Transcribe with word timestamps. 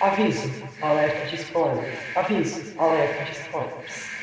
Aviso, 0.00 0.76
alerta 0.80 1.26
de 1.26 1.36
spoilers. 1.36 2.10
Aviso, 2.14 2.74
alerta 2.82 3.22
de 3.24 3.34
spoilers. 3.34 4.19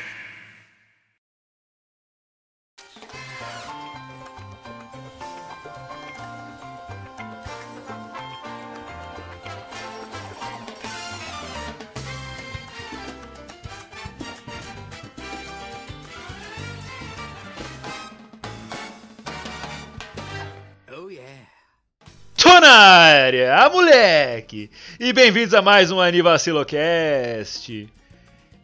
Área, 23.28 23.62
ah, 23.62 23.68
moleque! 23.68 24.70
E 24.98 25.12
bem-vindos 25.12 25.52
a 25.52 25.60
mais 25.60 25.90
um 25.90 26.00
Anivacilocast. 26.00 27.86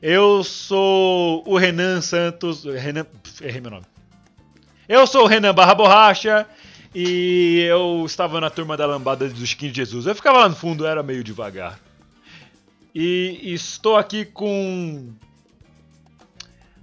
Eu 0.01 0.43
sou 0.43 1.45
o 1.47 1.59
Renan 1.59 2.01
Santos. 2.01 2.65
Renan. 2.65 3.05
Errei 3.43 3.61
meu 3.61 3.73
nome. 3.73 3.85
Eu 4.89 5.07
sou 5.07 5.25
o 5.25 5.27
Renan 5.27 5.53
Barra 5.53 5.75
Borracha 5.75 6.47
e 6.95 7.61
eu 7.69 8.07
estava 8.07 8.41
na 8.41 8.49
turma 8.49 8.75
da 8.75 8.87
lambada 8.87 9.29
do 9.29 9.45
Skin 9.45 9.69
de 9.69 9.77
Jesus. 9.77 10.07
Eu 10.07 10.15
ficava 10.15 10.39
lá 10.39 10.49
no 10.49 10.57
fundo, 10.57 10.87
era 10.87 11.03
meio 11.03 11.23
devagar. 11.23 11.79
E 12.95 13.53
estou 13.53 13.99
aqui 13.99 14.25
com. 14.25 15.13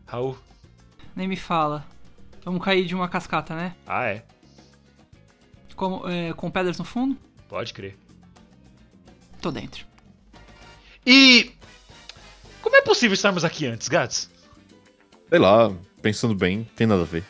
Raul. 0.06 0.38
Nem 1.16 1.28
me 1.28 1.36
fala. 1.36 1.84
Vamos 2.46 2.64
cair 2.64 2.86
de 2.86 2.94
uma 2.94 3.10
cascata, 3.10 3.56
né? 3.56 3.74
Ah, 3.88 4.06
é. 4.06 4.24
Com, 5.76 6.08
é, 6.08 6.32
com 6.34 6.52
pedras 6.52 6.78
no 6.78 6.86
fundo? 6.86 7.18
Pode 7.52 7.74
crer. 7.74 7.98
Tô 9.42 9.52
dentro. 9.52 9.86
E. 11.06 11.52
Como 12.62 12.78
é 12.78 12.82
possível 12.82 13.14
estarmos 13.14 13.44
aqui 13.44 13.66
antes, 13.66 13.90
Gats? 13.90 14.32
Sei 15.28 15.38
lá, 15.38 15.70
pensando 16.02 16.34
bem, 16.34 16.66
tem 16.78 16.88
nada 16.88 17.02
a 17.02 17.06
ver. 17.06 17.26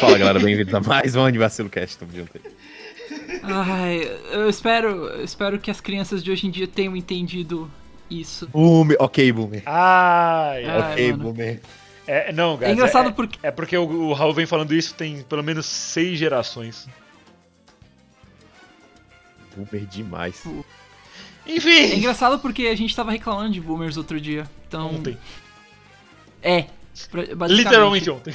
Fala 0.00 0.16
galera, 0.16 0.40
bem-vindos 0.40 0.72
a 0.72 0.80
mais 0.80 1.14
um 1.14 1.22
Anivacilo 1.22 1.68
Cast, 1.68 1.98
tamo 1.98 2.12
junto 2.14 2.30
aí. 2.34 3.40
Ai, 3.42 4.10
eu 4.30 4.48
espero, 4.48 5.06
eu 5.06 5.22
espero 5.22 5.58
que 5.58 5.70
as 5.70 5.82
crianças 5.82 6.24
de 6.24 6.30
hoje 6.30 6.46
em 6.46 6.50
dia 6.50 6.66
tenham 6.66 6.96
entendido 6.96 7.70
isso. 8.08 8.48
Boomer, 8.48 8.96
ok, 8.98 9.32
Boomer. 9.32 9.62
Ai, 9.66 10.64
Ai, 10.64 10.78
ok, 10.78 11.10
mano. 11.10 11.24
Boomer. 11.24 11.60
É, 12.06 12.32
não, 12.32 12.56
Gats. 12.56 12.70
É 12.70 12.72
engraçado 12.72 13.10
é, 13.10 13.12
porque. 13.12 13.38
É 13.42 13.50
porque 13.50 13.76
o, 13.76 14.08
o 14.08 14.12
Raul 14.14 14.32
vem 14.32 14.46
falando 14.46 14.72
isso 14.72 14.94
tem 14.94 15.22
pelo 15.24 15.42
menos 15.42 15.66
seis 15.66 16.18
gerações. 16.18 16.88
Boomer 19.56 19.86
demais. 19.86 20.42
É 21.46 21.54
Enfim! 21.56 21.94
engraçado 21.96 22.38
porque 22.38 22.66
a 22.66 22.74
gente 22.76 22.94
tava 22.94 23.10
reclamando 23.10 23.52
de 23.52 23.60
boomers 23.60 23.96
outro 23.96 24.20
dia. 24.20 24.48
Então. 24.66 24.94
Ontem. 24.94 25.18
É. 26.42 26.66
Literalmente 27.48 28.10
ontem. 28.10 28.34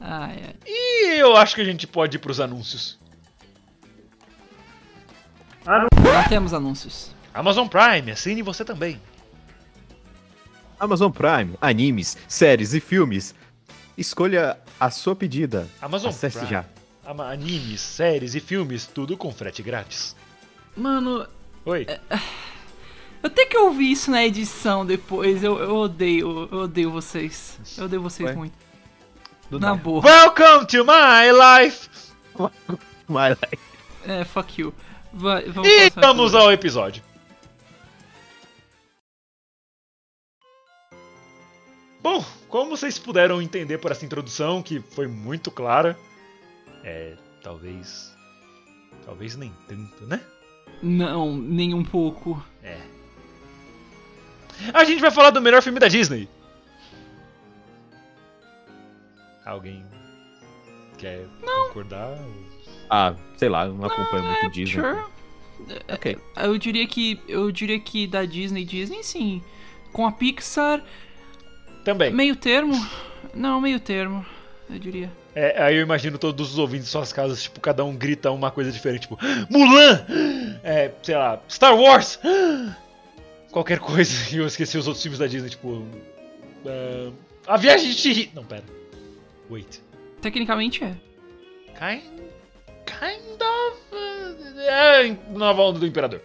Ai, 0.00 0.42
ai. 0.46 0.54
E 0.66 1.18
eu 1.18 1.36
acho 1.36 1.54
que 1.54 1.60
a 1.60 1.64
gente 1.64 1.86
pode 1.86 2.16
ir 2.16 2.20
pros 2.20 2.40
anúncios. 2.40 2.98
Não 5.64 6.28
temos 6.28 6.52
anúncios. 6.52 7.12
Amazon 7.32 7.68
Prime, 7.68 8.10
assine 8.10 8.42
você 8.42 8.64
também. 8.64 9.00
Amazon 10.78 11.10
Prime, 11.12 11.54
animes, 11.60 12.18
séries 12.26 12.74
e 12.74 12.80
filmes. 12.80 13.34
Escolha 13.96 14.58
a 14.80 14.90
sua 14.90 15.14
pedida. 15.14 15.68
Amazon 15.80 16.10
Acesse 16.10 16.38
Prime. 16.38 16.50
já. 16.50 16.64
Animes, 17.04 17.80
séries 17.80 18.34
e 18.34 18.40
filmes, 18.40 18.86
tudo 18.86 19.16
com 19.16 19.32
frete 19.32 19.62
grátis. 19.62 20.14
Mano, 20.76 21.26
Oi. 21.64 21.86
eu 23.22 23.28
tenho 23.28 23.48
que 23.48 23.58
ouvir 23.58 23.90
isso 23.90 24.10
na 24.10 24.24
edição 24.24 24.86
depois. 24.86 25.42
Eu, 25.42 25.58
eu 25.58 25.76
odeio, 25.76 26.48
eu 26.50 26.58
odeio 26.60 26.90
vocês. 26.90 27.58
Eu 27.76 27.84
odeio 27.86 28.02
vocês 28.02 28.28
Ué? 28.30 28.36
muito. 28.36 28.54
Do 29.50 29.58
Na 29.58 29.70
nada. 29.70 29.82
boa. 29.82 30.02
Welcome 30.04 30.66
to 30.66 30.84
my 30.84 31.32
life! 31.32 31.88
Vai 33.08 33.30
lá. 33.30 33.48
É, 34.06 34.24
fuck 34.24 34.60
you. 34.60 34.72
Vai, 35.12 35.44
vamos 35.50 35.68
E 35.68 35.90
vamos 35.90 36.34
ao 36.34 36.52
episódio. 36.52 37.02
Bom, 42.00 42.24
como 42.48 42.70
vocês 42.70 42.98
puderam 42.98 43.42
entender 43.42 43.78
por 43.78 43.90
essa 43.90 44.04
introdução, 44.04 44.62
que 44.62 44.80
foi 44.80 45.06
muito 45.06 45.50
clara, 45.50 45.96
é. 46.84 47.14
talvez. 47.42 48.16
Talvez 49.04 49.36
nem 49.36 49.52
tanto, 49.68 50.06
né? 50.06 50.20
Não, 50.82 51.36
nem 51.36 51.74
um 51.74 51.84
pouco. 51.84 52.42
É. 52.62 52.80
A 54.72 54.84
gente 54.84 55.00
vai 55.00 55.10
falar 55.10 55.30
do 55.30 55.40
melhor 55.40 55.62
filme 55.62 55.80
da 55.80 55.88
Disney. 55.88 56.28
Alguém 59.44 59.84
quer 60.98 61.26
concordar? 61.40 62.16
Ah, 62.88 63.14
sei 63.36 63.48
lá, 63.48 63.66
eu 63.66 63.74
não 63.74 63.84
acompanho 63.84 64.24
muito 64.24 64.50
Disney. 64.50 64.82
Sure. 64.82 65.04
Ok. 65.92 66.18
Eu 66.36 66.58
diria 66.58 66.86
que. 66.86 67.20
Eu 67.26 67.50
diria 67.50 67.78
que 67.80 68.06
da 68.06 68.24
Disney, 68.24 68.64
Disney 68.64 69.02
sim. 69.02 69.42
Com 69.92 70.06
a 70.06 70.12
Pixar, 70.12 70.82
Também. 71.84 72.12
meio 72.12 72.36
termo. 72.36 72.74
Não, 73.34 73.60
meio 73.60 73.80
termo, 73.80 74.24
eu 74.70 74.78
diria. 74.78 75.10
É, 75.34 75.62
aí 75.62 75.76
eu 75.76 75.82
imagino 75.82 76.18
todos 76.18 76.52
os 76.52 76.58
ouvintes 76.58 76.88
em 76.88 76.90
suas 76.90 77.12
casas, 77.12 77.42
tipo, 77.44 77.58
cada 77.60 77.84
um 77.84 77.96
grita 77.96 78.30
uma 78.30 78.50
coisa 78.50 78.70
diferente, 78.70 79.02
tipo, 79.02 79.18
Mulan! 79.48 80.04
É, 80.62 80.90
sei 81.02 81.16
lá, 81.16 81.40
Star 81.48 81.74
Wars! 81.74 82.18
Qualquer 83.50 83.78
coisa, 83.78 84.12
e 84.34 84.38
eu 84.38 84.46
esqueci 84.46 84.76
os 84.76 84.86
outros 84.86 85.02
filmes 85.02 85.18
da 85.18 85.26
Disney, 85.26 85.50
tipo. 85.50 85.86
ah, 86.66 87.12
a 87.46 87.56
Viagem 87.56 87.90
de 87.90 87.94
Chihiro. 87.94 88.30
Não, 88.34 88.44
pera. 88.44 88.64
Wait. 89.50 89.80
Tecnicamente 90.20 90.84
é. 90.84 90.94
Kind. 91.78 92.02
Kind 92.86 93.42
of. 93.42 93.78
uh, 93.92 94.60
É, 94.60 95.16
Nova 95.30 95.62
Onda 95.62 95.80
do 95.80 95.86
Imperador. 95.86 96.20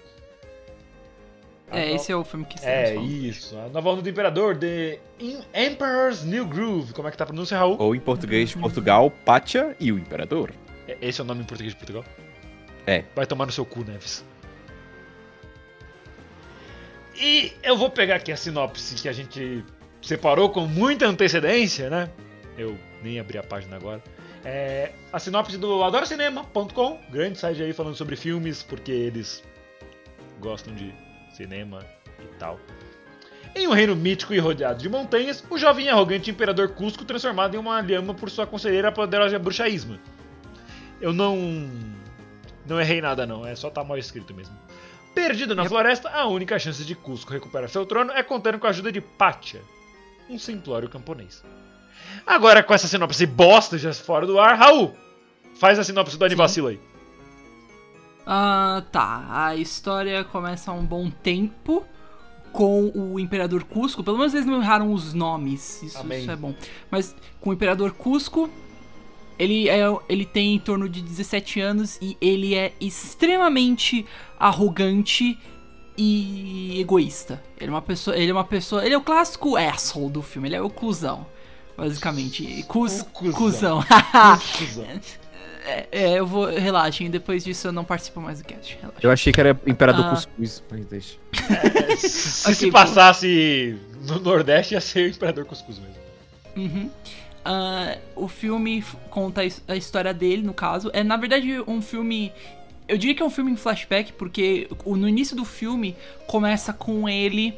É, 1.70 1.92
esse 1.94 2.12
é 2.12 2.16
o 2.16 2.24
filme 2.24 2.46
que 2.46 2.56
É, 2.66 2.84
estamos 2.84 3.00
falando. 3.10 3.26
isso. 3.26 3.58
A 3.58 3.68
Nova 3.70 3.90
Onda 3.90 4.02
do 4.02 4.10
Imperador, 4.10 4.56
The 4.58 5.00
Em- 5.20 5.42
Emperor's 5.54 6.24
New 6.24 6.46
Groove. 6.46 6.94
Como 6.94 7.08
é 7.08 7.12
que 7.12 7.18
tá 7.18 7.26
a 7.26 7.28
pronúncia, 7.28 7.58
Raul? 7.58 7.76
Ou 7.80 7.94
em 7.94 8.00
português 8.00 8.50
de 8.52 8.58
Portugal, 8.58 9.12
Pátia 9.26 9.76
e 9.80 9.92
o 9.92 10.00
Imperador. 10.00 10.54
É- 10.88 10.98
Esse 11.02 11.20
é 11.20 11.24
o 11.24 11.28
nome 11.28 11.42
em 11.42 11.46
português 11.46 11.74
de 11.74 11.78
Portugal? 11.78 12.06
É. 12.86 13.04
Vai 13.14 13.26
tomar 13.26 13.46
no 13.46 13.52
seu 13.52 13.66
cu, 13.66 13.84
Neves. 13.84 14.24
E 17.20 17.52
eu 17.64 17.76
vou 17.76 17.90
pegar 17.90 18.16
aqui 18.16 18.32
a 18.32 18.38
sinopse 18.38 18.96
que 18.96 19.10
a 19.10 19.14
gente 19.14 19.64
separou 20.02 20.50
com 20.50 20.62
muita 20.68 21.06
antecedência, 21.08 21.90
né? 21.90 22.10
Eu 22.58 22.78
nem 23.04 23.20
abri 23.20 23.38
a 23.38 23.44
página 23.44 23.76
agora. 23.76 24.02
É 24.46 24.92
a 25.12 25.20
sinopse 25.20 25.58
do 25.58 25.84
adoracinema.com, 25.84 27.00
grande 27.10 27.40
site 27.40 27.62
aí 27.62 27.74
falando 27.74 27.96
sobre 27.96 28.16
filmes, 28.16 28.62
porque 28.64 28.92
eles 28.92 29.44
gostam 30.40 30.74
de 30.76 30.94
cinema 31.38 31.86
e 32.20 32.28
tal. 32.40 32.60
Em 33.56 33.68
um 33.68 33.72
reino 33.72 33.96
mítico 33.96 34.34
e 34.34 34.40
rodeado 34.40 34.80
de 34.80 34.90
montanhas, 34.90 35.44
o 35.50 35.58
jovem 35.58 35.86
e 35.86 35.90
arrogante 35.90 36.30
imperador 36.30 36.70
Cusco 36.70 37.06
transformado 37.06 37.56
em 37.56 37.58
uma 37.58 37.80
lhama 37.80 38.14
por 38.14 38.30
sua 38.30 38.46
conselheira 38.46 38.92
poderosa 38.92 39.40
bruxa 39.40 39.68
Isma. 39.68 40.00
Eu 41.00 41.14
não. 41.14 41.70
Não 42.66 42.82
errei 42.82 43.00
nada, 43.00 43.26
não. 43.26 43.46
É 43.46 43.56
só 43.56 43.70
tá 43.70 43.84
mal 43.84 43.98
escrito 43.98 44.34
mesmo. 44.34 44.56
Perdido 45.16 45.56
na 45.56 45.66
floresta, 45.66 46.10
a 46.10 46.28
única 46.28 46.60
chance 46.60 46.84
de 46.84 46.94
Cusco 46.94 47.34
recuperar 47.34 47.70
seu 47.70 47.86
trono 47.86 48.12
é 48.12 48.22
contando 48.22 48.60
com 48.60 48.68
a 48.68 48.70
ajuda 48.70 48.92
de 48.92 49.02
Pátia, 49.02 49.62
um 50.30 50.38
simplório 50.38 50.90
camponês. 50.90 51.44
Agora, 52.26 52.62
com 52.62 52.74
essa 52.74 52.88
sinopse 52.88 53.26
bosta 53.26 53.78
já 53.78 53.92
fora 53.94 54.28
do 54.28 54.40
ar, 54.40 54.56
Raul, 54.56 54.96
faz 55.60 55.80
a 55.80 55.84
sinopse 55.84 56.18
do 56.18 56.26
Anivacilo 56.26 56.68
aí. 56.68 56.80
Ah, 58.30 58.84
tá. 58.92 59.26
A 59.30 59.56
história 59.56 60.22
começa 60.26 60.70
há 60.70 60.74
um 60.74 60.86
bom 60.86 61.10
tempo 61.10 61.86
com 62.52 62.92
o 62.94 63.18
Imperador 63.20 63.64
Cusco. 63.64 64.04
Pelo 64.04 64.18
menos 64.18 64.34
eles 64.34 64.46
não 64.46 64.62
erraram 64.62 64.92
os 64.92 65.14
nomes. 65.14 65.82
Isso, 65.82 66.14
isso 66.14 66.32
é 66.32 66.36
bom. 66.36 66.54
Mas 66.92 67.16
com 67.40 67.52
o 67.52 67.54
Imperador 67.54 67.92
Cusco, 67.94 68.50
ele, 69.40 69.70
é, 69.70 69.80
ele 70.10 70.26
tem 70.26 70.56
em 70.56 70.60
torno 70.60 70.90
de 70.90 71.02
17 71.02 71.62
anos 71.62 71.98
e 72.02 72.18
ele 72.20 72.54
é 72.54 72.74
extremamente 72.82 74.06
arrogante 74.38 75.40
e 75.98 76.80
egoísta. 76.82 77.42
Ele 77.58 77.70
é 77.70 77.74
uma 77.74 77.82
pessoa, 77.82 78.18
ele 78.18 78.30
é 78.30 78.34
uma 78.34 78.44
pessoa, 78.44 78.86
ele 78.86 78.94
é 78.94 78.98
o 78.98 79.02
clássico 79.02 79.56
asshole 79.56 80.12
do 80.12 80.22
filme, 80.22 80.50
ele 80.50 80.56
é 80.56 80.62
o 80.62 80.70
cuzão, 80.70 81.26
basicamente. 81.78 82.64
Cus, 82.68 83.02
O 83.02 83.06
cuzão. 83.06 83.34
cuzão. 83.34 83.84
É, 85.68 85.88
é, 85.92 86.20
eu 86.20 86.26
vou, 86.26 86.46
relaxem, 86.46 87.10
depois 87.10 87.44
disso 87.44 87.68
eu 87.68 87.72
não 87.74 87.84
participo 87.84 88.22
mais 88.22 88.40
do 88.42 88.46
cast. 88.46 88.76
Relaxa. 88.80 89.00
Eu 89.04 89.12
achei 89.12 89.34
que 89.34 89.40
era 89.42 89.60
Imperador 89.68 90.06
Ah. 90.06 90.10
Cuscuz, 90.12 90.64
mas 90.72 90.86
deixa. 90.86 91.18
Se, 91.98 92.10
se 92.10 92.52
Ok, 92.52 92.72
passasse 92.72 93.78
no 94.08 94.20
Nordeste, 94.20 94.74
ia 94.76 94.82
ser 94.82 95.10
Imperador 95.10 95.46
Cuscuz 95.46 95.78
mesmo. 95.80 95.96
Uhum. 96.56 96.90
Ah, 97.44 97.98
o 98.16 98.28
filme 98.28 98.84
conta 99.10 99.42
a 99.42 99.46
his- 99.46 99.62
a 99.68 99.76
história 99.76 100.14
dele, 100.14 100.42
no 100.42 100.54
caso. 100.54 100.90
É, 100.94 101.04
na 101.04 101.18
verdade, 101.18 101.62
um 101.68 101.82
filme. 101.82 102.32
Eu 102.88 102.98
diria 102.98 103.14
que 103.14 103.22
é 103.22 103.26
um 103.26 103.30
filme 103.30 103.52
em 103.52 103.56
flashback, 103.58 104.14
porque 104.14 104.70
no 104.86 105.08
início 105.10 105.36
do 105.36 105.44
filme 105.44 105.96
começa 106.26 106.72
com 106.72 107.08
ele 107.10 107.54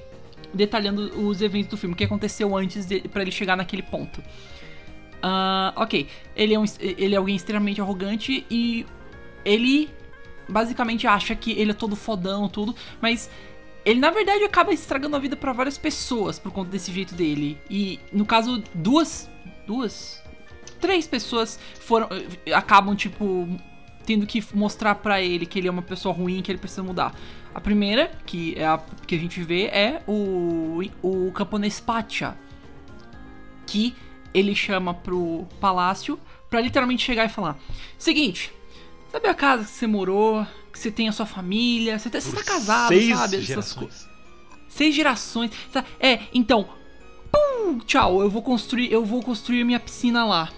detalhando 0.52 1.04
os 1.28 1.42
eventos 1.44 1.70
do 1.70 1.78
filme, 1.78 1.94
o 1.94 1.96
que 1.96 2.04
aconteceu 2.04 2.56
antes 2.58 2.88
para 3.12 3.22
ele 3.22 3.32
chegar 3.32 3.56
naquele 3.56 3.84
ponto. 3.84 4.24
Ah, 5.22 5.74
ok, 5.76 6.08
ele 6.36 6.54
é, 6.54 6.60
um, 6.60 6.66
ele 6.80 7.14
é 7.14 7.18
alguém 7.18 7.36
extremamente 7.36 7.82
arrogante 7.82 8.46
e 8.50 8.86
ele 9.44 9.90
basicamente 10.48 11.06
acha 11.06 11.36
que 11.36 11.52
ele 11.52 11.72
é 11.72 11.74
todo 11.74 11.96
fodão, 11.96 12.48
tudo, 12.48 12.76
mas 13.02 13.30
ele 13.86 14.00
na 14.00 14.10
verdade 14.10 14.44
acaba 14.44 14.74
estragando 14.74 15.16
a 15.16 15.20
vida 15.20 15.36
pra 15.36 15.54
várias 15.54 15.78
pessoas 15.78 16.38
por 16.38 16.52
conta 16.52 16.70
desse 16.70 16.92
jeito 16.92 17.16
dele. 17.16 17.58
E 17.70 18.00
no 18.12 18.26
caso, 18.26 18.64
duas. 18.74 19.30
Duas? 19.66 20.22
Três 20.80 21.08
pessoas 21.08 21.60
foram. 21.80 22.08
acabam, 22.54 22.96
tipo, 22.96 23.48
tendo 24.06 24.26
que 24.26 24.44
mostrar 24.54 24.96
pra 24.96 25.22
ele 25.22 25.46
que 25.46 25.60
ele 25.60 25.68
é 25.68 25.72
uma 25.72 25.82
pessoa 25.82 26.14
ruim 26.14 26.42
que 26.42 26.52
ele 26.52 26.60
precisa 26.60 26.84
mudar. 26.84 27.14
A 27.54 27.62
primeira, 27.62 28.12
que 28.26 28.54
é 28.58 28.66
a 28.66 28.80
que 29.06 29.16
a 29.16 29.18
gente 29.18 29.42
vê, 29.42 29.66
é 29.66 30.02
o, 30.08 30.82
o 31.02 31.32
camponês 31.32 31.80
Pacha. 31.80 32.38
Que 33.66 33.96
ele 34.34 34.56
chama 34.56 34.94
pro 34.94 35.48
palácio 35.60 36.20
pra 36.50 36.62
literalmente 36.62 37.04
chegar 37.04 37.26
e 37.26 37.30
falar: 37.30 37.58
Seguinte, 37.98 38.52
sabe 39.12 39.28
a 39.28 39.34
casa 39.34 39.64
que 39.64 39.72
você 39.72 39.88
morou? 39.88 40.46
Que 40.72 40.78
você 40.80 40.92
tem 40.92 41.10
a 41.10 41.12
sua 41.12 41.26
família? 41.26 41.98
Você 41.98 42.10
tá, 42.10 42.20
você 42.22 42.32
tá 42.36 42.44
casado, 42.44 42.90
Seis 42.90 43.18
sabe? 43.18 43.38
Essas 43.38 43.74
coisas. 43.74 44.00
gerações. 44.02 44.10
Seis 44.70 44.96
gerações. 44.96 45.52
tá? 45.72 45.84
É, 46.00 46.20
então. 46.34 46.70
Pum, 47.32 47.80
tchau, 47.80 48.22
eu 48.22 48.30
vou 48.30 48.42
construir. 48.42 48.92
Eu 48.92 49.04
vou 49.04 49.22
construir 49.22 49.64
minha 49.64 49.80
piscina 49.80 50.26
lá. 50.26 50.50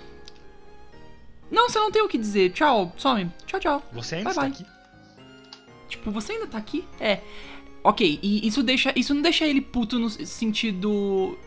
Não, 1.50 1.70
você 1.70 1.80
não 1.80 1.92
tem 1.92 2.02
o 2.02 2.08
que 2.08 2.18
dizer. 2.18 2.52
Tchau, 2.52 2.94
some. 2.98 3.30
Tchau, 3.46 3.60
tchau. 3.60 3.84
Você 3.94 4.16
ainda 4.16 4.30
Bye, 4.30 4.32
está 4.32 4.42
bye. 4.42 4.52
aqui? 4.52 4.66
Tipo, 5.90 6.12
você 6.12 6.34
ainda 6.34 6.48
tá 6.48 6.58
aqui? 6.58 6.86
É. 7.00 7.20
Ok, 7.84 8.20
e 8.22 8.48
isso 8.48 8.62
deixa. 8.64 8.94
Isso 8.96 9.14
não 9.14 9.22
deixa 9.22 9.46
ele 9.46 9.60
puto 9.60 9.98
no 10.00 10.10
sentido 10.10 11.38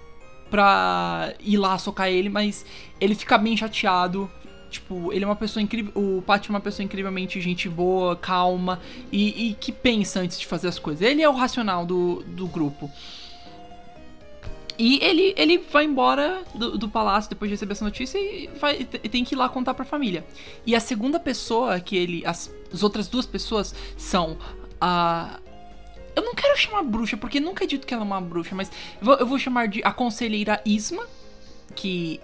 pra 0.55 1.35
ir 1.41 1.57
lá 1.57 1.77
socar 1.79 2.07
ele, 2.07 2.29
mas 2.29 2.65
ele 3.01 3.17
fica 3.17 3.37
bem 3.37 3.57
chateado. 3.57 4.31
Tipo, 4.71 5.13
ele 5.13 5.25
é 5.25 5.27
uma 5.27 5.35
pessoa 5.35 5.61
incrível. 5.61 5.91
O 5.97 6.23
Pat 6.23 6.47
é 6.47 6.51
uma 6.51 6.61
pessoa 6.61 6.85
incrivelmente 6.85 7.41
gente 7.41 7.69
boa, 7.69 8.15
calma 8.15 8.81
e, 9.11 9.49
e 9.49 9.55
que 9.55 9.73
pensa 9.73 10.21
antes 10.21 10.39
de 10.39 10.47
fazer 10.47 10.69
as 10.69 10.79
coisas. 10.79 11.03
Ele 11.03 11.23
é 11.23 11.29
o 11.29 11.33
racional 11.33 11.85
do, 11.85 12.23
do 12.23 12.47
grupo. 12.47 12.89
E 14.79 15.01
ele, 15.03 15.35
ele 15.37 15.59
vai 15.59 15.87
embora 15.87 16.45
do, 16.55 16.79
do 16.79 16.89
palácio 16.89 17.31
depois 17.31 17.49
de 17.49 17.55
receber 17.55 17.73
essa 17.73 17.85
notícia 17.85 18.17
e, 18.17 18.49
vai, 18.61 18.87
e 19.03 19.09
tem 19.09 19.25
que 19.25 19.35
ir 19.35 19.39
lá 19.39 19.49
contar 19.49 19.75
pra 19.75 19.85
família. 19.85 20.25
E 20.65 20.77
a 20.77 20.81
segunda 20.81 21.19
pessoa 21.19 21.81
que 21.81 21.97
ele. 21.97 22.25
As, 22.25 22.49
as 22.73 22.85
outras 22.85 23.09
duas 23.09 23.27
pessoas 23.27 23.75
são 23.97 24.39
a. 24.81 25.41
Eu 26.17 26.23
não 26.23 26.35
quero 26.35 26.57
chamar 26.57 26.83
bruxa, 26.83 27.17
porque 27.17 27.41
nunca 27.41 27.65
é 27.65 27.67
dito 27.67 27.87
que 27.87 27.93
ela 27.95 28.03
é 28.03 28.07
uma 28.07 28.21
bruxa, 28.21 28.55
mas 28.55 28.71
eu 29.01 29.05
vou, 29.05 29.15
eu 29.17 29.27
vou 29.27 29.39
chamar 29.39 29.69
de 29.69 29.83
a 29.85 29.93
conselheira 29.93 30.61
Isma, 30.65 31.05
que 31.75 32.21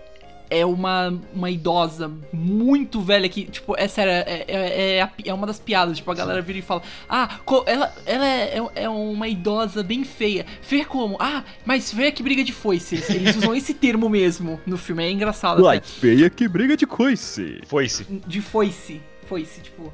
é 0.51 0.67
uma, 0.67 1.17
uma 1.33 1.49
idosa 1.49 2.11
muito 2.33 3.01
velha 3.01 3.29
que, 3.29 3.45
tipo, 3.45 3.75
é 3.79 3.87
sério, 3.87 4.11
é, 4.13 4.45
é, 4.49 4.99
é, 4.99 5.11
é 5.27 5.33
uma 5.33 5.47
das 5.47 5.61
piadas. 5.61 5.99
Tipo, 5.99 6.11
a 6.11 6.15
galera 6.15 6.43
vira 6.43 6.59
e 6.59 6.63
fala: 6.63 6.83
Ah, 7.09 7.39
ela, 7.67 7.95
ela 8.05 8.27
é, 8.27 8.59
é- 8.59 8.83
é 8.83 8.89
uma 8.89 9.29
idosa 9.29 9.83
bem 9.83 10.03
feia. 10.03 10.45
Feia 10.61 10.85
como? 10.85 11.17
Ah, 11.21 11.45
mas 11.65 11.93
feia 11.93 12.11
que 12.11 12.23
briga 12.23 12.43
de 12.43 12.53
foice. 12.53 12.97
Eles, 13.09 13.37
usam 13.37 13.55
esse 13.55 13.73
termo 13.73 14.09
mesmo 14.09 14.61
no 14.67 14.77
filme, 14.77 15.05
é 15.05 15.11
engraçado. 15.13 15.63
Uai, 15.63 15.77
até. 15.79 15.87
feia 15.87 16.29
que 16.29 16.49
briga 16.49 16.77
de 16.77 16.87
coice. 16.87 17.61
Foi-se. 17.67 18.05
De 18.05 18.41
foice. 18.41 19.01
Foice, 19.27 19.61
tipo. 19.61 19.93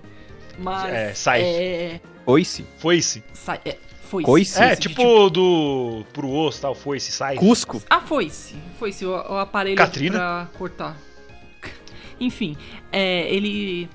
Mas. 0.59 0.91
É, 0.91 1.15
sai. 1.15 1.43
É. 1.43 2.01
Coice? 2.27 2.67
Foi-se. 2.79 3.23
Sai, 3.33 3.61
é 3.65 3.79
foice. 4.07 4.27
Coice? 4.27 4.61
É, 4.61 4.75
de 4.75 4.89
tipo 4.89 5.31
do. 5.31 6.05
pro 6.13 6.29
osso 6.29 6.61
tal, 6.61 6.75
foi-se, 6.75 7.13
sai. 7.13 7.37
Cusco? 7.37 7.81
Ah, 7.89 8.01
foi-se. 8.01 8.57
Foi-se, 8.81 9.07
o, 9.07 9.11
o 9.11 9.39
aparelho 9.39 9.77
Katrina? 9.77 10.19
pra 10.19 10.49
cortar. 10.59 10.97
Enfim, 12.19 12.57
é, 12.91 13.33
ele. 13.33 13.89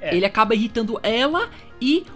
É. 0.00 0.16
Ele 0.16 0.24
acaba 0.24 0.54
irritando 0.54 0.98
ela 1.02 1.50
e 1.80 2.06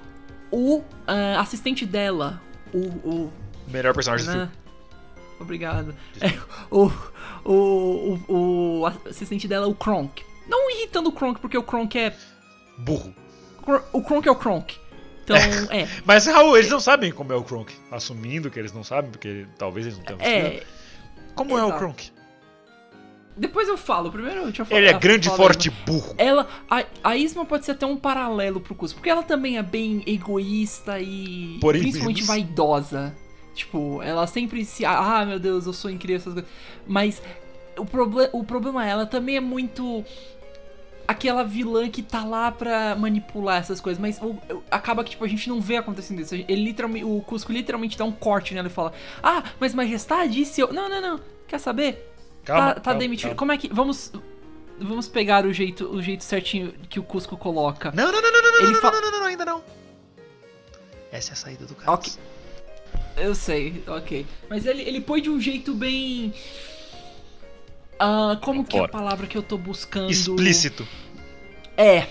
o 0.51 0.83
ah, 1.07 1.39
assistente 1.41 1.85
dela. 1.85 2.41
O. 2.73 2.79
o 2.79 3.33
Melhor 3.69 3.93
personagem 3.93 4.25
do 4.25 4.33
filme. 4.33 4.47
né? 4.47 4.53
Obrigado. 5.39 5.95
É, 6.21 6.29
o, 6.75 6.91
o, 7.45 8.19
o, 8.27 8.81
o 8.81 8.87
assistente 8.87 9.47
dela, 9.47 9.67
o 9.67 9.75
Kronk. 9.75 10.25
Não 10.49 10.71
irritando 10.71 11.11
o 11.11 11.13
Kronk, 11.13 11.41
porque 11.41 11.59
o 11.59 11.63
Kronk 11.63 11.99
é. 11.99 12.17
Burro. 12.79 13.15
O 13.93 14.03
Kronk 14.03 14.27
é 14.29 14.31
o 14.31 14.37
Kronk. 14.37 14.77
Então, 15.25 15.37
é. 15.37 15.87
Mas, 16.07 16.27
Raul, 16.27 16.57
eles 16.57 16.71
não 16.71 16.81
sabem 16.81 17.13
como 17.13 17.33
é 17.33 17.37
o 17.37 17.43
Kronk. 17.45 17.73
Assumindo 17.91 18.51
que 18.51 18.59
eles 18.59 18.73
não 18.73 18.83
sabem, 18.83 19.11
porque 19.11 19.47
talvez 19.59 19.87
eles 19.87 19.99
não 19.99 20.05
tenham 20.05 20.19
visto. 20.19 20.31
É. 20.31 20.63
Como 21.35 21.57
é 21.59 21.63
o 21.63 21.67
exato. 21.67 21.79
Kronk? 21.79 22.11
Depois 23.37 23.69
eu 23.69 23.77
falo. 23.79 24.11
Primeiro 24.11 24.41
eu 24.49 24.65
falar. 24.65 24.81
Ele 24.81 24.89
é 24.89 24.99
grande, 24.99 25.29
falar- 25.29 25.37
forte, 25.37 25.71
burro. 25.87 26.15
Ela, 26.19 26.49
a, 26.69 26.85
a 27.05 27.17
Isma 27.17 27.45
pode 27.45 27.65
ser 27.65 27.73
até 27.73 27.87
um 27.87 27.97
paralelo 27.97 28.61
pro 28.61 28.75
Cusco, 28.75 28.97
porque 28.99 29.11
ela 29.11 29.23
também 29.23 29.57
é 29.59 29.63
bem 29.63 30.03
egoísta 30.07 30.99
e 30.99 31.59
Porém 31.61 31.83
principalmente 31.83 32.17
menos. 32.17 32.27
vaidosa. 32.29 33.15
Tipo, 33.55 34.03
ela 34.03 34.27
sempre 34.27 34.65
se. 34.65 34.85
Ah, 34.85 35.25
meu 35.27 35.39
Deus, 35.39 35.67
eu 35.67 35.73
sou 35.73 35.91
incrível, 35.91 36.17
essas 36.17 36.33
coisas. 36.33 36.51
Mas 36.87 37.23
o, 37.77 37.85
proble 37.85 38.29
o 38.33 38.43
problema 38.43 38.85
é, 38.87 38.91
ela 38.91 39.07
também 39.07 39.37
é 39.37 39.41
muito. 39.41 40.05
Aquela 41.09 41.43
vilã 41.43 41.89
que 41.89 42.03
tá 42.03 42.23
lá 42.23 42.53
pra 42.53 42.95
manipular 42.95 43.59
essas 43.61 43.81
coisas, 43.81 43.99
mas 43.99 44.21
o- 44.21 44.27
o- 44.55 44.63
acaba 44.71 45.03
que 45.03 45.11
tipo, 45.13 45.25
a 45.25 45.29
gente 45.29 45.49
não 45.49 45.59
vê 45.59 45.79
acontecendo 45.79 46.21
isso. 46.21 46.35
Ele 46.35 46.55
literalmente, 46.63 47.03
o 47.07 47.23
Cusco 47.23 47.51
literalmente 47.51 47.97
dá 47.97 48.05
um 48.05 48.13
corte 48.13 48.53
nela 48.53 48.67
e 48.69 48.71
fala: 48.71 48.93
Ah, 49.23 49.43
mas 49.59 49.73
Majestade, 49.75 50.43
e 50.43 50.45
se 50.45 50.61
eu. 50.61 50.71
Não, 50.71 50.87
não, 50.87 51.01
não. 51.01 51.21
Quer 51.47 51.59
saber? 51.59 52.13
Calma. 52.45 52.67
tá, 52.69 52.75
tá 52.75 52.81
calma, 52.83 53.01
demitido. 53.01 53.23
calma. 53.31 53.37
Como 53.39 53.53
é 53.53 53.57
que. 53.57 53.69
Vamos. 53.73 54.13
Vamos 54.81 55.09
pegar 55.09 55.45
o 55.47 55.53
jeito, 55.53 55.87
o 55.87 56.01
jeito 56.03 56.23
certinho 56.23 56.73
que 56.91 57.01
o 57.01 57.03
Cusco 57.03 57.37
coloca. 57.37 57.91
Não, 57.91 58.13
não, 58.13 58.21
não, 58.21 58.31
não, 58.31 58.43
não, 58.43 58.53
não, 58.53 58.59
Ele 58.61 58.73
não, 58.75 58.81
não, 58.81 59.01
não, 59.01 59.11
não, 59.11 59.21
não, 59.21 59.27
ainda 59.27 59.45
não. 59.45 59.65
Essa 61.11 61.31
é 61.31 61.33
a 61.33 61.37
saída 61.37 61.65
do 61.67 61.75
cara. 61.75 61.91
Ok. 61.93 62.13
Eu 63.17 63.35
sei, 63.35 63.83
ok. 63.89 64.25
Mas 64.49 64.67
ele, 64.67 64.83
ele 64.83 65.01
põe 65.01 65.21
de 65.23 65.31
um 65.31 65.41
jeito 65.41 65.75
bem. 65.75 66.33
Ah, 67.99 68.39
como 68.41 68.65
que 68.65 68.77
é 68.79 68.85
a 68.85 68.89
palavra 68.89 69.27
que 69.27 69.37
eu 69.37 69.43
tô 69.43 69.59
buscando? 69.59 70.11
Explícito. 70.11 70.87
É. 71.77 72.07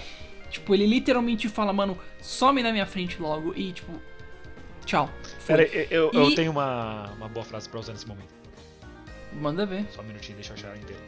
Tipo, 0.49 0.73
ele 0.73 0.85
literalmente 0.85 1.47
fala, 1.49 1.71
mano, 1.73 1.97
some 2.21 2.61
na 2.63 2.71
minha 2.71 2.85
frente 2.85 3.21
logo 3.21 3.53
e, 3.55 3.71
tipo. 3.71 3.91
Tchau. 4.85 5.09
Pera, 5.45 5.63
aí, 5.63 5.87
eu, 5.91 6.09
eu 6.13 6.29
E- 6.29 6.35
tenho 6.35 6.51
uma, 6.51 7.09
uma 7.17 7.27
boa 7.27 7.45
frase 7.45 7.67
pra 7.67 7.79
usar 7.79 7.91
nesse 7.93 8.07
momento. 8.07 8.33
Manda 9.33 9.65
ver. 9.65 9.85
Só 9.93 10.01
um 10.01 10.05
minutinho, 10.05 10.35
deixa 10.35 10.51
eu 10.51 10.55
achar 10.55 10.67
ela 10.69 10.77
inteira. 10.77 11.01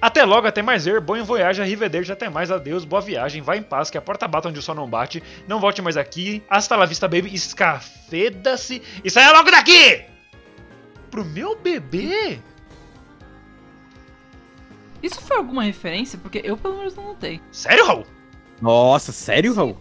Até 0.00 0.24
logo, 0.24 0.46
até 0.46 0.62
mais 0.62 0.84
ver, 0.86 0.98
bom 1.00 1.22
voyage, 1.24 1.60
arrivederci, 1.60 2.10
até 2.12 2.28
mais, 2.30 2.50
adeus, 2.50 2.84
boa 2.86 3.02
viagem, 3.02 3.42
vá 3.42 3.56
em 3.56 3.62
paz, 3.62 3.90
que 3.90 3.98
a 3.98 4.00
porta 4.00 4.26
bata 4.26 4.48
onde 4.48 4.58
o 4.58 4.62
sol 4.62 4.74
não 4.74 4.88
bate, 4.88 5.22
não 5.46 5.60
volte 5.60 5.82
mais 5.82 5.96
aqui, 5.98 6.42
hasta 6.48 6.74
la 6.74 6.86
vista, 6.86 7.06
baby, 7.06 7.34
escafeda-se 7.34 8.80
e 9.04 9.10
saia 9.10 9.30
logo 9.32 9.50
daqui! 9.50 10.02
Pro 11.10 11.22
meu 11.24 11.54
bebê? 11.58 12.38
Isso 15.02 15.20
foi 15.22 15.36
alguma 15.36 15.62
referência? 15.62 16.18
Porque 16.18 16.40
eu 16.44 16.56
pelo 16.56 16.76
menos 16.78 16.94
não 16.94 17.04
notei. 17.08 17.40
Sério, 17.50 17.86
Raul? 17.86 18.06
Nossa, 18.60 19.12
sério, 19.12 19.54
Raul? 19.54 19.76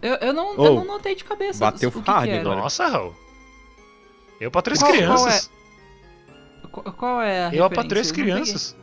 Eu, 0.00 0.14
eu, 0.16 0.32
não, 0.32 0.54
eu 0.54 0.60
Oh, 0.60 0.74
não 0.76 0.84
notei 0.84 1.14
de 1.14 1.24
cabeça. 1.24 1.58
bateu 1.60 1.90
hard. 2.06 2.30
Nossa, 2.42 2.86
Raul. 2.86 3.14
Eu 4.40 4.50
pra 4.50 4.62
três 4.62 4.78
Qual- 4.78 4.90
qual 4.90 4.98
crianças. 4.98 5.50
Qual, 6.70 6.84
qual 6.94 7.22
é 7.22 7.46
a 7.46 7.54
Eu 7.54 7.68
pra 7.68 7.84
três 7.84 8.08
Eu 8.08 8.14
crianças. 8.14 8.76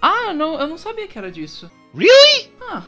Ah, 0.00 0.28
eu 0.28 0.34
não, 0.34 0.58
eu 0.60 0.66
não 0.66 0.78
sabia 0.78 1.06
que 1.06 1.18
era 1.18 1.30
disso. 1.30 1.70
Really? 1.94 2.50
Ah, 2.62 2.82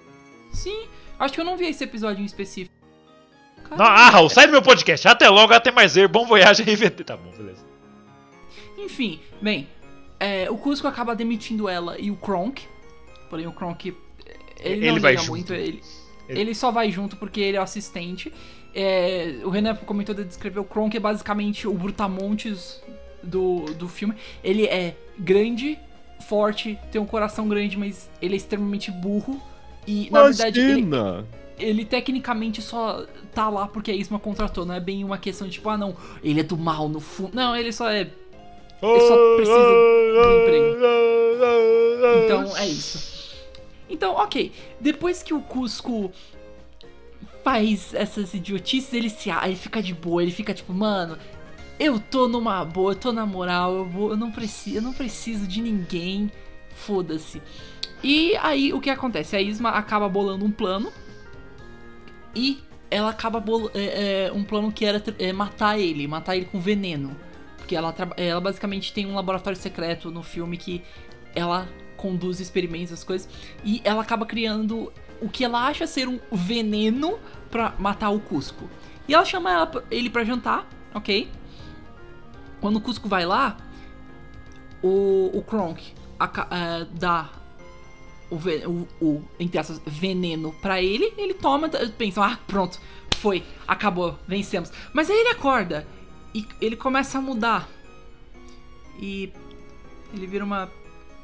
sim. 0.53 0.87
Acho 1.19 1.35
que 1.35 1.41
eu 1.41 1.45
não 1.45 1.57
vi 1.57 1.67
esse 1.67 1.85
episódio 1.85 2.23
em 2.23 2.25
específico. 2.25 2.75
Não, 3.77 3.85
ah, 3.85 4.11
Raul, 4.11 4.29
sai 4.31 4.47
do 4.47 4.53
meu 4.53 4.63
podcast. 4.63 5.07
Até 5.09 5.29
logo, 5.29 5.53
até 5.53 5.71
mais 5.71 5.95
ver, 5.95 6.09
bom 6.09 6.27
voyage, 6.27 6.63
arrivederci. 6.65 7.05
Tá 7.05 7.17
bom, 7.17 7.31
beleza. 7.31 7.65
Enfim, 8.79 9.21
bem, 9.41 9.69
é, 10.25 10.51
o 10.51 10.57
Cusco 10.57 10.87
acaba 10.89 11.15
demitindo 11.15 11.69
ela 11.69 11.99
e 11.99 12.11
o 12.11 12.17
Kronk. 12.17 12.63
Porém, 13.31 13.47
o 13.47 13.53
Kronk. 13.53 13.89
Ele, 14.61 14.87
Ele 14.87 14.93
não 14.93 15.01
vai 15.01 15.15
liga 15.17 15.25
muito. 15.29 15.53
Ele, 15.55 15.83
Ele- 16.29 16.41
Ele 16.41 16.55
só 16.55 16.71
vai 16.71 16.91
junto 16.91 17.17
porque 17.17 17.41
ele 17.41 17.57
é 17.57 17.61
o 17.61 17.63
assistente. 17.63 18.33
É, 18.75 19.37
o 19.45 19.51
Renan 19.51 19.75
comentou 19.77 20.15
de 20.15 20.25
descrever 20.25 20.59
o 20.61 20.65
Kronk, 20.65 20.97
é 20.97 21.01
basicamente 21.01 21.69
o 21.69 21.75
Brutamontes 21.75 22.83
do, 23.23 23.67
do 23.75 23.89
filme. 23.89 24.15
Ele 24.43 24.65
é 24.67 24.97
grande, 25.19 25.79
forte, 26.29 26.79
tem 26.91 27.01
um 27.01 27.07
coração 27.07 27.47
grande, 27.49 27.77
mas 27.77 28.11
ele 28.21 28.35
é 28.35 28.37
extremamente 28.37 28.91
burro. 28.91 29.41
E, 29.87 30.09
na 30.11 30.23
verdade, 30.25 30.59
ele, 30.61 30.81
Imagina! 30.81 31.27
ele 31.59 31.85
tecnicamente 31.85 32.63
só 32.63 33.05
tá 33.35 33.49
lá 33.51 33.69
porque 33.69 33.91
a 33.91 33.95
Isma 33.95 34.19
contratou. 34.19 34.65
Não 34.65 34.75
é 34.75 34.81
bem 34.81 35.05
uma 35.05 35.19
questão 35.19 35.47
de 35.47 35.53
tipo, 35.55 35.69
ah, 35.69 35.77
não, 35.77 35.95
ele 36.23 36.41
é 36.41 36.43
do 36.43 36.57
mal 36.57 36.89
no 36.89 37.01
fundo. 37.01 37.35
Não, 37.35 37.55
ele 37.55 37.71
só 37.73 37.91
é. 37.91 38.09
Ele 38.91 39.01
só 39.01 39.37
precisa 39.37 39.59
do 39.59 40.43
emprego. 40.43 40.75
Então 42.25 42.57
é 42.57 42.67
isso. 42.67 43.15
Então, 43.89 44.15
ok. 44.15 44.53
Depois 44.81 45.23
que 45.23 45.33
o 45.33 45.41
Cusco 45.41 46.13
faz 47.43 47.95
essas 47.95 48.35
idiotices, 48.35 48.93
ele 48.93 49.11
se 49.11 49.31
ah, 49.31 49.43
ele 49.45 49.57
fica 49.57 49.83
de 49.83 49.95
boa, 49.95 50.23
ele 50.23 50.33
fica 50.33 50.55
tipo, 50.55 50.73
mano, 50.73 51.19
eu 51.79 52.01
tô 52.01 52.27
numa 52.27 52.65
boa, 52.65 52.93
eu 52.93 52.97
tô 52.97 53.13
na 53.13 53.27
moral, 53.27 53.75
eu, 53.75 53.85
vou, 53.85 54.11
eu 54.11 54.17
não 54.17 54.31
preciso, 54.31 54.77
eu 54.77 54.83
não 54.83 54.93
preciso 54.93 55.47
de 55.47 55.61
ninguém. 55.61 56.31
Foda-se. 56.75 57.41
E 58.03 58.37
aí 58.37 58.73
o 58.73 58.81
que 58.81 58.91
acontece? 58.91 59.37
A 59.37 59.41
Isma 59.41 59.71
acaba 59.71 60.09
bolando 60.09 60.45
um 60.45 60.51
plano 60.51 60.93
e 62.35 62.63
ela 62.91 63.11
acaba 63.11 63.41
bolando 63.41 63.71
é, 63.75 64.27
é, 64.27 64.33
um 64.33 64.45
plano 64.45 64.73
que 64.73 64.85
era 64.85 65.03
é, 65.19 65.33
matar 65.33 65.79
ele, 65.79 66.07
matar 66.07 66.37
ele 66.37 66.47
com 66.47 66.61
veneno. 66.61 67.17
Porque 67.65 67.75
ela, 67.75 67.95
ela 68.19 68.41
basicamente 68.43 68.93
tem 68.93 69.07
um 69.07 69.15
laboratório 69.15 69.59
secreto 69.59 70.11
no 70.11 70.23
filme 70.23 70.59
que 70.59 70.83
ela 71.35 71.67
conduz 71.97 72.39
experimentos, 72.39 72.93
as 72.93 73.03
coisas. 73.03 73.27
E 73.65 73.81
ela 73.85 74.03
acaba 74.03 74.27
criando 74.27 74.93
o 75.19 75.31
que 75.31 75.43
ela 75.43 75.67
acha 75.67 75.87
ser 75.87 76.07
um 76.07 76.21
veneno 76.31 77.19
pra 77.51 77.75
matar 77.79 78.11
o 78.11 78.21
Cusco. 78.21 78.69
E 79.09 79.15
ela 79.15 79.25
chama 79.25 79.51
ela 79.51 79.85
ele 79.91 80.11
pra 80.11 80.25
jantar, 80.25 80.69
ok? 80.95 81.31
Quando 82.61 82.77
o 82.77 82.81
Cusco 82.83 83.09
vai 83.09 83.25
lá, 83.25 83.57
o, 84.83 85.31
o 85.33 85.43
Kronk 85.43 85.83
aca- 86.19 86.49
é, 86.51 86.87
dá 86.99 87.31
o, 88.31 88.37
o, 88.37 88.89
o, 89.01 89.25
entre 89.41 89.59
veneno 89.87 90.53
pra 90.61 90.83
ele, 90.83 91.15
ele 91.17 91.33
toma, 91.33 91.71
pensa, 91.97 92.23
ah, 92.27 92.39
pronto, 92.47 92.79
foi, 93.17 93.43
acabou, 93.67 94.19
vencemos. 94.29 94.71
Mas 94.93 95.09
aí 95.09 95.17
ele 95.17 95.31
acorda 95.31 95.87
e 96.35 96.47
ele 96.61 96.77
começa 96.77 97.19
a 97.19 97.21
mudar. 97.21 97.69
E 98.99 99.33
ele 100.13 100.27
vira 100.27 100.45
uma, 100.45 100.71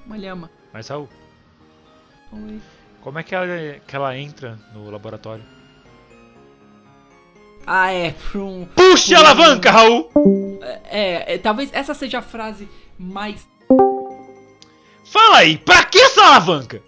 uma 0.07 0.17
lhama. 0.17 0.51
Mas 0.73 0.89
Raul, 0.89 1.09
Oi. 2.33 2.61
como 3.01 3.19
é 3.19 3.23
que 3.23 3.35
ela, 3.35 3.47
que 3.87 3.97
ela 3.97 4.17
entra 4.17 4.59
no 4.73 4.89
laboratório? 4.91 5.45
Ah, 7.67 7.93
é, 7.93 8.13
pra 8.13 8.41
um. 8.41 8.67
Puxe 8.67 9.15
a 9.15 9.19
alavanca, 9.19 9.71
Raul! 9.71 10.11
É, 10.85 11.35
é, 11.35 11.39
talvez 11.39 11.71
essa 11.73 11.95
seja 11.95 12.19
a 12.19 12.23
frase 12.23 12.69
mais. 12.99 13.49
Fala 15.05 15.39
aí, 15.39 15.59
pra 15.59 15.85
que 15.85 15.99
essa 15.99 16.23
alavanca? 16.23 16.83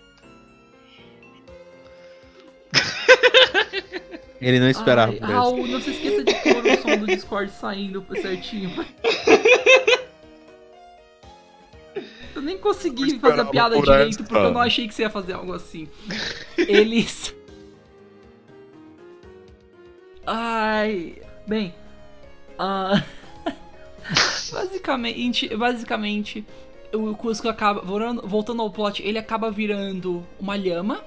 Ele 4.42 4.58
não 4.58 4.68
esperava 4.68 5.12
Ai, 5.12 5.18
por. 5.18 5.28
Raul, 5.28 5.66
não 5.68 5.80
se 5.80 5.90
esqueça 5.90 6.24
de 6.24 6.34
pôr 6.34 6.66
o 6.66 6.82
som 6.82 6.96
do 6.98 7.06
Discord 7.06 7.52
saindo 7.52 8.04
certinho. 8.20 8.70
Eu 12.34 12.42
nem 12.42 12.58
consegui 12.58 13.12
Eu 13.12 13.20
fazer 13.20 13.40
a 13.42 13.44
piada 13.44 13.76
por 13.76 13.84
direito 13.84 14.14
essa. 14.14 14.24
porque 14.24 14.46
eu 14.46 14.52
não 14.52 14.60
achei 14.60 14.88
que 14.88 14.94
você 14.94 15.02
ia 15.02 15.10
fazer 15.10 15.34
algo 15.34 15.52
assim. 15.52 15.86
Eles. 16.56 17.32
Ai. 20.26 21.22
Bem. 21.46 21.74
ah, 22.58 23.04
basicamente. 24.50 25.54
Basicamente. 25.54 26.44
O 26.92 27.14
Cusco 27.14 27.48
acaba. 27.48 27.80
Voltando, 27.82 28.26
voltando 28.26 28.62
ao 28.62 28.70
plot, 28.70 29.02
ele 29.06 29.18
acaba 29.18 29.50
virando 29.50 30.26
uma 30.40 30.56
lhama. 30.56 31.00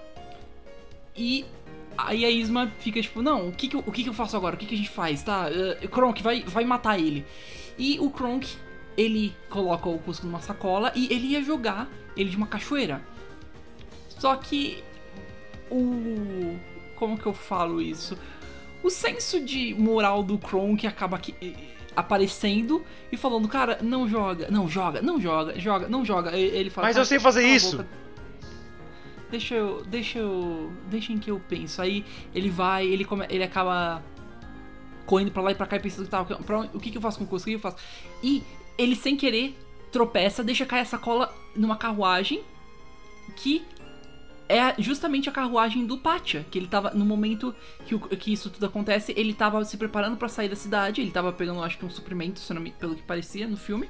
E 1.17 1.43
Aí 1.97 2.25
a 2.25 2.29
Isma 2.29 2.71
fica 2.79 3.01
tipo, 3.01 3.21
não, 3.21 3.49
o 3.49 3.51
que 3.51 3.67
que, 3.67 3.75
eu- 3.75 3.83
o 3.85 3.91
que 3.91 4.03
que 4.03 4.09
eu 4.09 4.13
faço 4.13 4.35
agora? 4.35 4.55
O 4.55 4.57
que 4.57 4.65
que 4.65 4.75
a 4.75 4.77
gente 4.77 4.89
faz? 4.89 5.23
Tá, 5.23 5.47
uh, 5.49 5.87
Kronk, 5.89 6.21
vai, 6.21 6.43
vai 6.43 6.63
matar 6.65 6.99
ele. 6.99 7.25
E 7.77 7.97
o 7.99 8.09
Kronk, 8.09 8.47
ele 8.97 9.33
coloca 9.49 9.87
o 9.89 9.97
Cusco 9.99 10.25
numa 10.25 10.39
sacola 10.41 10.91
e 10.95 11.05
ele 11.13 11.27
ia 11.27 11.41
jogar 11.43 11.89
ele 12.17 12.29
de 12.29 12.37
uma 12.37 12.47
cachoeira. 12.47 13.01
Só 14.19 14.35
que 14.35 14.83
o... 15.69 16.57
como 16.95 17.17
que 17.17 17.25
eu 17.25 17.33
falo 17.33 17.81
isso? 17.81 18.17
O 18.83 18.89
senso 18.89 19.39
de 19.43 19.73
moral 19.73 20.21
do 20.23 20.37
Kronk 20.37 20.85
acaba 20.85 21.17
aqui, 21.17 21.33
eh, 21.41 21.53
aparecendo 21.95 22.83
e 23.11 23.17
falando, 23.17 23.47
cara, 23.47 23.79
não 23.81 24.07
joga, 24.07 24.47
não 24.49 24.67
joga, 24.69 25.01
não 25.01 25.19
joga, 25.19 25.59
joga, 25.59 25.87
não 25.87 26.05
joga. 26.05 26.37
Ele 26.37 26.69
fala, 26.69 26.87
Mas 26.87 26.95
"Tá, 26.95 27.01
eu 27.01 27.05
sei 27.05 27.19
fazer 27.19 27.47
isso." 27.47 27.77
boca, 27.77 27.89
Deixa 29.29 29.55
eu. 29.55 29.83
Deixa 29.85 30.19
eu. 30.19 30.71
Deixa 30.89 31.11
em 31.13 31.17
que 31.19 31.31
eu 31.31 31.39
penso. 31.49 31.81
Aí 31.81 32.05
ele 32.33 32.49
vai, 32.49 32.85
ele, 32.85 33.03
come, 33.05 33.25
ele 33.29 33.43
acaba 33.43 34.03
correndo 35.05 35.31
pra 35.31 35.41
lá 35.43 35.51
e 35.51 35.55
pra 35.55 35.67
cá 35.67 35.75
e 35.75 35.79
pensando, 35.79 36.07
tá, 36.07 36.23
pra 36.23 36.59
o 36.73 36.79
que, 36.79 36.89
que 36.91 36.97
eu 36.97 37.01
faço 37.01 37.17
com 37.17 37.25
o 37.25 37.27
Cusco? 37.27 37.47
O 37.47 37.51
que 37.51 37.55
eu 37.55 37.59
faço? 37.59 37.77
E 38.23 38.43
ele 38.77 38.95
sem 38.95 39.15
querer 39.15 39.55
tropeça, 39.91 40.43
deixa 40.43 40.65
cair 40.65 40.81
a 40.81 40.85
sacola 40.85 41.33
numa 41.55 41.75
carruagem 41.77 42.43
que 43.35 43.63
é 44.49 44.79
justamente 44.79 45.27
a 45.29 45.31
carruagem 45.31 45.85
do 45.85 45.97
Pátia, 45.97 46.45
que 46.51 46.57
ele 46.59 46.67
tava 46.67 46.91
no 46.91 47.03
momento 47.05 47.55
que, 47.85 47.95
o- 47.95 47.99
que 47.99 48.31
isso 48.33 48.49
tudo 48.49 48.65
acontece, 48.67 49.13
ele 49.17 49.33
tava 49.33 49.63
se 49.65 49.75
preparando 49.77 50.17
pra 50.17 50.27
sair 50.27 50.49
da 50.49 50.55
cidade, 50.55 51.01
ele 51.01 51.09
tava 51.11 51.31
pegando, 51.31 51.63
acho 51.63 51.77
que 51.79 51.85
um 51.85 51.89
suprimento, 51.89 52.39
pelo 52.79 52.95
que 52.95 53.01
parecia 53.03 53.47
no 53.47 53.57
filme. 53.57 53.89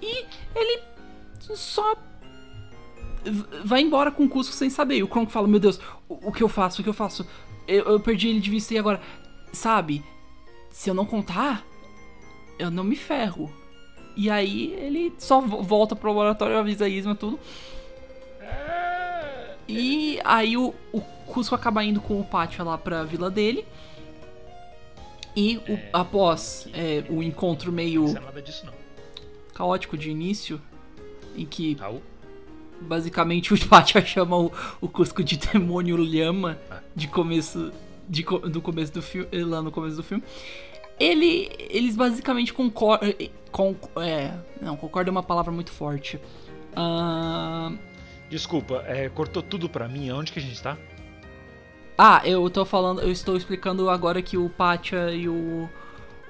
E 0.00 0.24
ele 0.56 0.82
só 1.40 1.94
vai 3.64 3.80
embora 3.82 4.10
com 4.10 4.24
o 4.24 4.28
Cusco 4.28 4.54
sem 4.54 4.68
saber. 4.70 4.96
E 4.96 5.02
o 5.02 5.08
Kronk 5.08 5.30
fala: 5.32 5.46
Meu 5.48 5.60
Deus, 5.60 5.78
o, 6.08 6.28
o 6.28 6.32
que 6.32 6.42
eu 6.42 6.48
faço? 6.48 6.80
O 6.80 6.84
que 6.84 6.88
eu 6.90 6.94
faço? 6.94 7.26
Eu, 7.66 7.84
eu 7.84 8.00
perdi 8.00 8.28
ele 8.28 8.40
de 8.40 8.50
vista 8.50 8.74
e 8.74 8.78
agora. 8.78 9.00
Sabe? 9.52 10.02
Se 10.70 10.88
eu 10.90 10.94
não 10.94 11.04
contar, 11.06 11.64
eu 12.58 12.70
não 12.70 12.82
me 12.84 12.96
ferro. 12.96 13.52
E 14.16 14.28
aí 14.30 14.72
ele 14.74 15.12
só 15.18 15.40
vo- 15.40 15.62
volta 15.62 15.94
pro 15.96 16.08
laboratório, 16.10 16.56
avisa 16.58 16.84
a 16.84 16.88
Isma 16.88 17.14
tudo. 17.14 17.38
E 19.68 20.18
aí 20.24 20.56
o, 20.56 20.74
o 20.92 21.00
Cusco 21.00 21.54
acaba 21.54 21.82
indo 21.84 22.00
com 22.00 22.20
o 22.20 22.24
Pátia 22.24 22.64
lá 22.64 22.76
pra 22.76 23.04
vila 23.04 23.30
dele. 23.30 23.64
E 25.34 25.56
o- 25.68 25.78
após 25.92 26.68
é, 26.74 27.04
o 27.08 27.22
encontro 27.22 27.72
meio 27.72 28.02
Não 28.08 28.16
é 28.16 28.20
nada 28.20 28.42
disso, 28.42 28.66
não. 28.66 28.72
caótico 29.54 29.96
de 29.96 30.10
início, 30.10 30.60
em 31.36 31.46
que 31.46 31.72
Raul? 31.74 32.02
Basicamente 32.82 33.54
o 33.54 33.68
Pátia 33.68 34.02
chama 34.06 34.36
o, 34.36 34.52
o 34.80 34.88
Cusco 34.88 35.22
de 35.22 35.36
demônio 35.36 35.96
lhama 35.96 36.58
de 36.94 37.08
começo 37.08 37.72
de, 38.08 38.22
do 38.22 38.60
começo 38.60 38.92
do 38.92 39.02
filme 39.02 39.28
lá 39.44 39.62
no 39.62 39.70
começo 39.70 39.96
do 39.96 40.02
filme 40.02 40.22
ele 41.00 41.50
eles 41.70 41.96
basicamente 41.96 42.52
concordam 42.52 43.12
com, 43.50 43.74
é, 43.96 44.32
não 44.60 44.76
concorda 44.76 45.10
é 45.10 45.12
uma 45.12 45.22
palavra 45.22 45.52
muito 45.52 45.70
forte 45.70 46.20
Ahn, 46.74 47.76
Desculpa, 48.32 48.82
é, 48.86 49.10
cortou 49.10 49.42
tudo 49.42 49.68
pra 49.68 49.86
mim. 49.86 50.10
Onde 50.10 50.32
que 50.32 50.38
a 50.38 50.42
gente 50.42 50.62
tá? 50.62 50.78
ah 51.98 52.22
eu 52.24 52.48
tô 52.48 52.64
falando 52.64 53.02
eu 53.02 53.10
estou 53.10 53.36
explicando 53.36 53.90
agora 53.90 54.22
que 54.22 54.38
o 54.38 54.48
Pátia 54.48 55.10
e 55.10 55.28
o 55.28 55.68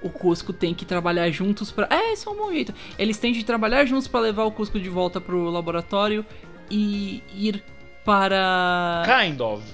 o 0.03 0.11
Cusco 0.11 0.53
tem 0.53 0.75
que 0.75 0.85
trabalhar 0.85 1.31
juntos 1.31 1.71
pra. 1.71 1.87
É, 1.91 2.13
esse 2.13 2.27
é 2.27 2.31
um 2.31 2.37
bom 2.37 2.53
jeito. 2.53 2.75
Eles 2.99 3.19
têm 3.19 3.33
de 3.33 3.45
trabalhar 3.45 3.85
juntos 3.85 4.09
pra 4.09 4.21
levar 4.21 4.45
o 4.45 4.51
Cusco 4.51 4.79
de 4.81 4.89
volta 4.89 5.21
pro 5.21 5.51
laboratório 5.51 6.25
e 6.71 7.23
ir 7.35 7.63
para. 8.05 9.03
Kind 9.05 9.41
of. 9.41 9.65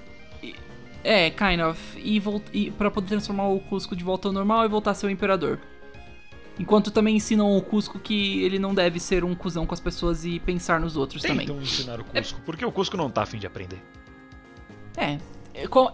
É, 1.03 1.31
kind 1.31 1.61
of. 1.61 1.81
E, 1.97 2.21
volt... 2.21 2.43
e 2.53 2.71
para 2.71 2.91
poder 2.91 3.09
transformar 3.09 3.49
o 3.49 3.61
Cusco 3.61 3.97
de 3.97 4.05
volta 4.05 4.29
ao 4.29 4.33
normal 4.33 4.65
e 4.65 4.69
voltar 4.69 4.91
a 4.93 4.95
ser 4.95 5.07
o 5.07 5.11
imperador. 5.11 5.59
Enquanto 6.59 6.91
também 6.91 7.17
ensinam 7.17 7.57
o 7.57 7.63
Cusco 7.63 8.01
que 8.01 8.43
ele 8.43 8.59
não 8.59 8.75
deve 8.75 8.99
ser 8.99 9.25
um 9.25 9.33
cuzão 9.33 9.65
com 9.65 9.73
as 9.73 9.81
pessoas 9.81 10.25
e 10.25 10.41
pensar 10.41 10.81
nos 10.81 10.97
outros 10.97 11.23
também. 11.23 11.47
Tentam 11.47 11.63
ensinar 11.63 12.01
o 12.01 12.05
Cusco, 12.05 12.41
porque 12.45 12.65
o 12.65 12.73
Cusco 12.73 12.97
não 12.97 13.09
tá 13.09 13.23
afim 13.23 13.39
de 13.39 13.47
aprender. 13.47 13.81
É. 14.97 15.19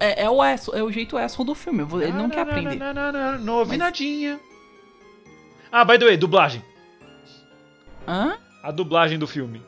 É, 0.01 0.23
é, 0.23 0.25
é 0.25 0.31
o 0.31 0.41
asshole- 0.43 0.79
é 0.79 0.83
o 0.83 0.91
jeito 0.91 1.17
asshole 1.17 1.47
do 1.47 1.55
filme. 1.55 1.83
Ele 2.03 2.13
não 2.13 2.29
quer 2.29 2.41
aprender. 2.41 2.77
Não, 2.77 2.93
não, 2.95 3.13
não, 3.13 3.39
não 3.39 3.55
ouvi 3.59 3.71
Mas- 3.71 3.79
nadinha. 3.79 4.39
Ah, 5.73 5.85
by 5.85 5.99
the 5.99 6.05
way, 6.05 6.17
dublagem. 6.17 6.63
Hã? 8.07 8.37
A 8.63 8.71
dublagem 8.71 9.19
do 9.19 9.27
filme. 9.27 9.63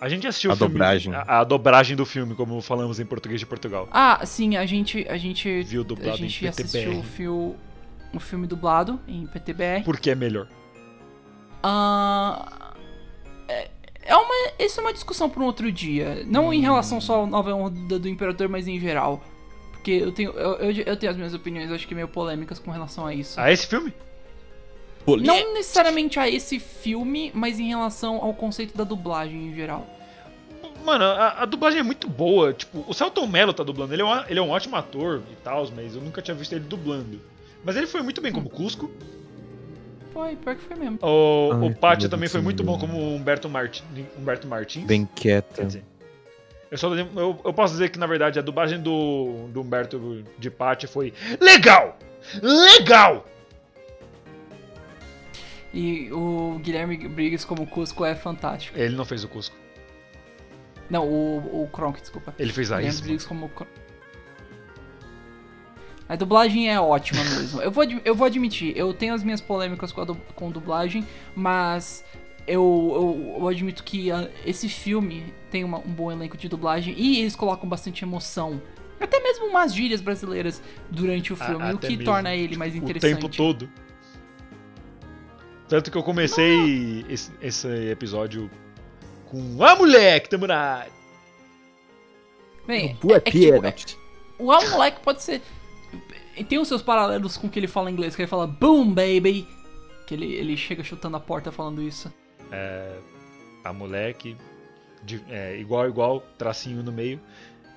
A 0.00 0.08
gente 0.08 0.26
assistiu 0.26 0.50
A 0.50 0.54
o 0.54 0.56
filme. 0.56 0.72
dobragem. 0.74 1.14
A, 1.14 1.40
a 1.40 1.44
dobragem 1.44 1.96
do 1.96 2.06
filme, 2.06 2.34
como 2.34 2.60
falamos 2.60 3.00
em 3.00 3.06
português 3.06 3.40
de 3.40 3.46
Portugal. 3.46 3.88
Ah, 3.90 4.20
sim, 4.24 4.56
a 4.56 4.64
gente. 4.66 5.06
A 5.08 5.16
gente. 5.16 5.62
Viu 5.62 5.82
A 5.82 5.84
dublado 5.84 6.10
em 6.24 6.28
gente 6.28 6.46
assistiu 6.46 6.80
o, 6.82 6.84
PTBR. 6.94 7.02
fio, 7.08 7.56
o 8.14 8.20
filme 8.20 8.46
dublado 8.46 9.00
em 9.08 9.26
PTBR. 9.26 9.82
Porque 9.84 10.10
é 10.10 10.14
melhor. 10.14 10.46
Ah, 11.62 12.67
é, 14.08 14.12
é 14.12 14.16
uma, 14.16 14.34
isso 14.58 14.80
é 14.80 14.82
uma 14.82 14.92
discussão 14.92 15.28
para 15.28 15.42
um 15.42 15.46
outro 15.46 15.70
dia. 15.70 16.24
Não 16.26 16.52
em 16.52 16.60
relação 16.60 17.00
só 17.00 17.24
à 17.24 17.26
nova 17.26 17.52
onda 17.52 17.98
do 17.98 18.08
Imperador, 18.08 18.48
mas 18.48 18.66
em 18.66 18.80
geral. 18.80 19.22
Porque 19.72 19.92
eu 19.92 20.12
tenho, 20.12 20.30
eu, 20.32 20.54
eu, 20.54 20.82
eu 20.86 20.96
tenho 20.96 21.12
as 21.12 21.16
minhas 21.16 21.34
opiniões, 21.34 21.70
acho 21.70 21.86
que 21.86 21.94
meio 21.94 22.08
polêmicas 22.08 22.58
com 22.58 22.70
relação 22.70 23.06
a 23.06 23.14
isso. 23.14 23.38
Ah, 23.38 23.52
esse 23.52 23.66
filme? 23.66 23.92
Não 25.06 25.54
necessariamente 25.54 26.18
a 26.18 26.28
esse 26.28 26.58
filme, 26.58 27.30
mas 27.34 27.58
em 27.58 27.68
relação 27.68 28.16
ao 28.16 28.34
conceito 28.34 28.76
da 28.76 28.84
dublagem 28.84 29.48
em 29.48 29.54
geral. 29.54 29.86
Mano, 30.84 31.04
a, 31.04 31.42
a 31.42 31.44
dublagem 31.44 31.80
é 31.80 31.82
muito 31.82 32.08
boa. 32.08 32.52
Tipo, 32.52 32.84
o 32.86 32.92
Celton 32.92 33.26
Mello 33.26 33.52
tá 33.52 33.62
dublando. 33.62 33.94
Ele 33.94 34.02
é, 34.02 34.04
um, 34.04 34.24
ele 34.26 34.38
é 34.38 34.42
um 34.42 34.50
ótimo 34.50 34.76
ator 34.76 35.22
e 35.30 35.36
tal, 35.36 35.66
mas 35.74 35.94
eu 35.94 36.02
nunca 36.02 36.20
tinha 36.20 36.34
visto 36.34 36.52
ele 36.52 36.64
dublando. 36.64 37.20
Mas 37.64 37.76
ele 37.76 37.86
foi 37.86 38.02
muito 38.02 38.20
bem 38.20 38.32
como 38.32 38.50
Cusco. 38.50 38.90
Foi, 40.18 40.34
pior 40.34 40.56
que 40.56 40.62
foi 40.62 40.76
mesmo. 40.76 40.98
O, 41.00 41.52
Ai, 41.52 41.68
o 41.68 41.76
Pátio 41.76 42.08
também 42.08 42.22
Deus 42.22 42.32
foi 42.32 42.40
muito 42.40 42.64
bom 42.64 42.76
como 42.76 42.98
Humberto, 43.14 43.48
Martin, 43.48 43.84
Humberto 44.18 44.48
Martins. 44.48 44.84
Bem 44.84 45.08
quieta. 45.14 45.54
Quer 45.54 45.66
dizer, 45.66 45.84
eu, 46.72 46.76
só, 46.76 46.92
eu, 46.92 47.40
eu 47.44 47.52
posso 47.52 47.74
dizer 47.74 47.90
que, 47.90 48.00
na 48.00 48.06
verdade, 48.08 48.36
a 48.36 48.42
dublagem 48.42 48.80
do, 48.82 49.46
do 49.52 49.60
Humberto 49.60 50.24
de 50.36 50.50
Pátio 50.50 50.88
foi 50.88 51.14
LEGAL! 51.40 51.96
LEGAL! 52.42 53.24
E 55.72 56.10
o 56.10 56.58
Guilherme 56.64 56.96
Briggs 57.06 57.46
como 57.46 57.64
Cusco 57.64 58.04
é 58.04 58.16
fantástico. 58.16 58.76
Ele 58.76 58.96
não 58.96 59.04
fez 59.04 59.22
o 59.22 59.28
Cusco. 59.28 59.54
Não, 60.90 61.06
o, 61.06 61.62
o 61.62 61.68
Kronk, 61.68 62.00
desculpa. 62.00 62.34
Ele 62.36 62.52
fez 62.52 62.72
a 62.72 62.78
Guilherme 62.78 62.92
Isma. 62.92 63.06
Briggs 63.06 63.28
como 63.28 63.48
Kronk. 63.50 63.70
A 66.08 66.16
dublagem 66.16 66.70
é 66.72 66.80
ótima 66.80 67.22
mesmo. 67.24 67.60
Eu 67.60 67.70
vou, 67.70 67.84
eu 67.84 68.14
vou 68.14 68.26
admitir, 68.26 68.74
eu 68.76 68.94
tenho 68.94 69.12
as 69.14 69.22
minhas 69.22 69.40
polêmicas 69.40 69.92
com, 69.92 70.00
a 70.00 70.04
du- 70.04 70.14
com 70.34 70.50
dublagem, 70.50 71.06
mas 71.36 72.02
eu, 72.46 72.62
eu, 73.34 73.36
eu 73.40 73.48
admito 73.48 73.84
que 73.84 74.10
ah, 74.10 74.26
esse 74.46 74.68
filme 74.70 75.34
tem 75.50 75.64
uma- 75.64 75.78
um 75.78 75.90
bom 75.92 76.10
elenco 76.10 76.36
de 76.36 76.48
dublagem 76.48 76.94
e 76.96 77.20
eles 77.20 77.36
colocam 77.36 77.68
bastante 77.68 78.04
emoção. 78.04 78.60
Até 78.98 79.20
mesmo 79.20 79.46
umas 79.46 79.74
gírias 79.74 80.00
brasileiras 80.00 80.62
durante 80.90 81.32
o 81.32 81.36
A- 81.38 81.44
filme, 81.44 81.64
o 81.64 81.76
até 81.76 81.88
que 81.88 81.96
mesmo. 81.98 82.04
torna 82.10 82.34
ele 82.34 82.56
mais 82.56 82.72
O 82.74 82.78
interessante. 82.78 83.14
tempo 83.14 83.28
todo. 83.28 83.68
Tanto 85.68 85.90
que 85.90 85.98
eu 85.98 86.02
comecei 86.02 87.04
esse, 87.10 87.30
esse 87.42 87.68
episódio 87.90 88.50
com 89.26 89.62
Ah, 89.62 89.76
moleque, 89.76 90.30
tamo 90.30 90.46
na 90.46 90.56
área. 90.58 90.92
Bem, 92.66 92.96
é, 93.10 93.12
é 93.14 93.20
que, 93.20 93.30
tipo, 93.40 93.60
piada. 93.60 93.74
O 94.38 94.50
Al 94.52 94.66
Moleque 94.70 95.00
pode 95.00 95.22
ser. 95.22 95.42
Tem 96.44 96.58
os 96.58 96.68
seus 96.68 96.82
paralelos 96.82 97.36
com 97.36 97.46
o 97.46 97.50
que 97.50 97.58
ele 97.58 97.66
fala 97.68 97.90
em 97.90 97.92
inglês, 97.92 98.14
que 98.16 98.22
ele 98.22 98.28
fala 98.28 98.46
Boom, 98.46 98.92
baby! 98.92 99.46
Que 100.06 100.14
ele, 100.14 100.32
ele 100.32 100.56
chega 100.56 100.82
chutando 100.82 101.16
a 101.16 101.20
porta 101.20 101.52
falando 101.52 101.82
isso. 101.82 102.12
A 103.64 103.72
moleque, 103.72 104.36
de- 105.02 105.22
é, 105.28 105.58
igual, 105.58 105.86
igual, 105.88 106.20
tracinho 106.38 106.82
no 106.82 106.90
meio. 106.92 107.20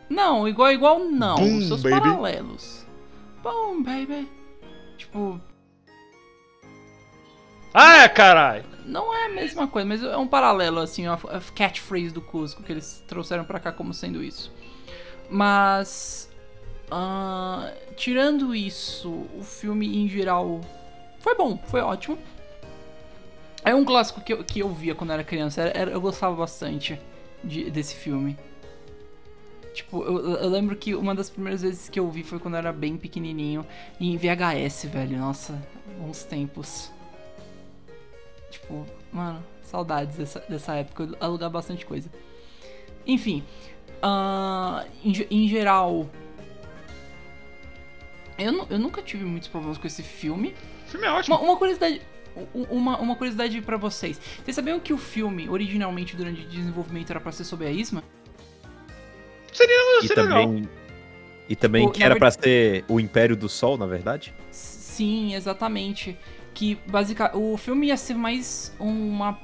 Não, 0.10 0.48
igual, 0.48 0.72
igual, 0.72 1.00
não. 1.00 1.36
Boom, 1.36 1.58
os 1.58 1.68
seus 1.68 1.84
baby. 1.84 2.00
paralelos. 2.00 2.86
Boom, 3.44 3.82
baby! 3.84 4.28
Tipo, 4.98 5.40
Ah, 7.74 8.08
caralho! 8.10 8.66
não 8.86 9.14
é 9.14 9.26
a 9.28 9.30
mesma 9.30 9.68
coisa, 9.68 9.88
mas 9.88 10.04
é 10.04 10.18
um 10.18 10.28
paralelo, 10.28 10.80
assim, 10.80 11.06
a, 11.08 11.14
a 11.14 11.40
catchphrase 11.56 12.10
do 12.12 12.22
Cusco, 12.22 12.62
que 12.64 12.72
eles 12.72 13.04
trouxeram 13.08 13.44
pra 13.46 13.60
cá 13.60 13.72
como 13.72 13.94
sendo 13.94 14.24
isso. 14.24 14.52
Mas. 15.30 16.30
Ah, 16.92 17.72
tirando 17.96 18.54
isso, 18.54 19.10
o 19.38 19.42
filme 19.44 19.98
em 20.04 20.08
geral 20.10 20.62
foi 21.20 21.36
bom, 21.36 21.58
foi 21.68 21.82
ótimo. 21.82 22.18
É 23.64 23.74
um 23.76 23.86
clássico 23.86 24.22
que 24.22 24.34
eu, 24.34 24.44
que 24.44 24.60
eu 24.60 24.70
via 24.74 24.94
quando 24.96 25.14
era 25.14 25.24
criança, 25.24 25.62
era- 25.62 25.78
era- 25.78 25.92
eu 25.92 26.02
gostava 26.02 26.36
bastante 26.36 27.00
de- 27.44 27.70
desse 27.72 27.96
filme. 27.96 28.38
Tipo, 29.74 30.04
eu, 30.04 30.36
eu 30.38 30.50
lembro 30.50 30.76
que 30.76 30.94
uma 30.96 31.16
das 31.16 31.30
primeiras 31.30 31.62
vezes 31.62 31.88
que 31.88 32.00
eu 32.00 32.10
vi 32.10 32.24
foi 32.24 32.40
quando 32.40 32.56
eu 32.56 32.58
era 32.58 32.74
bem 32.74 32.98
pequenininho, 32.98 33.66
em 34.00 34.18
VHS, 34.18 34.86
velho. 34.88 35.18
Nossa, 35.18 35.62
bons 35.98 36.24
tempos. 36.24 36.92
Tipo, 38.50 38.86
mano, 39.14 39.42
saudades 39.64 40.18
dessa, 40.18 40.40
dessa 40.50 40.74
época. 40.76 41.04
Eu 41.04 41.16
alugar 41.22 41.50
bastante 41.50 41.86
coisa. 41.86 42.10
Enfim, 43.08 43.44
ah, 44.02 44.86
em, 45.06 45.14
em 45.32 45.48
geral, 45.48 46.10
eu, 48.48 48.68
eu 48.70 48.80
nunca 48.80 49.02
tive 49.02 49.24
muitos 49.26 49.48
problemas 49.48 49.78
com 49.78 49.88
esse 49.88 50.04
filme. 50.04 50.56
O 50.88 50.90
filme 50.92 51.06
é 51.08 51.12
ótimo. 51.12 51.36
Uma, 51.38 51.46
uma 51.46 51.58
curiosidade. 51.58 52.02
Uma, 52.54 52.98
uma 53.00 53.16
curiosidade 53.16 53.62
pra 53.62 53.76
vocês. 53.78 54.20
Vocês 54.44 54.56
sabiam 54.56 54.80
que 54.80 54.94
o 54.94 54.98
filme, 54.98 55.50
originalmente, 55.50 56.16
durante 56.16 56.42
o 56.42 56.48
desenvolvimento, 56.48 57.10
era 57.10 57.20
pra 57.20 57.32
ser 57.32 57.44
sobre 57.44 57.68
a 57.68 57.72
Isma? 57.72 58.04
Seria, 59.52 60.00
E 60.04 60.08
seria 60.08 60.24
legal. 60.24 60.44
também, 60.46 60.70
e 61.50 61.56
também 61.56 61.82
Tipo, 61.84 61.94
que 61.94 62.04
era 62.04 62.14
ver- 62.16 62.20
pra 62.20 62.32
ser 62.32 62.86
o 62.88 63.00
Império 63.00 63.36
do 63.36 63.50
Sol, 63.50 63.78
na 63.78 63.86
verdade? 63.86 64.34
Sim, 64.50 65.36
exatamente. 65.36 66.18
Que 66.54 66.76
basicamente 66.88 67.36
o 67.38 67.58
filme 67.58 67.88
ia 67.88 67.98
ser 67.98 68.14
mais 68.14 68.74
uma 68.80 69.38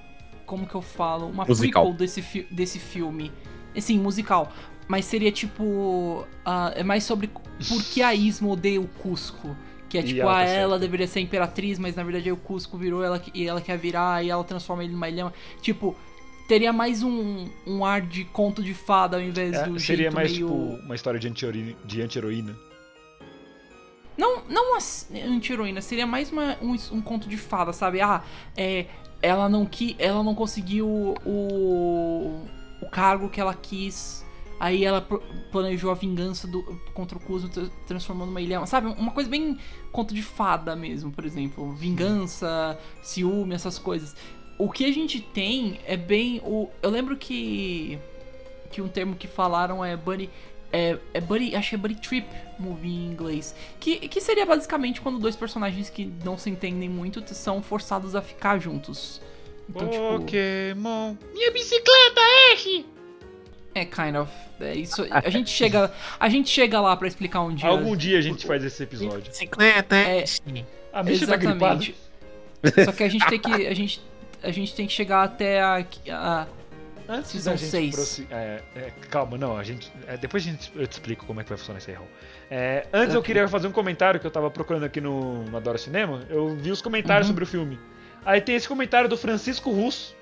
como 0.46 0.66
que 0.66 0.76
eu 0.76 0.82
falo, 0.82 1.28
uma 1.28 1.44
Musical. 1.46 1.84
prequel 1.84 1.98
desse 1.98 2.22
fi 2.22 2.48
desse 2.50 2.80
filme. 2.80 3.32
E, 3.76 3.82
Sim, 3.82 4.00
musical, 4.00 4.52
mas 4.88 5.06
seria 5.06 5.32
tipo 5.32 6.26
ah, 6.46 6.72
é 6.76 6.84
mais 6.84 7.04
sobre 7.04 7.28
por 7.68 7.84
que 7.84 8.02
a 8.02 8.14
Isma 8.14 8.50
odeia 8.50 8.80
o 8.82 8.88
Cusco. 8.88 9.56
Que 9.90 9.98
é 9.98 10.04
tipo, 10.04 10.20
ela 10.20 10.42
ah, 10.42 10.46
tá 10.46 10.52
ela 10.52 10.80
deveria 10.80 11.08
ser 11.08 11.22
imperatriz, 11.22 11.80
mas 11.80 11.96
na 11.96 12.04
verdade 12.04 12.30
o 12.32 12.36
Cusco 12.38 12.78
virou 12.78 13.02
ela 13.04 13.22
e 13.34 13.48
ela 13.48 13.62
quer 13.62 13.78
virar 13.78 14.24
e 14.24 14.30
ela 14.30 14.44
transforma 14.44 14.84
ele 14.84 14.92
numa 14.92 15.08
ilha. 15.08 15.32
Tipo, 15.62 15.96
teria 16.48 16.74
mais 16.74 17.04
um, 17.04 17.48
um 17.66 17.86
ar 17.86 18.02
de 18.02 18.26
conto 18.26 18.62
de 18.62 18.74
fada 18.74 19.16
ao 19.16 19.24
invés 19.24 19.54
É, 19.56 19.66
do 19.66 19.80
seria 19.80 20.12
mais 20.12 20.32
meio... 20.32 20.48
tipo 20.48 20.86
uma 20.86 20.94
história 20.96 21.18
de 21.18 21.28
anti-heroína. 21.30 21.76
De 21.86 22.02
anti-heroína. 22.02 22.56
Não, 24.18 24.42
não 24.50 24.72
uma 24.72 24.80
anti-heroína, 25.26 25.80
seria 25.80 26.08
mais 26.08 26.32
uma- 26.32 26.58
um, 26.62 26.76
um 26.92 27.02
conto 27.02 27.30
de 27.30 27.38
fada, 27.38 27.72
sabe? 27.72 28.02
Ah, 28.02 28.24
é, 28.58 28.88
ela 29.22 29.48
não 29.48 29.66
qui, 29.66 29.96
ela 30.00 30.24
não 30.24 30.34
conseguiu 30.34 31.16
o, 31.26 32.46
o 32.82 32.90
cargo 32.90 33.30
que 33.30 33.40
ela 33.40 33.54
quis. 33.54 34.26
Aí 34.60 34.84
ela 34.84 35.02
planejou 35.52 35.92
a 35.92 35.94
vingança 35.94 36.48
do, 36.48 36.64
contra 36.94 37.18
o 37.18 37.50
tra- 37.50 37.70
transformando 37.86 38.30
uma 38.30 38.42
ilha. 38.42 38.66
Sabe? 38.66 38.88
Uma 38.88 39.12
coisa 39.12 39.30
bem 39.30 39.58
conto 39.92 40.14
de 40.14 40.24
fada 40.24 40.76
mesmo, 40.76 41.12
por 41.12 41.26
exemplo. 41.26 41.72
Vingança, 41.74 42.78
ciúme, 43.04 43.54
essas 43.54 43.78
coisas. 43.78 44.16
O 44.58 44.72
que 44.72 44.86
a 44.86 44.92
gente 44.92 45.22
tem 45.22 45.80
é 45.86 45.96
bem. 45.96 46.42
O, 46.44 46.70
eu 46.82 46.90
lembro 46.90 47.16
que. 47.16 48.00
Que 48.72 48.82
um 48.82 48.88
termo 48.88 49.16
que 49.16 49.28
falaram 49.28 49.86
é 49.86 49.96
Bunny. 49.96 50.30
É, 50.74 50.98
é 51.14 51.22
Buddy, 51.22 51.56
acho 51.56 51.70
que 51.70 51.76
é 51.76 51.78
Buddy 51.78 51.96
Trip 51.96 52.28
movie 52.60 52.90
em 52.90 53.06
inglês. 53.06 53.56
Que, 53.80 54.08
que 54.10 54.20
seria 54.20 54.46
basicamente 54.46 55.00
quando 55.00 55.18
dois 55.18 55.36
personagens 55.36 55.90
que 55.90 56.12
não 56.26 56.38
se 56.38 56.50
entendem 56.50 56.90
muito 56.90 57.24
são 57.34 57.62
forçados 57.62 58.16
a 58.16 58.22
ficar 58.22 58.60
juntos. 58.60 59.22
Então, 59.70 59.88
tipo. 59.88 60.20
Pokémon. 60.20 61.16
Minha 61.34 61.52
bicicleta, 61.52 62.22
Ash! 62.54 62.97
É, 63.82 63.86
kind 63.86 64.16
of. 64.16 64.32
É 64.60 64.74
isso. 64.76 65.06
A 65.12 65.30
gente 65.30 65.50
chega, 65.50 65.92
a 66.20 66.30
gente 66.30 66.50
chega 66.50 66.80
lá 66.82 66.96
pra 66.98 67.08
explicar 67.08 67.42
um 67.42 67.54
dia. 67.54 67.70
Algum 67.70 67.96
dia 67.96 68.18
a 68.18 68.22
gente 68.22 68.46
faz 68.46 68.64
esse 68.64 68.82
episódio. 68.84 69.30
Bicicleta, 69.30 69.96
É, 69.96 70.24
A 70.92 71.04
bicha 71.04 71.28
tá 71.28 71.36
gripada. 71.38 71.76
exatamente. 71.84 71.96
Só 72.86 72.92
que 72.92 73.04
a 73.04 73.10
gente 73.10 73.26
tem 73.28 73.40
que. 73.40 73.68
A 73.68 73.74
gente, 73.74 74.02
a 74.42 74.52
gente 74.52 74.74
tem 74.76 74.88
que 74.88 74.94
chegar 74.94 75.24
até 75.24 75.62
a. 75.62 75.86
a 76.12 76.48
Antes 77.10 77.32
Season 77.32 77.52
da 77.52 77.56
gente 77.56 77.70
seis. 77.70 77.96
prossi- 77.96 78.28
é, 78.30 78.62
é, 78.76 78.92
calma, 79.10 79.38
não, 79.38 79.56
a 79.58 79.64
gente. 79.64 79.90
é, 80.08 80.18
depois 80.18 80.44
a 80.46 80.50
gente, 80.52 80.70
eu 80.76 80.86
te 80.86 80.92
explico 80.94 81.26
como 81.26 81.40
é 81.40 81.44
que 81.44 81.48
vai 81.50 81.58
funcionar 81.58 81.78
esse 81.78 81.90
erro. 81.92 82.06
É, 82.52 82.86
antes 82.92 83.14
eu 83.14 83.22
Ok. 83.22 83.28
queria 83.28 83.48
fazer 83.48 83.68
um 83.68 83.72
comentário 83.72 84.20
que 84.20 84.28
eu 84.28 84.32
tava 84.32 84.52
procurando 84.52 84.84
aqui 84.84 85.00
no, 85.00 85.44
no 85.44 85.56
Adoro 85.56 85.78
Cinema. 85.78 86.24
Eu 86.30 86.50
vi 86.56 86.70
os 86.70 86.82
comentários 86.82 87.28
Uhum. 87.28 87.34
sobre 87.34 87.44
o 87.46 87.48
filme. 87.48 87.80
Aí 88.26 88.42
tem 88.42 88.56
esse 88.56 88.68
comentário 88.68 89.08
do 89.08 89.16
Francisco 89.16 89.72
Russo. 89.72 90.14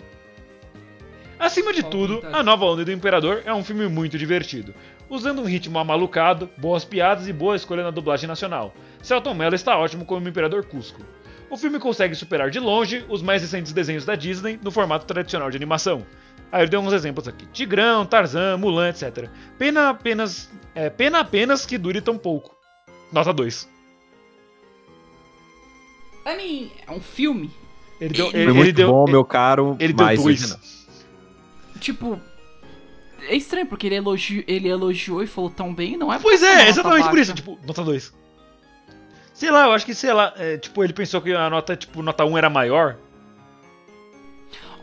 Acima 1.40 1.74
de 1.74 1.84
tudo? 1.84 2.24
A 2.32 2.42
Nova 2.42 2.66
Onda 2.66 2.86
do 2.86 2.92
Imperador 2.92 3.42
é 3.46 3.54
um 3.54 3.64
filme 3.64 3.88
muito 3.88 4.18
divertido, 4.18 4.74
usando 5.10 5.42
um 5.42 5.46
ritmo 5.46 5.78
amalucado, 5.78 6.50
boas 6.58 6.86
piadas 6.86 7.28
e 7.28 7.34
boa 7.34 7.56
escolha 7.56 7.84
na 7.84 7.92
dublagem 7.92 8.28
nacional. 8.28 8.74
Celton 9.02 9.34
Mello 9.34 9.56
está 9.56 9.78
ótimo 9.78 10.06
como 10.06 10.28
Imperador 10.28 10.66
Cusco. 10.66 11.02
O 11.50 11.58
filme 11.58 11.78
consegue 11.80 12.16
superar 12.16 12.50
de 12.50 12.60
longe 12.60 13.06
os 13.08 13.22
mais 13.22 13.42
recentes 13.42 13.72
desenhos 13.72 14.06
da 14.06 14.16
Disney 14.16 14.60
no 14.64 14.72
formato 14.72 15.06
tradicional 15.06 15.52
de 15.52 15.58
animação. 15.58 16.06
Aí 16.52 16.62
ele 16.62 16.70
deu 16.72 16.80
uns 16.80 16.94
exemplos 16.94 17.28
aqui: 17.28 17.46
Tigrão, 17.48 18.06
Tarzan, 18.06 18.58
Mulan, 18.58 18.90
etc. 18.90 19.30
Pena 19.58 19.90
apenas, 19.90 20.50
é, 20.74 20.90
pena 20.90 21.20
apenas 21.20 21.66
que 21.66 21.78
dure 21.78 22.02
tão 22.02 22.18
pouco. 22.18 22.56
Nota 23.12 23.32
2. 23.32 23.70
I 26.28 26.36
mean, 26.38 26.70
é 26.88 26.92
um 26.92 27.00
filme. 27.00 27.52
Ele 28.02 28.14
deu, 28.14 28.32
Foi 28.32 28.40
ele, 28.40 28.52
muito 28.52 28.66
ele 28.66 28.74
deu, 28.74 28.92
bom, 28.92 29.04
ele, 29.04 29.12
meu 29.12 29.24
caro. 29.24 29.78
ele 29.80 29.94
deu 29.94 30.16
dois. 30.16 30.85
Tipo. 31.80 32.20
É 33.28 33.36
estranho, 33.36 33.66
porque 33.66 33.88
ele, 33.88 33.96
elogi, 33.96 34.44
ele 34.48 34.68
elogiou 34.68 35.24
e 35.24 35.28
falou 35.28 35.50
tão 35.50 35.74
bem, 35.74 35.98
não 35.98 36.14
é? 36.14 36.20
Pois 36.20 36.44
é, 36.44 36.68
exatamente 36.68 37.00
nota 37.00 37.10
por 37.10 37.20
isso, 37.20 37.32
baixa. 37.32 37.34
tipo, 37.34 37.60
nota 37.66 37.84
2. 37.84 38.14
Sei 39.34 39.50
lá, 39.52 39.66
eu 39.66 39.72
acho 39.72 39.86
que, 39.86 39.96
sei 39.96 40.14
lá, 40.14 40.34
é, 40.38 40.58
tipo, 40.58 40.84
ele 40.84 40.94
pensou 40.94 41.22
que 41.22 41.34
a 41.34 41.50
nota, 41.50 41.76
tipo, 41.76 42.02
nota 42.04 42.24
1 42.24 42.38
era 42.38 42.50
maior. 42.50 42.98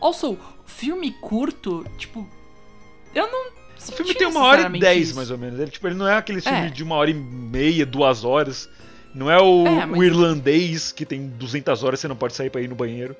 Also, 0.01 0.37
filme 0.65 1.11
curto, 1.21 1.85
tipo. 1.97 2.27
Eu 3.15 3.31
não 3.31 3.47
O 3.47 3.91
filme 3.91 4.13
tem 4.13 4.27
uma 4.27 4.41
hora 4.41 4.69
e 4.75 4.79
dez, 4.79 5.13
mais 5.13 5.29
ou 5.31 5.37
menos. 5.37 5.59
Ele, 5.59 5.71
tipo, 5.71 5.87
ele 5.87 5.95
não 5.95 6.07
é 6.07 6.15
aquele 6.17 6.41
filme 6.41 6.67
É. 6.67 6.69
de 6.69 6.83
uma 6.83 6.95
hora 6.95 7.09
e 7.09 7.13
meia, 7.13 7.85
duas 7.85 8.23
horas. 8.25 8.69
Não 9.13 9.29
é 9.29 9.39
o, 9.39 9.65
É, 9.67 9.85
mas- 9.85 9.99
o 9.99 10.03
irlandês 10.03 10.91
que 10.91 11.05
tem 11.05 11.27
200 11.27 11.83
horas 11.83 11.99
e 11.99 12.01
você 12.01 12.07
não 12.07 12.15
pode 12.15 12.33
sair 12.33 12.49
pra 12.49 12.61
ir 12.61 12.67
no 12.67 12.75
banheiro. 12.75 13.15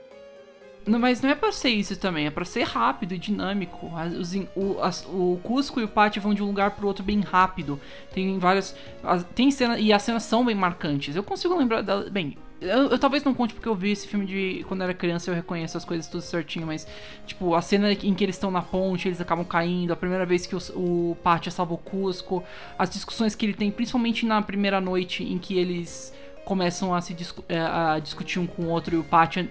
Não, 0.85 0.99
mas 0.99 1.21
não 1.21 1.29
é 1.29 1.35
pra 1.35 1.51
ser 1.51 1.69
isso 1.69 1.95
também, 1.97 2.25
é 2.25 2.29
pra 2.31 2.43
ser 2.43 2.63
rápido 2.63 3.13
e 3.13 3.17
dinâmico. 3.17 3.89
As- 3.95 4.33
o, 4.55 4.79
as- 4.81 5.05
o 5.07 5.39
Cusco 5.41 5.79
e 5.79 5.83
o 5.83 5.87
Pátio 5.87 6.21
vão 6.21 6.33
de 6.33 6.43
um 6.43 6.47
lugar 6.47 6.71
pro 6.71 6.87
outro 6.87 7.03
bem 7.03 7.21
rápido. 7.21 7.79
Tem 8.13 8.37
várias. 8.37 8.75
as- 9.01 9.23
tem 9.33 9.49
cena, 9.49 9.79
e 9.79 9.93
as 9.93 10.01
cenas 10.03 10.23
são 10.23 10.43
bem 10.43 10.55
marcantes. 10.55 11.15
Eu 11.15 11.23
consigo 11.23 11.57
lembrar 11.57 11.81
dela. 11.81 12.09
Bem, 12.09 12.37
eu, 12.59 12.89
eu 12.89 12.99
talvez 12.99 13.23
não 13.23 13.33
conte 13.33 13.53
porque 13.53 13.67
eu 13.67 13.75
vi 13.75 13.91
esse 13.91 14.07
filme 14.07 14.25
de 14.25 14.65
quando 14.67 14.81
era 14.83 14.93
criança 14.93 15.29
eu 15.31 15.35
reconheço 15.35 15.77
as 15.77 15.85
coisas 15.85 16.07
tudo 16.07 16.21
certinho, 16.21 16.65
mas, 16.67 16.85
tipo, 17.25 17.55
a 17.55 17.61
cena 17.61 17.91
em 17.93 18.13
que 18.13 18.23
eles 18.23 18.35
estão 18.35 18.51
na 18.51 18.61
ponte, 18.61 19.07
eles 19.07 19.21
acabam 19.21 19.45
caindo, 19.45 19.91
a 19.93 19.95
primeira 19.95 20.25
vez 20.25 20.45
que 20.45 20.55
o 20.55 21.17
Pátio 21.23 21.51
salva 21.51 21.73
o 21.73 21.77
Cusco, 21.77 22.43
as 22.77 22.89
discussões 22.89 23.35
que 23.35 23.45
ele 23.45 23.53
tem, 23.53 23.71
principalmente 23.71 24.25
na 24.25 24.41
primeira 24.41 24.81
noite 24.81 25.23
em 25.23 25.37
que 25.37 25.57
eles 25.57 26.13
começam 26.45 26.93
a 26.93 27.01
se 27.01 27.13
discu- 27.13 27.43
é, 27.47 27.59
a 27.59 27.99
discutir 27.99 28.39
um 28.39 28.47
com 28.47 28.63
o 28.63 28.69
outro 28.69 28.95
e 28.95 28.99
o 28.99 29.05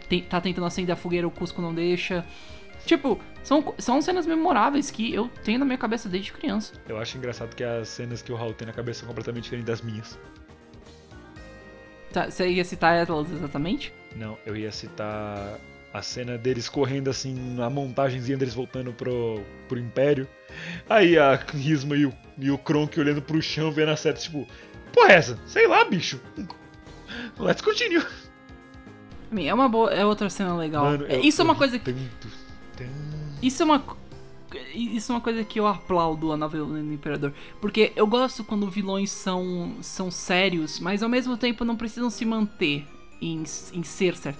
te- 0.08 0.22
tá 0.22 0.40
tentando 0.40 0.66
acender 0.66 0.92
a 0.92 0.96
fogueira, 0.96 1.26
o 1.26 1.30
Cusco 1.30 1.60
não 1.62 1.74
deixa. 1.74 2.24
Tipo, 2.84 3.20
são, 3.42 3.74
são 3.78 4.02
cenas 4.02 4.26
memoráveis 4.26 4.90
que 4.90 5.12
eu 5.14 5.28
tenho 5.44 5.58
na 5.58 5.64
minha 5.64 5.78
cabeça 5.78 6.08
desde 6.08 6.32
criança. 6.32 6.72
Eu 6.88 6.98
acho 6.98 7.16
engraçado 7.16 7.54
que 7.54 7.62
as 7.62 7.88
cenas 7.88 8.22
que 8.22 8.32
o 8.32 8.36
Raul 8.36 8.54
tem 8.54 8.66
na 8.66 8.72
cabeça 8.72 9.00
são 9.00 9.08
completamente 9.08 9.44
diferentes 9.44 9.66
das 9.66 9.80
minhas. 9.80 10.18
Tá, 12.12 12.30
você 12.30 12.48
ia 12.48 12.64
citar 12.64 12.94
elas 13.08 13.30
exatamente? 13.30 13.92
Não, 14.16 14.36
eu 14.44 14.54
ia 14.56 14.70
citar 14.70 15.58
a 15.94 16.02
cena 16.02 16.36
deles 16.36 16.68
correndo 16.68 17.08
assim, 17.08 17.56
a 17.62 17.70
montagenzinha 17.70 18.36
deles 18.36 18.54
voltando 18.54 18.92
pro, 18.92 19.40
pro 19.68 19.78
Império. 19.78 20.28
Aí 20.88 21.18
a 21.18 21.34
Risma 21.36 21.96
e 21.96 22.06
o, 22.06 22.12
e 22.38 22.50
o 22.50 22.58
Kronk 22.58 22.98
olhando 22.98 23.22
pro 23.22 23.40
chão, 23.40 23.70
vendo 23.72 23.90
a 23.90 23.96
seta, 23.96 24.20
tipo, 24.20 24.46
porra 24.92 25.12
é 25.12 25.16
essa? 25.16 25.38
Sei 25.46 25.66
lá, 25.66 25.84
bicho. 25.84 26.20
Let's 27.38 27.62
continue. 27.62 28.04
É 29.40 29.54
uma 29.54 29.68
boa, 29.68 29.92
é 29.92 30.04
outra 30.04 30.28
cena 30.28 30.54
legal. 30.56 30.84
Mano, 30.84 31.06
É, 31.08 31.18
isso 31.20 31.40
é 31.40 31.44
uma 31.44 31.54
coisa 31.54 31.76
ri 31.76 31.82
tanto, 31.82 32.28
tanto. 32.76 32.90
Isso 33.42 33.62
é 33.62 33.64
uma. 33.64 33.82
Isso 34.74 35.10
é 35.10 35.14
uma 35.14 35.20
coisa 35.20 35.42
que 35.42 35.58
eu 35.58 35.66
aplaudo 35.66 36.30
a 36.32 36.36
novela 36.36 36.66
do 36.66 36.92
Imperador. 36.92 37.32
Porque 37.60 37.92
eu 37.96 38.06
gosto 38.06 38.44
quando 38.44 38.68
vilões 38.68 39.10
são, 39.10 39.76
são 39.80 40.10
sérios, 40.10 40.78
mas 40.78 41.02
ao 41.02 41.08
mesmo 41.08 41.36
tempo 41.38 41.64
não 41.64 41.74
precisam 41.74 42.10
se 42.10 42.24
manter 42.26 42.86
em, 43.20 43.42
em 43.72 43.82
ser 43.82 44.14
sério. 44.16 44.38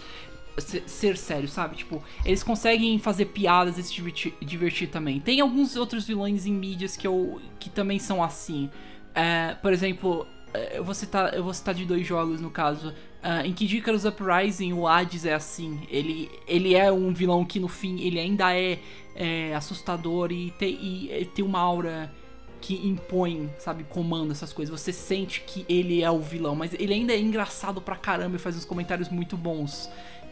Ser, 0.58 0.82
ser 0.87 1.16
sério, 1.16 1.48
sabe? 1.48 1.76
Tipo, 1.76 2.02
eles 2.26 2.42
conseguem 2.42 2.98
fazer 2.98 3.24
piadas 3.26 3.78
e 3.78 3.82
se 3.82 3.94
divertir, 3.94 4.35
divertir 4.42 4.88
também. 4.88 5.18
Tem 5.18 5.40
alguns 5.40 5.76
outros 5.76 6.06
vilões 6.06 6.44
em 6.44 6.52
mídias 6.52 6.94
que, 6.94 7.06
eu, 7.06 7.40
que 7.58 7.70
também 7.70 7.98
são 7.98 8.22
assim. 8.22 8.68
É, 9.14 9.54
por 9.62 9.72
exemplo, 9.72 10.26
eu 10.74 10.84
vou 10.84 10.94
citar, 10.94 11.34
eu 11.34 11.42
vou 11.42 11.54
citar 11.54 11.74
de 11.74 11.84
dois 11.84 12.06
jogos 12.06 12.40
no 12.40 12.50
caso. 12.50 12.92
Ah, 13.22 13.46
em 13.46 13.52
Kid 13.52 13.76
Icarus 13.76 14.04
Uprising, 14.04 14.72
o 14.72 14.86
Hades 14.86 15.24
é 15.24 15.34
assim. 15.34 15.80
Ele, 15.88 16.30
ele 16.46 16.74
é 16.74 16.90
um 16.90 17.12
vilão 17.12 17.44
que 17.44 17.60
no 17.60 17.68
fim 17.68 18.00
ele 18.00 18.18
ainda 18.18 18.54
é, 18.54 18.78
é, 19.14 19.54
assustador 19.54 20.32
e, 20.32 20.50
te, 20.52 20.66
e 20.66 21.30
tem 21.34 21.44
uma 21.44 21.60
aura 21.60 22.12
que 22.60 22.74
impõe, 22.86 23.50
sabe, 23.58 23.84
comanda 23.84 24.32
essas 24.32 24.52
coisas. 24.52 24.80
Você 24.80 24.92
sente 24.92 25.40
que 25.40 25.66
ele 25.68 26.02
é 26.02 26.10
o 26.10 26.20
vilão, 26.20 26.54
mas 26.54 26.72
ele 26.74 26.94
ainda 26.94 27.12
é 27.12 27.18
engraçado 27.18 27.80
pra 27.80 27.96
caramba 27.96 28.36
e 28.36 28.38
faz 28.38 28.56
uns 28.56 28.64
comentários 28.64 29.08
muito 29.08 29.36
bons. 29.36 29.90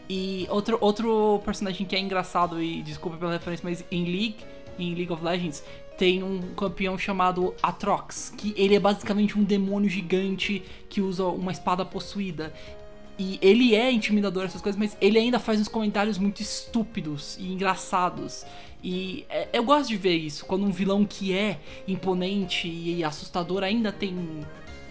E 0.09 0.47
outro, 0.49 0.77
outro 0.81 1.41
personagem 1.43 1.85
que 1.85 1.95
é 1.95 1.99
engraçado, 1.99 2.61
e 2.61 2.81
desculpa 2.81 3.17
pela 3.17 3.33
referência, 3.33 3.63
mas 3.63 3.83
em 3.91 4.05
League, 4.05 4.37
em 4.79 4.95
League 4.95 5.11
of 5.11 5.23
Legends, 5.23 5.63
tem 6.01 6.23
um 6.23 6.41
campeão 6.57 6.97
chamado 6.97 7.53
Atrox, 7.61 8.33
que 8.35 8.55
ele 8.57 8.73
é 8.73 8.79
basicamente 8.79 9.37
um 9.37 9.43
demônio 9.43 9.87
gigante 9.87 10.63
que 10.89 10.99
usa 10.99 11.25
uma 11.25 11.51
espada 11.51 11.85
possuída. 11.85 12.51
E 13.19 13.37
ele 13.39 13.75
é 13.75 13.91
intimidador, 13.91 14.45
essas 14.45 14.63
coisas, 14.63 14.79
mas 14.79 14.97
ele 14.99 15.19
ainda 15.19 15.37
faz 15.37 15.61
uns 15.61 15.67
comentários 15.67 16.17
muito 16.17 16.41
estúpidos 16.41 17.37
e 17.39 17.53
engraçados. 17.53 18.43
E 18.83 19.27
é- 19.29 19.49
eu 19.53 19.63
gosto 19.63 19.89
de 19.89 19.95
ver 19.95 20.15
isso, 20.15 20.43
quando 20.43 20.65
um 20.65 20.71
vilão 20.71 21.05
que 21.05 21.33
é 21.33 21.59
imponente 21.87 22.67
e 22.67 23.03
assustador 23.03 23.61
ainda 23.61 23.91
tem 23.91 24.17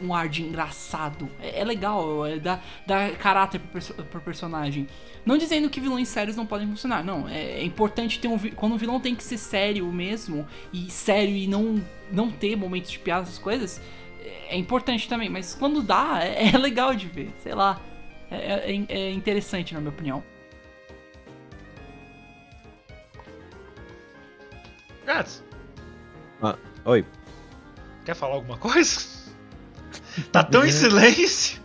um 0.03 0.15
ar 0.15 0.29
de 0.29 0.43
engraçado. 0.43 1.29
É, 1.41 1.61
é 1.61 1.65
legal, 1.65 2.27
é, 2.27 2.39
dá, 2.39 2.61
dá 2.87 3.11
caráter 3.13 3.59
pro, 3.61 3.69
perso- 3.71 3.95
pro 3.95 4.21
personagem. 4.21 4.87
Não 5.25 5.37
dizendo 5.37 5.69
que 5.69 5.81
vilões 5.81 6.09
sérios 6.09 6.37
não 6.37 6.47
podem 6.47 6.67
funcionar, 6.69 7.05
não. 7.05 7.29
É, 7.29 7.61
é 7.61 7.65
importante 7.65 8.19
ter 8.19 8.29
um 8.29 8.39
quando 8.39 8.75
um 8.75 8.79
vilão 8.79 8.99
tem 8.99 9.15
que 9.15 9.23
ser 9.23 9.37
sério 9.39 9.87
mesmo, 9.93 10.47
e 10.73 10.91
sério 10.91 11.35
e 11.35 11.47
não, 11.47 11.83
não 12.11 12.31
ter 12.31 12.57
momentos 12.57 12.91
de 12.91 12.99
piada, 12.99 13.23
essas 13.23 13.39
coisas, 13.39 13.81
é, 14.23 14.55
é 14.55 14.57
importante 14.57 15.09
também. 15.09 15.29
Mas 15.29 15.55
quando 15.55 15.83
dá, 15.83 16.21
é, 16.23 16.49
é 16.49 16.57
legal 16.59 16.95
de 16.95 17.07
ver, 17.07 17.31
sei 17.43 17.55
lá. 17.55 17.81
É, 18.31 18.73
é- 18.73 18.87
é 18.89 19.11
interessante, 19.13 19.75
na 19.75 19.81
minha 19.81 19.91
opinião. 19.93 20.23
Gats, 25.05 25.43
Oi. 26.85 27.05
quer 28.05 28.15
falar 28.15 28.35
alguma 28.35 28.57
coisa? 28.57 29.01
Tá 30.33 30.43
tão 30.43 30.65
em 30.65 30.71
silêncio. 30.73 31.61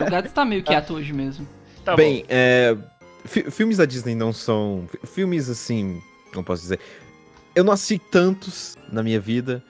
O 0.00 0.10
Gads 0.10 0.32
tá 0.32 0.44
meio 0.44 0.62
quieto 0.62 0.94
hoje 0.94 1.12
mesmo. 1.12 1.46
Tá 1.84 1.94
Bem, 1.96 2.20
bom. 2.20 2.26
é, 2.30 2.76
fi- 3.24 3.50
filmes 3.50 3.76
da 3.76 3.84
Disney 3.84 4.14
não 4.14 4.32
são. 4.32 4.88
fi- 4.90 5.06
Filmes 5.06 5.48
assim. 5.48 6.00
Como 6.32 6.44
posso 6.44 6.62
dizer? 6.62 6.80
Eu 7.54 7.64
não 7.64 7.72
assisti 7.72 7.98
tantos 7.98 8.76
na 8.90 9.02
minha 9.02 9.20
vida. 9.20 9.62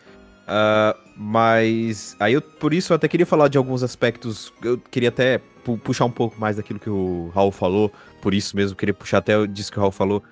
ah, 0.47 0.97
mas. 1.17 2.17
Aí 2.21 2.35
eu, 2.35 2.43
por 2.43 2.73
isso 2.75 2.93
eu 2.93 2.97
até 2.97 3.09
queria 3.09 3.27
falar 3.27 3.49
de 3.49 3.59
alguns 3.59 3.83
aspectos. 3.83 4.53
Eu 4.63 4.79
queria 4.79 5.09
até 5.09 5.39
pu- 5.65 5.79
puxar 5.79 6.05
um 6.05 6.11
pouco 6.11 6.39
mais 6.41 6.57
daquilo 6.57 6.79
que 6.79 6.91
o 6.91 7.31
Raul 7.35 7.51
falou. 7.53 7.91
Por 8.21 8.35
isso 8.35 8.55
mesmo, 8.57 8.73
eu 8.73 8.77
queria 8.77 8.95
puxar 8.95 9.19
até 9.19 9.47
disso 9.47 9.73
que 9.73 9.79
o 9.79 9.81
Raul 9.81 9.93
falou. 9.93 10.23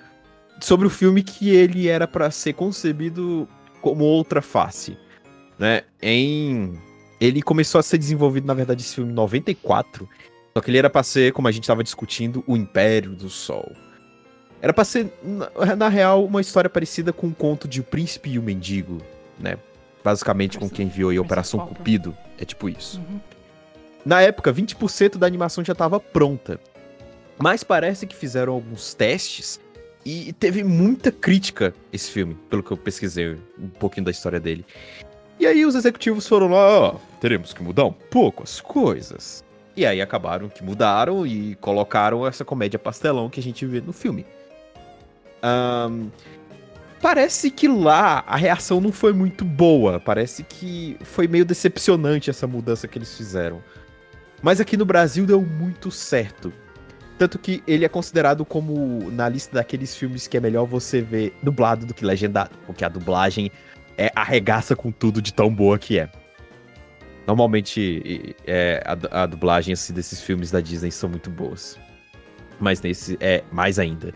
Sobre 0.61 0.87
o 0.87 0.91
filme 0.91 1.23
que 1.23 1.51
ele 1.51 1.89
era 1.89 2.07
pra 2.07 2.31
ser 2.31 2.53
concebido 2.53 3.49
como 3.81 4.05
outra 4.05 4.41
face. 4.43 4.97
Né? 5.59 5.83
Em. 6.01 6.79
Ele 7.21 7.43
começou 7.43 7.79
a 7.79 7.83
ser 7.83 7.99
desenvolvido, 7.99 8.47
na 8.47 8.55
verdade, 8.55 8.83
esse 8.83 8.95
filme 8.95 9.11
em 9.11 9.15
94. 9.15 10.09
Só 10.55 10.61
que 10.61 10.71
ele 10.71 10.79
era 10.79 10.91
pra 10.91 11.03
ser, 11.03 11.33
como 11.33 11.47
a 11.49 11.53
gente 11.53 11.67
tava 11.67 11.85
discutindo, 11.85 12.43
o 12.47 12.57
Império 12.57 13.11
do 13.11 13.29
Sol. 13.29 13.71
Era 14.63 14.73
pra 14.73 14.85
ser, 14.85 15.13
na, 15.23 15.77
na 15.77 15.89
real, 15.89 16.25
uma 16.25 16.41
história 16.41 16.69
parecida 16.69 17.13
com 17.13 17.29
o 17.29 17.35
conto 17.35 17.69
de 17.69 17.81
O 17.81 17.85
Príncipe 17.85 18.31
e 18.31 18.39
o 18.39 18.43
Mendigo, 18.43 18.99
né? 19.39 19.57
Basicamente 20.03 20.59
com 20.59 20.69
quem 20.69 20.89
viu 20.89 21.11
aí 21.11 21.19
Operação 21.19 21.61
Popper. 21.61 21.77
Cupido. 21.77 22.17
É 22.39 22.45
tipo 22.45 22.69
isso. 22.69 22.99
Uhum. 22.99 23.21
Na 24.05 24.23
época, 24.23 24.53
20% 24.53 25.19
da 25.19 25.27
animação 25.27 25.65
já 25.65 25.73
estava 25.73 26.01
pronta. 26.01 26.59
Mas 27.39 27.63
parece 27.63 28.07
que 28.07 28.17
fizeram 28.17 28.55
alguns 28.55 28.95
testes 28.95 29.61
e 30.05 30.33
teve 30.33 30.65
muita 30.65 31.13
crítica 31.13 31.75
esse 31.93 32.11
filme, 32.11 32.35
pelo 32.49 32.63
que 32.63 32.71
eu 32.71 32.77
pesquisei 32.77 33.39
um 33.59 33.69
pouquinho 33.69 34.05
da 34.05 34.11
história 34.11 34.41
dele. 34.41 34.65
E 35.41 35.47
aí 35.47 35.65
os 35.65 35.75
executivos 35.75 36.29
foram 36.29 36.49
lá, 36.49 36.69
ó, 36.69 36.97
teremos 37.19 37.55
que 37.55 37.63
mudar 37.63 37.87
um 37.87 37.93
pouco 37.93 38.43
as 38.43 38.61
coisas. 38.61 39.43
E 39.75 39.87
aí 39.87 40.03
acabaram 40.03 40.51
que 40.51 40.63
mudaram 40.63 41.27
e 41.27 41.55
colocaram 41.55 42.27
essa 42.27 42.45
comédia 42.45 42.79
pastelão 42.79 43.31
que 43.31 43.41
a 43.41 43.43
gente 43.43 43.65
vê 43.65 43.81
no 43.81 43.91
filme. 43.91 44.27
Ahn, 45.43 46.09
parece 47.01 47.51
que 47.51 47.67
lá 47.67 48.23
a 48.27 48.37
reação 48.37 48.83
não 48.83 48.93
foi 48.93 49.15
muito 49.15 49.43
boa. 49.43 49.99
Parece 49.99 50.43
que 50.43 50.99
foi 51.01 51.27
meio 51.27 51.47
decepcionante 51.47 52.29
essa 52.29 52.47
mudança 52.47 52.87
que 52.87 52.99
eles 52.99 53.17
fizeram. 53.17 53.63
Mas 54.43 54.61
aqui 54.61 54.77
no 54.77 54.85
Brasil 54.85 55.25
deu 55.25 55.41
muito 55.41 55.91
certo. 55.91 56.53
Tanto 57.19 57.39
que 57.39 57.63
ele 57.67 57.87
é 57.87 57.89
considerado 57.89 58.45
como 58.45 59.11
na 59.11 59.27
lista 59.27 59.55
daqueles 59.55 59.97
filmes 59.97 60.27
que 60.27 60.37
é 60.37 60.41
melhor 60.41 60.67
você 60.67 61.01
ver 61.01 61.35
dublado 61.43 61.87
do 61.87 61.95
que 61.95 62.05
legendado. 62.05 62.51
Porque 62.67 62.85
a 62.85 62.91
dublagem 62.91 63.51
é 64.01 64.13
arregaça 64.15 64.75
com 64.75 64.91
tudo 64.91 65.21
de 65.21 65.33
tão 65.33 65.53
boa 65.55 65.79
que 65.79 65.99
é. 65.99 66.09
Normalmente 67.27 68.35
é, 68.47 68.83
a, 68.85 69.23
a 69.23 69.27
dublagem 69.27 69.73
assim, 69.73 69.93
desses 69.93 70.21
filmes 70.21 70.51
da 70.51 70.61
Disney 70.61 70.91
são 70.91 71.09
muito 71.09 71.31
boas. 71.31 71.79
Mas 72.59 72.81
nesse 72.81 73.17
é 73.21 73.45
mais 73.53 73.79
ainda. 73.79 74.13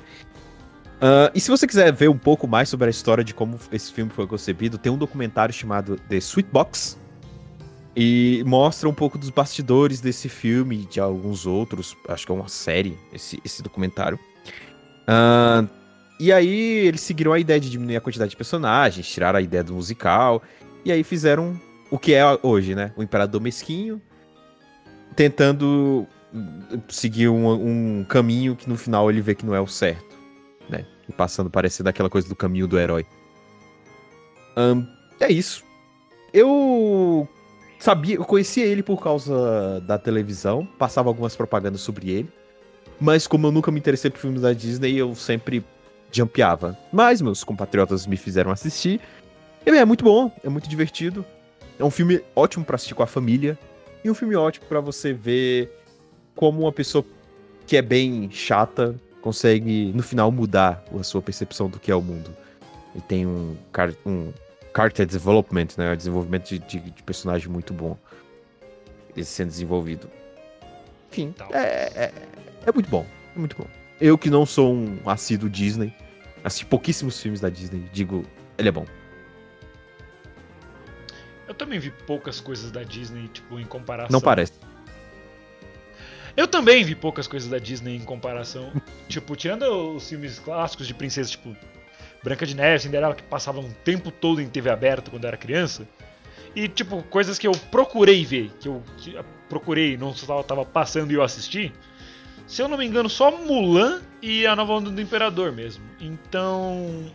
Ah, 1.01 1.31
e 1.35 1.41
se 1.41 1.51
você 1.51 1.67
quiser 1.67 1.93
ver 1.93 2.09
um 2.09 2.17
pouco 2.17 2.49
mais 2.49 2.69
sobre 2.69 2.87
a 2.87 2.91
história 2.91 3.23
de 3.23 3.35
como 3.35 3.59
esse 3.71 3.93
filme 3.93 4.11
foi 4.11 4.27
concebido, 4.27 4.79
tem 4.79 4.91
um 4.91 4.97
documentário 4.97 5.53
chamado 5.53 5.97
The 6.09 6.17
Sweet 6.17 6.49
Box. 6.51 6.99
E 7.97 8.43
mostra 8.45 8.89
um 8.89 8.95
pouco 8.95 9.17
dos 9.17 9.31
bastidores 9.31 10.01
desse 10.01 10.29
filme 10.29 10.81
e 10.81 10.87
de 10.87 10.99
alguns 10.99 11.47
outros. 11.47 11.97
Acho 12.09 12.27
que 12.27 12.33
é 12.33 12.35
uma 12.35 12.49
série, 12.49 12.99
esse, 13.13 13.41
esse 13.45 13.63
documentário. 13.63 14.19
Ah, 15.07 15.65
e 16.25 16.33
aí 16.33 16.87
eles 16.87 17.03
seguiram 17.03 17.35
a 17.35 17.39
ideia 17.39 17.61
de 17.61 17.69
diminuir 17.69 17.97
a 17.97 18.01
quantidade 18.01 18.31
de 18.31 18.37
personagens, 18.37 19.07
tiraram 19.07 19.39
a 19.39 19.43
ideia 19.43 19.63
do 19.63 19.75
musical. 19.75 20.43
E 20.83 20.91
aí 20.91 21.05
fizeram 21.05 21.61
o 21.91 21.99
que 21.99 22.15
é 22.15 22.23
hoje, 22.43 22.75
né? 22.75 22.95
O 22.97 23.03
Imperador 23.03 23.43
Mesquinho. 23.43 24.01
Tentando 25.15 26.07
hum, 26.33 26.81
seguir 26.89 27.29
um, 27.29 28.01
um 28.01 28.05
caminho 28.05 28.57
que 28.57 28.67
no 28.71 28.79
final 28.79 29.11
ele 29.11 29.21
vê 29.21 29.35
que 29.35 29.45
não 29.45 29.55
é 29.55 29.61
o 29.61 29.67
certo. 29.67 30.17
Né? 30.67 30.87
E 31.07 31.13
passando 31.13 31.51
parecendo 31.51 31.91
aquela 31.91 32.09
coisa 32.09 32.27
do 32.27 32.35
caminho 32.35 32.67
do 32.67 32.79
herói. 32.79 33.05
Ahn, 34.57 34.87
é 35.21 35.31
isso. 35.31 35.63
Eu 36.33 37.29
sabia, 37.79 38.15
eu 38.15 38.25
conhecia 38.25 38.65
ele 38.65 38.83
por 38.83 38.99
causa 39.03 39.79
da 39.83 39.99
televisão, 39.99 40.67
passava 40.79 41.11
algumas 41.11 41.37
propagandas 41.37 41.83
sobre 41.83 42.11
ele. 42.11 42.33
Mas 42.99 43.27
como 43.27 43.47
eu 43.47 43.53
nunca 43.53 43.71
me 43.71 43.79
interessei 43.79 44.11
por 44.11 44.21
filmes 44.21 44.41
da 44.41 44.55
Disney, 44.55 44.97
eu 44.97 45.15
sempre 45.15 45.63
jumpeava. 46.17 46.77
Mas 46.93 47.21
meus 47.21 47.43
compatriotas 47.45 48.07
me 48.07 48.17
fizeram 48.17 48.51
assistir. 48.51 49.01
E 49.67 49.71
é 49.71 49.85
muito 49.85 50.05
bom, 50.05 50.31
é 50.45 50.49
muito 50.49 50.69
divertido. 50.69 51.25
É 51.79 51.85
um 51.85 51.91
filme 51.91 52.21
ótimo 52.37 52.65
pra 52.65 52.77
assistir 52.77 52.95
com 52.95 53.03
a 53.03 53.07
família. 53.07 53.59
E 54.05 54.11
um 54.11 54.15
filme 54.15 54.37
ótimo 54.37 54.67
pra 54.67 54.81
você 54.81 55.13
ver 55.13 55.73
como 56.35 56.61
uma 56.63 56.73
pessoa 56.73 57.05
que 57.67 57.77
é 57.77 57.83
bem 57.83 58.31
chata 58.31 58.95
consegue, 59.23 59.91
no 59.95 60.03
final, 60.03 60.31
mudar 60.31 60.85
a 60.99 61.03
sua 61.03 61.23
percepção 61.23 61.69
do 61.71 61.81
que 61.81 61.91
é 61.91 61.95
o 61.95 62.03
mundo. 62.03 62.37
E 62.95 63.01
tem 63.01 63.27
um, 63.27 63.57
car- 63.73 63.95
um 64.05 64.31
character 64.77 65.07
development, 65.07 65.69
né? 65.79 65.97
Desenvolvimento 65.97 66.49
de, 66.51 66.59
de- 66.59 66.91
de 66.91 67.03
personagem 67.03 67.49
muito 67.49 67.73
bom. 67.73 67.97
Ele 69.17 69.25
sendo 69.25 69.49
desenvolvido. 69.49 70.11
Enfim, 71.11 71.33
Tal. 71.37 71.49
é, 71.55 71.91
é, 71.95 72.13
é 72.67 72.73
muito 72.73 72.91
bom. 72.91 73.07
É 73.35 73.39
muito 73.39 73.57
bom. 73.57 73.67
Eu 74.01 74.19
que 74.19 74.29
não 74.29 74.45
sou 74.45 74.75
um 74.75 74.99
assíduo 75.09 75.49
Disney, 75.49 75.95
assisti 76.43 76.67
pouquíssimos 76.67 77.21
filmes 77.21 77.41
da 77.41 77.49
Disney, 77.49 77.89
digo, 77.93 78.25
ele 78.59 78.69
é 78.69 78.73
bom. 78.73 78.87
Eu 81.47 81.55
também 81.55 81.79
vi 81.79 81.91
poucas 81.91 82.41
coisas 82.41 82.71
da 82.71 82.83
Disney, 82.83 83.29
tipo, 83.29 83.61
em 83.61 83.65
comparação. 83.65 84.11
Não 84.11 84.21
parece. 84.21 84.53
Eu 86.37 86.49
também 86.49 86.83
vi 86.83 86.95
poucas 86.95 87.29
coisas 87.29 87.49
da 87.49 87.59
Disney 87.59 87.97
em 87.97 88.01
comparação. 88.01 88.73
tipo, 89.09 89.37
tirando 89.37 89.63
os 89.95 90.09
filmes 90.09 90.39
clássicos 90.39 90.87
de 90.87 90.95
princesa, 90.95 91.31
tipo 91.31 91.57
Branca 92.23 92.45
de 92.45 92.57
Neve, 92.57 92.83
Cinderela, 92.83 93.15
que 93.15 93.23
passavam 93.23 93.65
o 93.65 93.73
tempo 93.85 94.11
todo 94.11 94.41
em 94.41 94.49
TV 94.49 94.71
aberta 94.71 95.11
quando 95.11 95.25
eu 95.25 95.29
era 95.29 95.37
criança. 95.37 95.87
E, 96.57 96.69
tipo, 96.69 97.03
coisas 97.05 97.39
que 97.39 97.47
eu 97.47 97.53
procurei 97.71 98.25
ver, 98.25 98.51
que 98.59 98.69
eu 98.69 98.83
que 98.97 99.15
eu 99.15 99.25
procurei, 99.49 99.97
não 99.97 100.15
só 100.15 100.43
tava 100.43 100.65
passando 100.65 101.11
e 101.11 101.15
eu 101.15 101.23
assisti. 101.23 101.73
Se 102.47 102.63
eu 102.63 102.69
não 102.69 102.77
me 102.77 102.85
engano, 102.85 103.09
só 103.09 103.31
Mulan 103.31 104.03
e 104.21 104.47
a 104.47 104.55
Nova 104.55 104.75
Onda 104.75 104.91
do 104.91 105.01
Imperador 105.01 105.53
mesmo. 105.53 105.85
Então. 106.01 107.13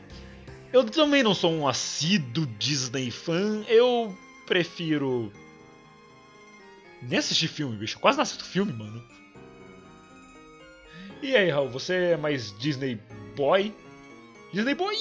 Eu 0.72 0.84
também 0.84 1.24
não 1.24 1.34
sou 1.34 1.52
um 1.52 1.68
assíduo 1.68 2.46
Disney 2.58 3.10
fã, 3.10 3.64
eu 3.68 4.16
prefiro. 4.46 5.32
Nem 7.02 7.20
assistir 7.20 7.48
filme, 7.48 7.78
bicho. 7.78 7.98
Eu 7.98 8.02
quase 8.02 8.18
não 8.18 8.24
assisto 8.24 8.44
filme, 8.44 8.74
mano. 8.74 9.04
E 11.22 11.36
aí, 11.36 11.50
Raul, 11.50 11.70
você 11.70 12.12
é 12.12 12.18
mais 12.18 12.58
Disney 12.60 13.00
Boy? 13.36 13.74
Disney 14.54 14.76
Boy! 14.76 14.96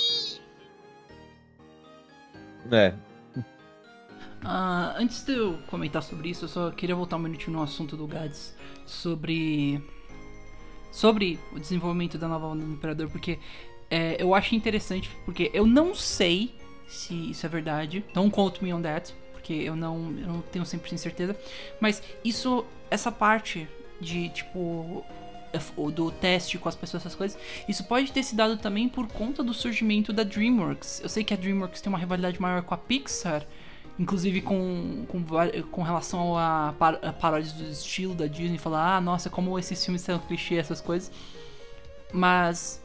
É. 2.71 2.95
Ah, 4.43 4.95
antes 4.99 5.23
de 5.25 5.33
eu 5.33 5.59
comentar 5.67 6.03
sobre 6.03 6.31
isso, 6.31 6.45
eu 6.45 6.49
só 6.49 6.71
queria 6.71 6.95
voltar 6.95 7.17
um 7.17 7.21
minutinho 7.21 7.57
no 7.57 7.63
assunto 7.63 7.97
do 7.97 8.07
Gads 8.07 8.55
sobre 8.87 9.83
sobre 10.99 11.39
o 11.53 11.61
desenvolvimento 11.61 12.19
da 12.19 12.27
nova 12.27 12.49
onda 12.49 12.65
do 12.65 12.73
Imperador, 12.73 13.09
porque 13.09 13.39
é, 13.89 14.21
eu 14.21 14.35
acho 14.35 14.57
interessante, 14.57 15.09
porque 15.25 15.49
eu 15.55 15.65
não 15.65 15.95
sei 15.95 16.53
se 16.89 17.31
isso 17.31 17.47
é 17.47 17.49
verdade, 17.49 18.05
don't 18.13 18.35
quote 18.35 18.65
me 18.65 18.75
on 18.75 18.83
that, 18.83 19.15
porque 19.33 19.53
eu 19.53 19.77
não, 19.77 20.13
eu 20.19 20.27
não 20.27 20.41
tenho 20.43 20.65
100% 20.65 20.97
certeza, 20.97 21.39
mas 21.81 22.03
isso, 22.25 22.65
essa 22.91 23.13
parte 23.13 23.69
de, 24.01 24.29
tipo, 24.31 25.05
do 25.95 26.11
teste 26.11 26.59
com 26.59 26.69
as 26.69 26.75
pessoas, 26.75 27.05
essas 27.05 27.15
coisas, 27.15 27.39
isso 27.69 27.85
pode 27.85 28.11
ter 28.11 28.25
se 28.25 28.35
dado 28.35 28.57
também 28.57 28.89
por 28.89 29.07
conta 29.07 29.41
do 29.41 29.55
surgimento 29.55 30.13
da 30.13 30.25
DreamWorks. 30.25 31.01
Eu 31.01 31.09
sei 31.09 31.23
que 31.23 31.33
a 31.33 31.37
DreamWorks 31.37 31.81
tem 31.81 31.89
uma 31.93 31.99
rivalidade 31.99 32.43
maior 32.43 32.63
com 32.63 32.75
a 32.75 32.77
Pixar, 32.77 33.47
inclusive 33.99 34.41
com, 34.41 35.05
com, 35.09 35.25
com 35.71 35.83
relação 35.83 36.37
a, 36.39 36.75
par, 36.79 36.99
a 37.03 37.13
paródias 37.13 37.53
do 37.53 37.65
estilo 37.65 38.15
da 38.15 38.27
Disney, 38.27 38.59
falar, 38.59 38.97
ah, 38.97 39.01
nossa, 39.01 39.29
como 39.29 39.59
esses 39.59 39.85
filmes 39.85 40.03
são 40.03 40.19
clichê, 40.19 40.57
essas 40.57 40.81
coisas. 40.81 41.11
Mas 42.13 42.81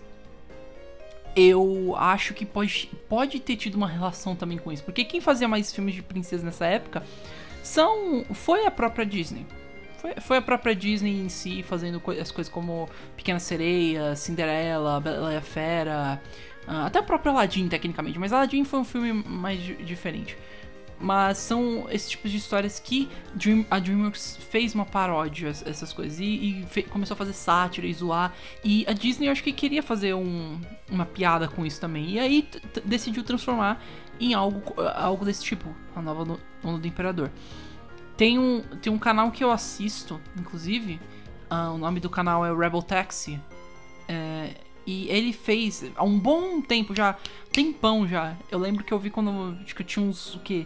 eu 1.36 1.95
acho 1.97 2.34
que 2.34 2.45
pode, 2.45 2.89
pode 3.10 3.39
ter 3.39 3.56
tido 3.56 3.76
uma 3.76 3.88
relação 3.88 4.36
também 4.36 4.58
com 4.58 4.71
isso, 4.71 4.84
porque 4.84 5.04
quem 5.04 5.19
fazia 5.19 5.47
mais 5.47 5.73
filmes 5.73 5.95
de 5.95 6.02
princesa 6.02 6.43
nessa 6.45 6.65
época 6.65 7.04
são 7.63 8.23
foi 8.34 8.65
a 8.65 8.71
própria 8.71 9.06
Disney. 9.06 9.45
Foi, 9.97 10.13
foi 10.15 10.38
a 10.38 10.41
própria 10.41 10.76
Disney 10.76 11.21
em 11.21 11.30
si 11.30 11.63
fazendo 11.63 11.99
co- 11.99 12.12
as 12.12 12.30
coisas 12.30 12.52
como 12.52 12.89
Pequena 13.15 13.39
Sereia, 13.39 14.15
Cinderela, 14.15 14.99
Bela 14.99 15.34
e 15.34 15.38
a 15.38 15.41
Fera, 15.41 16.21
ah, 16.67 16.86
até 16.88 16.99
o 16.99 17.04
próprio 17.04 17.32
Aladdin, 17.32 17.67
tecnicamente, 17.69 18.19
mas 18.19 18.34
Aladdin 18.34 18.63
foi 18.65 18.80
um 18.80 18.84
filme 18.84 19.13
mais 19.13 19.62
di- 19.62 19.76
diferente. 19.78 20.38
Mas 20.99 21.38
são 21.38 21.86
esses 21.89 22.10
tipos 22.10 22.32
de 22.32 22.38
histórias 22.38 22.79
que 22.79 23.10
Dream- 23.36 23.65
a 23.69 23.77
DreamWorks 23.79 24.38
fez 24.49 24.73
uma 24.73 24.86
paródia, 24.86 25.49
es- 25.49 25.63
essas 25.65 25.91
coisas, 25.91 26.19
e, 26.19 26.23
e 26.62 26.65
fe- 26.69 26.84
começou 26.84 27.15
a 27.15 27.17
fazer 27.17 27.34
sátira 27.34 27.86
e 27.86 27.93
zoar. 27.93 28.34
E 28.63 28.86
a 28.88 28.93
Disney 28.93 29.27
eu 29.27 29.32
acho 29.32 29.43
que 29.43 29.51
queria 29.51 29.84
fazer 29.84 30.13
um- 30.13 30.62
uma 30.89 31.06
piada 31.06 31.47
com 31.47 31.65
isso 31.65 31.82
também. 31.82 32.12
E 32.12 32.19
aí 32.19 32.47
decidiu 32.86 33.23
transformar 33.23 33.84
em 34.19 34.34
algo, 34.34 34.62
algo 34.95 35.25
desse 35.25 35.43
tipo, 35.43 35.67
a 35.95 36.01
nova 36.01 36.23
no- 36.23 36.39
Onda 36.63 36.79
do 36.79 36.88
Imperador. 36.88 37.29
Tem 38.15 38.39
um, 38.39 38.62
tem 38.82 38.93
um 38.93 38.97
canal 38.99 39.29
que 39.32 39.43
eu 39.43 39.51
assisto, 39.51 40.21
inclusive, 40.39 41.01
ah, 41.49 41.71
o 41.71 41.77
nome 41.77 41.99
do 41.99 42.10
canal 42.10 42.45
é 42.45 42.56
Rebel 42.56 42.82
Taxi. 42.82 43.41
É, 44.08 44.51
e 44.86 45.08
ele 45.10 45.32
fez 45.34 45.86
há 45.96 46.04
um 46.04 46.19
bom 46.19 46.62
tempo 46.62 46.93
já, 46.96 47.17
tempão 47.52 48.08
já. 48.08 48.36
Eu 48.52 48.60
lembro 48.60 48.84
que 48.84 48.93
eu 48.93 49.00
vi 49.00 49.10
quando 49.10 49.58
acho 49.63 49.76
que 49.76 49.82
eu 49.82 49.86
tinha 49.86 50.06
uns 50.06 50.36
o 50.36 50.39
quê? 50.39 50.65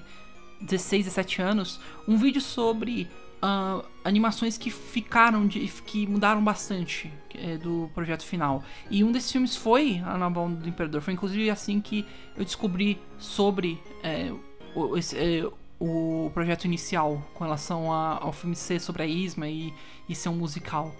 16, 0.62 1.06
17 1.06 1.42
anos, 1.42 1.80
um 2.08 2.18
vídeo 2.18 2.42
sobre 2.42 3.08
ah, 3.42 3.84
animações 4.04 4.58
que 4.58 4.72
ficaram 4.72 5.46
de, 5.46 5.60
que 5.86 6.08
mudaram 6.08 6.44
bastante 6.44 7.12
é, 7.36 7.58
do 7.58 7.90
projeto 7.94 8.24
final. 8.26 8.64
E 8.90 9.04
um 9.04 9.12
desses 9.12 9.32
filmes 9.32 9.56
foi 9.56 10.02
a 10.04 10.16
Onda 10.28 10.56
do 10.62 10.68
Imperador. 10.68 11.02
Foi 11.02 11.14
inclusive 11.14 11.50
assim 11.50 11.80
que 11.80 12.06
eu 12.36 12.44
descobri 12.44 12.98
sobre 13.20 13.80
é, 14.02 14.32
o, 14.74 14.98
esse, 14.98 15.16
é, 15.16 15.48
o 15.80 16.32
projeto 16.34 16.66
inicial 16.66 17.24
com 17.36 17.44
relação 17.44 17.94
a- 17.94 18.18
ao 18.20 18.34
filme 18.34 18.56
ser 18.56 18.80
sobre 18.82 19.04
a 19.04 19.06
Isma 19.06 19.48
e, 19.48 19.72
e 20.10 20.16
ser 20.16 20.30
um 20.30 20.36
musical. 20.36 20.96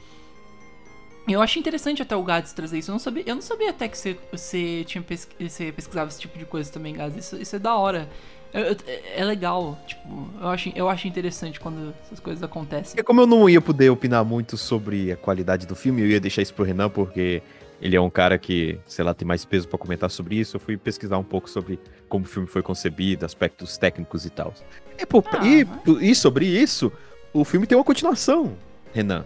Eu 1.28 1.42
acho 1.42 1.60
interessante 1.60 2.02
até 2.02 2.16
o 2.16 2.24
Gads 2.24 2.54
trazer 2.54 2.80
isso. 2.80 2.90
Eu 2.90 2.94
não 2.94 3.00
sabia, 3.00 3.24
eu 3.26 3.36
não 3.36 3.42
sabia 3.42 3.70
até 3.70 3.88
que 3.88 3.98
você, 3.98 4.18
você, 4.32 4.84
tinha 4.86 5.02
pesqu- 5.02 5.34
você 5.50 5.72
pesquisava 5.72 6.10
esse 6.10 6.20
tipo 6.20 6.38
de 6.38 6.46
coisa 6.46 6.72
também, 6.72 6.94
Gads. 6.94 7.18
Isso, 7.18 7.36
isso 7.42 7.56
é 7.56 7.60
da 7.60 7.76
hora. 7.76 8.08
Eu- 8.54 8.76
é 9.16 9.24
legal, 9.26 9.78
tipo, 9.86 10.30
eu 10.40 10.48
acho, 10.48 10.72
eu 10.74 10.88
acho 10.90 11.08
interessante 11.08 11.60
quando 11.60 11.94
essas 12.06 12.20
coisas 12.20 12.42
acontecem. 12.42 12.98
É 13.00 13.04
como 13.04 13.20
eu 13.22 13.28
não 13.28 13.50
ia 13.50 13.60
poder 13.60 13.90
opinar 13.90 14.24
muito 14.24 14.56
sobre 14.58 15.12
a 15.12 15.18
qualidade 15.18 15.68
do 15.68 15.76
filme, 15.76 16.02
eu 16.02 16.08
ia 16.08 16.20
deixar 16.20 16.42
isso 16.42 16.54
pro 16.54 16.64
Renan, 16.64 16.90
porque 16.90 17.44
ele 17.82 17.96
é 17.96 18.02
um 18.02 18.10
cara 18.10 18.38
que, 18.38 18.80
sei 18.88 19.04
lá, 19.04 19.14
tem 19.14 19.28
mais 19.28 19.44
peso 19.44 19.68
pra 19.68 19.78
comentar 19.78 20.10
sobre 20.10 20.36
isso. 20.38 20.56
Eu 20.56 20.62
fui 20.62 20.78
pesquisar 20.78 21.18
um 21.18 21.24
pouco 21.26 21.50
sobre 21.50 21.78
como 22.08 22.24
o 22.24 22.28
filme 22.28 22.48
foi 22.48 22.62
concebido, 22.64 23.26
aspectos 23.26 23.78
técnicos 23.78 24.26
e 24.26 24.30
tal. 24.30 24.54
E, 24.98 25.04
Ah, 25.04 25.46
e, 25.46 25.66
mas- 25.66 26.02
e 26.02 26.16
sobre 26.16 26.46
isso, 26.48 26.92
o 27.34 27.44
filme 27.44 27.68
tem 27.68 27.78
uma 27.78 27.84
continuação, 27.84 28.56
Renan. 28.94 29.26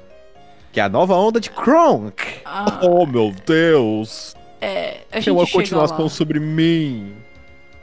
Que 0.71 0.79
é 0.79 0.83
a 0.83 0.89
nova 0.89 1.15
onda 1.15 1.39
de 1.39 1.49
Kronk. 1.49 2.23
Ah, 2.45 2.79
Oh, 2.83 3.05
meu 3.05 3.33
Deus! 3.45 4.35
é, 4.61 5.01
a 5.11 5.15
gente 5.15 5.25
Tem 5.25 5.33
uma 5.33 5.45
chega 5.45 5.57
continuação 5.57 6.03
lá. 6.03 6.09
sobre 6.09 6.39
mim. 6.39 7.13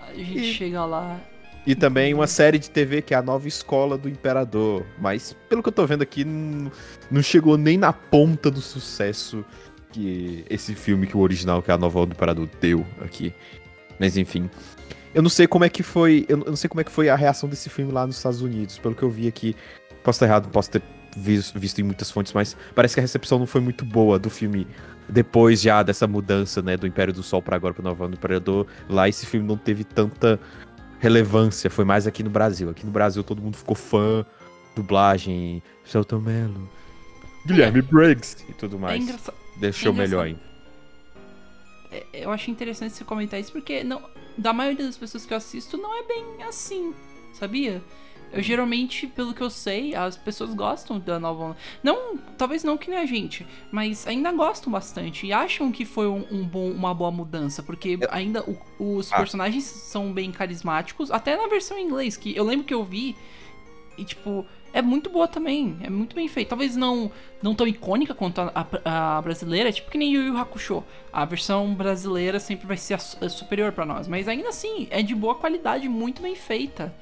A 0.09 0.15
gente 0.15 0.39
E- 0.39 0.53
chega 0.55 0.85
lá. 0.85 1.19
E 1.67 1.75
também 1.75 2.15
uma 2.15 2.27
série 2.27 2.59
de 2.59 2.71
TV 2.71 3.03
que 3.03 3.13
é 3.13 3.17
a 3.19 3.23
nova 3.23 3.47
escola 3.47 3.99
do 3.99 4.09
Imperador. 4.09 4.87
Mas, 4.99 5.37
pelo 5.51 5.63
que 5.63 5.69
eu 5.69 5.73
tô 5.73 5.85
vendo 5.87 6.01
aqui, 6.03 6.25
não, 6.25 6.73
não 7.11 7.23
chegou 7.23 7.59
nem 7.59 7.77
na 7.77 7.93
ponta 7.93 8.51
do 8.51 8.61
sucesso 8.63 9.45
que 9.93 10.45
esse 10.49 10.75
filme, 10.75 11.07
que 11.07 11.15
o 11.17 11.21
original, 11.21 11.61
que 11.63 11.71
é 11.71 11.75
a 11.75 11.79
nova 11.79 11.99
onda 11.99 12.07
do 12.07 12.13
Imperador, 12.15 12.49
deu 12.59 12.87
aqui. 13.03 13.35
Mas 14.01 14.17
enfim. 14.17 14.49
Eu 15.15 15.21
não 15.23 15.29
sei 15.29 15.47
como 15.47 15.65
é 15.65 15.69
que 15.69 15.83
foi. 15.83 16.25
Eu 16.29 16.39
não 16.39 16.57
sei 16.57 16.69
como 16.71 16.81
é 16.81 16.85
que 16.85 16.91
foi 16.93 17.11
a 17.11 17.17
reação 17.17 17.49
desse 17.49 17.69
filme 17.69 17.93
lá 17.93 18.07
nos 18.07 18.17
Estados 18.17 18.41
Unidos. 18.41 18.79
Pelo 18.79 18.95
que 18.95 19.03
eu 19.03 19.11
vi 19.11 19.29
aqui. 19.29 19.55
Posso 20.03 20.17
estar 20.17 20.27
errado, 20.27 20.49
posso 20.49 20.71
ter 20.71 20.81
visto 21.17 21.81
em 21.81 21.85
muitas 21.85 22.11
fontes, 22.11 22.33
mas 22.33 22.57
parece 22.75 22.95
que 22.95 23.01
a 23.01 23.03
recepção 23.03 23.39
não 23.39 23.47
foi 23.47 23.61
muito 23.61 23.85
boa 23.85 24.19
do 24.19 24.31
filme 24.31 24.67
depois 25.09 25.61
já 25.61 25.83
dessa 25.83 26.07
mudança, 26.07 26.61
né, 26.61 26.77
do 26.77 26.87
Império 26.87 27.15
do 27.15 27.23
Sol 27.23 27.41
pra 27.41 27.57
agora 27.57 27.73
pro 27.73 27.83
Nova 27.83 28.07
Imperador. 28.07 28.67
Lá 28.89 29.09
esse 29.09 29.25
filme 29.27 29.47
não 29.47 29.57
teve 29.57 29.85
tanta 29.85 30.39
relevância, 31.01 31.71
foi 31.71 31.85
mais 31.85 32.07
aqui 32.07 32.23
no 32.23 32.31
Brasil. 32.31 32.69
Aqui 32.71 32.85
no 32.85 32.93
Brasil 32.93 33.23
todo 33.25 33.41
mundo 33.41 33.57
ficou 33.57 33.75
fã, 33.75 34.25
dublagem, 34.77 35.63
Celton 35.85 36.21
Mello, 36.21 36.69
Guilherme 37.47 37.81
Briggs 37.83 38.45
e 38.49 38.53
tudo 38.53 38.77
É 38.77 38.81
mais. 38.81 39.03
engraçado. 39.03 39.37
Deixou 39.57 39.93
é 39.93 39.97
melhor 39.97 40.27
ainda. 40.27 40.41
É, 41.91 42.05
eu 42.13 42.31
acho 42.31 42.51
interessante 42.51 42.93
você 42.93 43.05
comentar 43.05 43.41
isso 43.41 43.51
porque 43.53 43.83
não, 43.83 44.03
da 44.37 44.53
maioria 44.53 44.85
das 44.85 44.99
pessoas 44.99 45.25
que 45.25 45.33
eu 45.33 45.39
assisto 45.39 45.79
não 45.79 45.99
é 45.99 46.07
bem 46.07 46.25
assim, 46.47 46.93
sabia? 47.33 47.83
Eu 48.33 48.43
geralmente, 48.43 49.07
pelo 49.07 49.33
que 49.33 49.41
eu 49.41 49.49
sei, 49.51 49.95
as 49.95 50.17
pessoas 50.17 50.53
gostam 50.55 50.99
da 50.99 51.19
nova 51.19 51.45
onda. 51.45 51.57
Não, 51.83 52.17
talvez 52.37 52.63
não 52.63 52.77
que 52.77 52.91
nem 52.91 52.99
a 52.99 53.07
gente, 53.07 53.47
mas 53.73 54.07
ainda 54.07 54.31
gostam 54.33 54.71
bastante 54.73 55.27
e 55.27 55.33
acham 55.33 55.73
que 55.73 55.85
foi 55.85 56.07
um, 56.07 56.27
um 56.31 56.45
bom, 56.45 56.71
uma 56.71 56.93
boa 56.93 57.11
mudança, 57.11 57.63
porque 57.63 57.99
ainda 58.11 58.43
o- 58.43 58.59
os 58.99 59.13
Ah. 59.13 59.17
personagens 59.17 59.65
são 59.65 60.13
bem 60.13 60.31
carismáticos, 60.31 61.11
até 61.11 61.37
na 61.37 61.47
versão 61.49 61.79
em 61.79 61.85
inglês, 61.87 62.17
que 62.17 62.37
eu 62.37 62.45
lembro 62.45 62.67
que 62.67 62.75
eu 62.75 62.85
vi 62.85 63.17
e 63.97 64.05
tipo, 64.05 64.45
é 64.73 64.81
muito 64.83 65.09
boa 65.11 65.27
também, 65.27 65.77
é 65.83 65.89
muito 65.91 66.15
bem 66.15 66.29
feita. 66.29 66.51
Talvez 66.51 66.77
não 66.77 67.11
não 67.43 67.55
tão 67.55 67.67
icônica 67.67 68.15
quanto 68.15 68.41
a, 68.41 68.53
a- 68.85 69.19
a 69.19 69.23
brasileira, 69.23 69.69
é 69.69 69.73
tipo 69.73 69.91
que 69.91 69.97
nem 69.99 70.13
Yu 70.13 70.23
Yu 70.23 70.37
Hakusho. 70.37 70.85
A 71.13 71.25
versão 71.25 71.73
brasileira 71.75 72.39
sempre 72.39 72.67
vai 72.67 72.77
ser 72.77 72.95
a 72.95 72.97
a 73.25 73.29
superior 73.29 73.73
pra 73.73 73.87
nós, 73.87 74.07
mas 74.07 74.29
ainda 74.29 74.51
assim 74.51 74.87
é 74.91 75.03
de 75.03 75.15
boa 75.15 75.35
qualidade, 75.35 75.89
muito 75.89 76.21
bem 76.21 76.35
feita. 76.35 76.95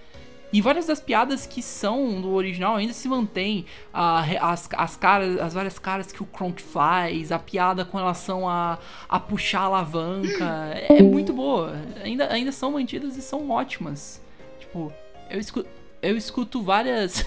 E 0.57 0.62
várias 0.62 0.87
das 0.87 0.99
piadas 0.99 1.47
que 1.47 1.61
são 1.61 2.19
do 2.19 2.33
original 2.33 2.77
ainda 2.77 2.95
se 2.95 3.07
mantêm. 3.11 3.66
As, 3.92 4.66
as 4.73 4.97
caras, 4.97 5.38
as 5.38 5.53
várias 5.53 5.79
caras 5.79 6.11
que 6.11 6.23
o 6.23 6.25
Kronk 6.25 6.62
faz, 6.62 7.31
a 7.31 7.38
piada 7.38 7.85
com 7.85 7.99
relação 7.99 8.49
a, 8.49 8.79
a 9.07 9.21
puxar 9.21 9.61
a 9.61 9.64
alavanca. 9.64 10.71
É, 10.73 10.97
é 10.97 11.03
muito 11.03 11.35
boa. 11.35 11.79
Ainda, 12.03 12.33
ainda 12.33 12.51
são 12.53 12.73
mantidas 12.73 13.19
e 13.19 13.21
são 13.21 13.51
ótimas. 13.51 14.19
Tipo, 14.59 14.90
eu 15.29 15.38
escuto, 15.38 15.69
eu 16.01 16.16
escuto 16.16 16.62
várias. 16.62 17.27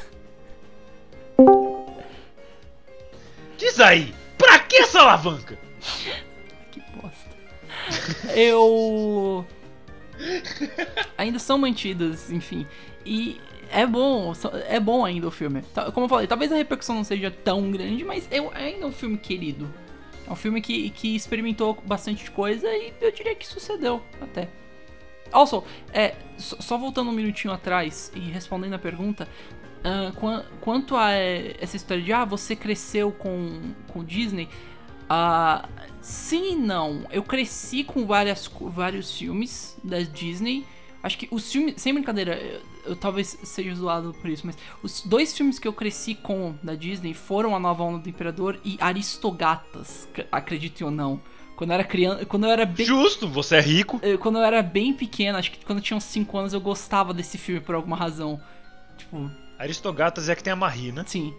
Diz 3.59 3.79
aí, 3.79 4.11
pra 4.39 4.57
que 4.57 4.77
essa 4.77 5.01
alavanca? 5.01 5.55
que 6.71 6.81
bosta. 6.95 7.29
Eu. 8.35 9.45
Ainda 11.17 11.39
são 11.39 11.57
mantidas, 11.57 12.31
enfim. 12.31 12.65
E 13.11 13.41
é 13.71 13.85
bom, 13.87 14.33
é 14.67 14.79
bom 14.79 15.03
ainda 15.03 15.27
o 15.27 15.31
filme. 15.31 15.63
Tá- 15.73 15.91
Como 15.91 16.05
eu 16.05 16.09
falei, 16.09 16.27
talvez 16.27 16.51
a 16.51 16.55
repercussão 16.55 16.95
não 16.95 17.03
seja 17.03 17.31
tão 17.31 17.71
grande, 17.71 18.03
mas 18.03 18.27
é 18.31 18.37
ainda 18.53 18.85
um 18.85 18.91
filme 18.91 19.17
querido. 19.17 19.67
É 20.27 20.31
um 20.31 20.35
filme 20.35 20.61
que, 20.61 20.91
que 20.91 21.15
experimentou 21.15 21.73
bastante 21.85 22.29
coisa 22.29 22.67
e 22.67 22.93
eu 23.01 23.11
diria 23.11 23.33
que 23.33 23.47
sucedeu 23.47 24.03
até. 24.21 24.47
Also, 25.31 25.63
é, 25.91 26.15
só, 26.37 26.77
voltando 26.77 27.09
um 27.09 27.13
minutinho 27.13 27.51
atrás 27.53 28.11
e 28.15 28.19
respondendo 28.19 28.73
a 28.75 28.79
pergunta, 28.79 29.27
ah, 29.83 30.11
quan- 30.15 30.43
quanto 30.61 30.95
a 30.95 31.11
é, 31.13 31.55
essa 31.59 31.75
história 31.75 32.03
de 32.03 32.13
ah, 32.13 32.25
você 32.25 32.55
cresceu 32.55 33.11
com, 33.11 33.73
com 33.87 34.03
Disney, 34.03 34.47
ah, 35.09 35.67
sim 36.01 36.53
e 36.53 36.55
não. 36.55 37.05
Eu 37.11 37.23
cresci 37.23 37.83
com 37.83 38.05
várias, 38.05 38.47
vários 38.61 39.15
filmes 39.17 39.75
da 39.83 39.99
Disney. 40.01 40.63
Acho 41.01 41.17
que 41.17 41.27
os 41.31 41.51
filmes, 41.51 41.75
sem 41.81 41.93
brincadeira, 41.93 42.61
eu, 42.85 42.95
talvez 42.95 43.37
seja 43.43 43.73
zoado 43.75 44.13
por 44.21 44.29
isso, 44.29 44.45
mas 44.45 44.57
os 44.83 45.01
dois 45.01 45.35
filmes 45.35 45.59
que 45.59 45.67
eu 45.67 45.73
cresci 45.73 46.15
com 46.15 46.55
da 46.63 46.75
Disney 46.75 47.13
foram 47.13 47.55
A 47.55 47.59
Nova 47.59 47.83
Onda 47.83 47.99
do 47.99 48.09
Imperador 48.09 48.59
e 48.63 48.77
Aristogatas, 48.79 50.07
ac- 50.13 50.27
acredite 50.31 50.83
ou 50.83 50.91
não. 50.91 51.19
Quando 51.55 51.71
eu 51.71 51.73
era 51.75 51.83
criança, 51.83 52.25
quando 52.25 52.45
eu 52.45 52.51
era 52.51 52.65
bem 52.65 52.85
Justo, 52.85 53.27
você 53.27 53.57
é 53.57 53.61
rico. 53.61 53.99
eu- 54.01 54.17
quando 54.17 54.37
eu 54.37 54.43
era 54.43 54.61
bem 54.61 54.93
pequeno, 54.93 55.37
acho 55.37 55.51
que 55.51 55.63
quando 55.65 55.79
eu 55.79 55.83
tinha 55.83 55.97
uns 55.97 56.05
5 56.05 56.37
anos, 56.37 56.53
eu 56.53 56.61
gostava 56.61 57.13
desse 57.13 57.37
filme 57.37 57.59
por 57.59 57.75
alguma 57.75 57.97
razão. 57.97 58.39
Tipo, 58.97 59.29
Aristogatas 59.57 60.29
é 60.29 60.35
que 60.35 60.43
tem 60.43 60.53
a 60.53 60.55
Marina. 60.55 61.03
sim. 61.05 61.33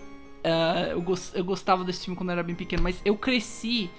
ah, 0.45 0.89
eu, 0.91 1.01
gos- 1.03 1.33
eu 1.35 1.45
gostava 1.45 1.85
desse 1.85 2.05
filme 2.05 2.17
quando 2.17 2.29
eu 2.31 2.35
era 2.35 2.43
bem 2.43 2.55
pequeno, 2.55 2.83
mas 2.83 3.01
eu 3.05 3.17
cresci 3.17 3.91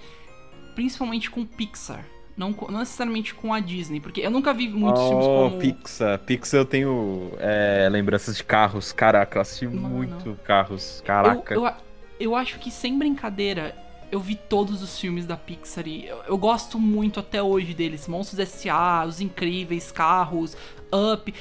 principalmente 0.74 1.30
com 1.30 1.44
Pixar. 1.44 2.04
Não, 2.36 2.50
não 2.70 2.78
necessariamente 2.80 3.34
com 3.34 3.52
a 3.52 3.60
Disney, 3.60 4.00
porque 4.00 4.20
eu 4.22 4.30
nunca 4.30 4.54
vi 4.54 4.68
muitos 4.68 5.02
filmes 5.06 5.26
Oh, 5.26 5.48
como. 5.50 5.58
Pixar. 5.58 6.18
Pixar 6.20 6.60
eu 6.60 6.64
tenho 6.64 7.30
é, 7.38 7.88
lembranças 7.90 8.36
de 8.36 8.44
carros. 8.44 8.90
Caraca, 8.92 9.36
eu 9.38 9.42
assisti 9.42 9.66
Mano. 9.66 9.88
muito 9.88 10.38
carros. 10.44 10.98
eu, 11.00 11.04
Caraca. 11.06 11.54
eu, 11.54 11.66
a- 11.66 11.76
eu 12.18 12.34
acho 12.34 12.58
que 12.58 12.70
sem 12.70 12.98
brincadeira, 12.98 13.76
eu 14.10 14.18
vi 14.18 14.34
todos 14.34 14.82
os 14.82 14.98
filmes 14.98 15.26
da 15.26 15.36
Pixar 15.36 15.86
e 15.86 16.06
eu, 16.06 16.22
eu 16.26 16.38
gosto 16.38 16.78
muito 16.78 17.20
até 17.20 17.42
hoje 17.42 17.74
deles. 17.74 18.08
Monstros 18.08 18.38
S.A., 18.40 19.04
Os 19.06 19.20
Incríveis, 19.20 19.92
Carros, 19.92 20.56
Up, 20.92 21.32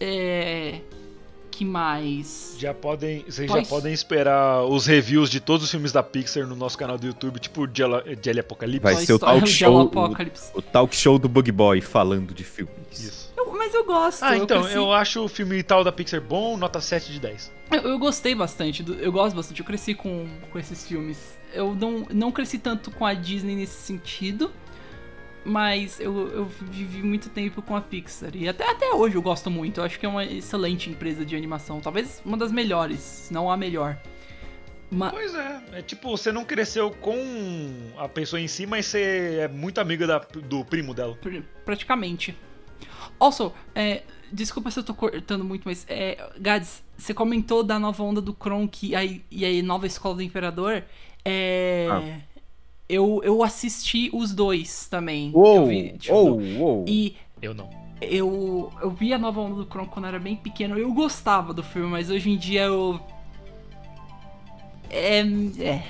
é... 0.00 0.80
Que 1.56 1.64
mais? 1.64 2.54
Já 2.58 2.74
podem, 2.74 3.24
vocês 3.26 3.50
Pois. 3.50 3.62
já 3.64 3.68
podem 3.74 3.92
esperar 3.92 4.62
os 4.64 4.84
reviews 4.86 5.30
de 5.30 5.40
todos 5.40 5.64
os 5.64 5.70
filmes 5.70 5.90
da 5.90 6.02
Pixar 6.02 6.46
no 6.46 6.54
nosso 6.54 6.76
canal 6.76 6.98
do 6.98 7.06
YouTube, 7.06 7.38
tipo 7.40 7.62
o 7.64 7.68
Jelly 7.72 8.40
Apocalipse. 8.40 8.82
Vai 8.82 8.94
Toy 8.96 9.06
ser 9.06 9.12
o 9.14 9.18
talk 9.18 9.46
show- 9.48 9.80
Apocalypse. 9.80 10.50
O 10.54 10.60
talk 10.60 10.94
show 10.94 11.18
do 11.18 11.28
Bug 11.30 11.50
Boy 11.52 11.80
falando 11.80 12.34
de 12.34 12.44
filmes. 12.44 12.74
Isso. 12.92 13.32
Eu- 13.36 13.52
mas 13.56 13.72
eu 13.72 13.84
gosto. 13.86 14.22
Ah, 14.22 14.36
então, 14.36 14.60
cresci- 14.62 14.76
eu 14.76 14.92
acho 14.92 15.24
o 15.24 15.28
filme 15.28 15.62
tal 15.62 15.82
da 15.82 15.90
Pixar 15.90 16.20
bom, 16.20 16.56
nota 16.58 16.78
7 16.80 17.10
de 17.10 17.18
10. 17.20 17.50
Eu, 17.72 17.80
eu 17.82 17.98
gostei 17.98 18.34
bastante, 18.34 18.84
eu 19.00 19.10
gosto 19.10 19.34
bastante, 19.34 19.60
eu 19.60 19.66
cresci 19.66 19.94
com, 19.94 20.26
com 20.52 20.58
esses 20.58 20.86
filmes. 20.86 21.18
Eu 21.54 21.74
não, 21.74 22.06
não 22.12 22.30
cresci 22.30 22.58
tanto 22.58 22.90
com 22.90 23.06
a 23.06 23.14
Disney 23.14 23.54
nesse 23.56 23.80
sentido, 23.80 24.50
mas 25.46 26.00
eu, 26.00 26.28
eu 26.28 26.44
vivi 26.44 27.02
muito 27.02 27.30
tempo 27.30 27.62
com 27.62 27.76
a 27.76 27.80
Pixar. 27.80 28.30
E 28.34 28.48
até, 28.48 28.68
até 28.68 28.90
hoje 28.92 29.14
eu 29.16 29.22
gosto 29.22 29.50
muito, 29.50 29.80
eu 29.80 29.84
acho 29.84 29.98
que 29.98 30.04
é 30.04 30.08
uma 30.08 30.24
excelente 30.24 30.90
empresa 30.90 31.24
de 31.24 31.36
animação. 31.36 31.80
Talvez 31.80 32.20
uma 32.24 32.36
das 32.36 32.50
melhores, 32.52 32.98
se 33.00 33.32
não 33.32 33.50
a 33.50 33.56
melhor. 33.56 33.96
Ma- 34.90 35.10
Pois 35.10 35.34
é, 35.34 35.60
é 35.74 35.82
tipo, 35.82 36.10
você 36.10 36.30
não 36.30 36.44
cresceu 36.44 36.90
com 36.90 37.16
a 37.98 38.08
pessoa 38.08 38.40
em 38.40 38.46
si, 38.48 38.66
mas 38.66 38.86
você 38.86 39.38
é 39.42 39.48
muito 39.48 39.80
amiga 39.80 40.06
da- 40.06 40.18
do 40.18 40.64
primo 40.64 40.92
dela. 40.94 41.16
Pr- 41.16 41.42
praticamente. 41.64 42.36
Also, 43.18 43.52
é, 43.74 44.02
desculpa 44.32 44.70
se 44.70 44.78
eu 44.78 44.84
tô 44.84 44.94
cortando 44.94 45.44
muito, 45.44 45.62
mas 45.64 45.84
é, 45.88 46.28
Gads, 46.38 46.82
você 46.96 47.14
comentou 47.14 47.62
da 47.62 47.78
nova 47.78 48.02
onda 48.02 48.20
do 48.20 48.34
Kronk 48.34 48.86
e 48.88 48.94
a, 48.94 49.04
e 49.04 49.60
a 49.60 49.62
nova 49.62 49.86
escola 49.86 50.16
do 50.16 50.22
Imperador. 50.22 50.84
É, 51.24 51.88
Ah. 51.90 52.02
Eu, 52.88 53.20
eu 53.24 53.42
assisti 53.42 54.10
os 54.12 54.32
dois 54.34 54.86
também. 54.88 55.30
Uou, 55.34 55.56
eu 55.56 55.66
vi, 55.66 55.92
tipo, 55.98 56.14
uou, 56.14 56.40
uou. 56.58 56.84
E 56.86 57.16
Eu 57.42 57.52
não. 57.54 57.68
eu, 58.00 58.72
eu 58.80 58.90
vi 58.90 59.12
a 59.12 59.18
nova 59.18 59.40
onda 59.40 59.56
do 59.56 59.66
Kronk 59.66 59.90
quando 59.90 60.04
eu 60.04 60.10
era 60.10 60.18
bem 60.18 60.36
pequeno. 60.36 60.78
Eu 60.78 60.92
gostava 60.92 61.52
do 61.52 61.62
filme, 61.62 61.88
mas 61.88 62.10
hoje 62.10 62.30
em 62.30 62.36
dia 62.36 62.62
eu. 62.64 63.00
É. 64.90 65.20
É, 65.58 65.82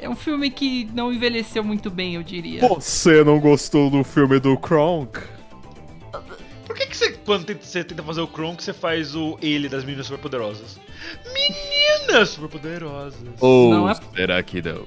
é 0.00 0.08
um 0.08 0.16
filme 0.16 0.50
que 0.50 0.88
não 0.94 1.12
envelheceu 1.12 1.62
muito 1.62 1.90
bem, 1.90 2.14
eu 2.14 2.22
diria. 2.22 2.60
Você 2.66 3.22
não 3.22 3.38
gostou 3.38 3.90
do 3.90 4.02
filme 4.02 4.40
do 4.40 4.56
Kronk? 4.56 5.18
Por 6.66 6.76
que, 6.76 6.86
que 6.86 6.96
você, 6.96 7.12
quando 7.12 7.44
tenta- 7.44 7.64
você 7.66 7.82
tenta 7.84 8.02
fazer 8.02 8.20
o 8.20 8.26
Kronk, 8.28 8.62
você 8.62 8.72
faz 8.72 9.14
o 9.14 9.36
ele 9.42 9.68
das 9.68 9.84
meninas 9.84 10.06
superpoderosas? 10.06 10.78
Meninas 11.34 12.30
superpoderosas! 12.30 13.20
Ou 13.40 13.70
Não 13.70 13.90
é- 13.90 13.94
será 14.14 14.42
que 14.42 14.62
não? 14.62 14.84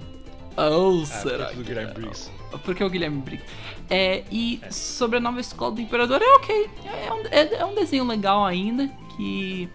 Oh, 0.57 1.01
Ah, 1.01 1.05
será? 1.05 1.45
porque 1.47 1.63
Guilherme 1.63 1.93
Briggs. 1.93 2.31
Porque 2.63 2.83
é 2.83 2.85
o 2.85 2.89
Guilherme 2.89 3.21
Briggs. 3.21 3.45
É, 3.89 4.23
e 4.31 4.61
sobre 4.69 5.17
a 5.17 5.19
nova 5.19 5.39
escola 5.39 5.71
do 5.71 5.81
Imperador, 5.81 6.21
é 6.21 6.35
ok. 6.35 6.69
É 7.07 7.13
um, 7.13 7.21
é- 7.31 7.55
é 7.61 7.65
um 7.65 7.73
desenho 7.75 8.05
legal 8.05 8.45
ainda, 8.45 8.87
que 9.17 9.67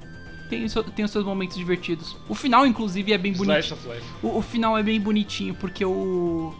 tem, 0.48 0.66
tem 0.94 1.04
os 1.04 1.10
seus 1.10 1.24
momentos 1.24 1.56
divertidos. 1.56 2.16
O 2.28 2.34
final, 2.34 2.66
inclusive, 2.66 3.12
é 3.12 3.18
bem 3.18 3.32
Life. 3.32 3.74
O, 4.22 4.38
o 4.38 4.42
final 4.42 4.78
é 4.78 4.82
bem 4.82 5.00
bonitinho, 5.00 5.54
porque 5.54 5.84
o, 5.84 6.54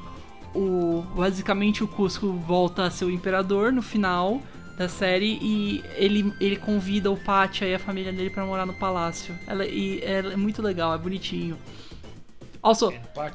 o. 0.55 1.03
Basicamente 1.17 1.83
o 1.85 1.89
Cusco 1.89 2.33
volta 2.33 2.85
a 2.85 2.91
ser 2.91 3.05
o 3.05 3.11
imperador 3.11 3.73
no 3.73 3.83
final 3.83 4.43
da 4.77 4.89
série 4.89 5.39
e 5.43 5.83
ele, 5.97 6.33
ele 6.41 6.55
convida 6.57 7.11
o 7.11 7.17
Pátia 7.17 7.65
e 7.67 7.75
a 7.75 7.79
família 7.81 8.13
dele 8.13 8.31
pra 8.31 8.45
morar 8.45 8.65
no 8.67 8.75
palácio. 8.75 9.35
Ela, 9.47 9.65
e 9.67 10.01
ela 10.05 10.33
é 10.33 10.37
muito 10.37 10.63
legal, 10.63 10.95
é 10.95 10.99
bonitinho. 10.99 11.57
Also, 12.63 12.93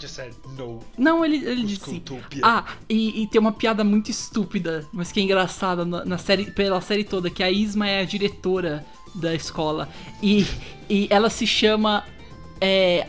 said 0.07 0.33
no. 0.57 0.79
não, 0.97 1.23
ele, 1.23 1.38
ele 1.38 1.63
disse. 1.63 1.81
Cuscotopia. 1.81 2.41
Ah, 2.43 2.65
e, 2.89 3.23
e 3.23 3.27
tem 3.27 3.39
uma 3.39 3.51
piada 3.51 3.83
muito 3.83 4.12
estúpida, 4.12 4.86
mas 4.91 5.12
que 5.12 5.19
é 5.19 5.23
engraçada 5.23 5.86
na, 5.86 6.03
na 6.03 6.17
série, 6.17 6.51
pela 6.51 6.81
série 6.81 7.03
toda, 7.03 7.29
que 7.29 7.41
a 7.41 7.49
Isma 7.49 7.88
é 7.88 8.01
a 8.01 8.05
diretora 8.05 8.86
da 9.15 9.33
escola. 9.33 9.89
E, 10.21 10.45
e 10.89 11.07
ela 11.09 11.29
se 11.29 11.47
chama 11.47 12.03
é, 12.59 13.07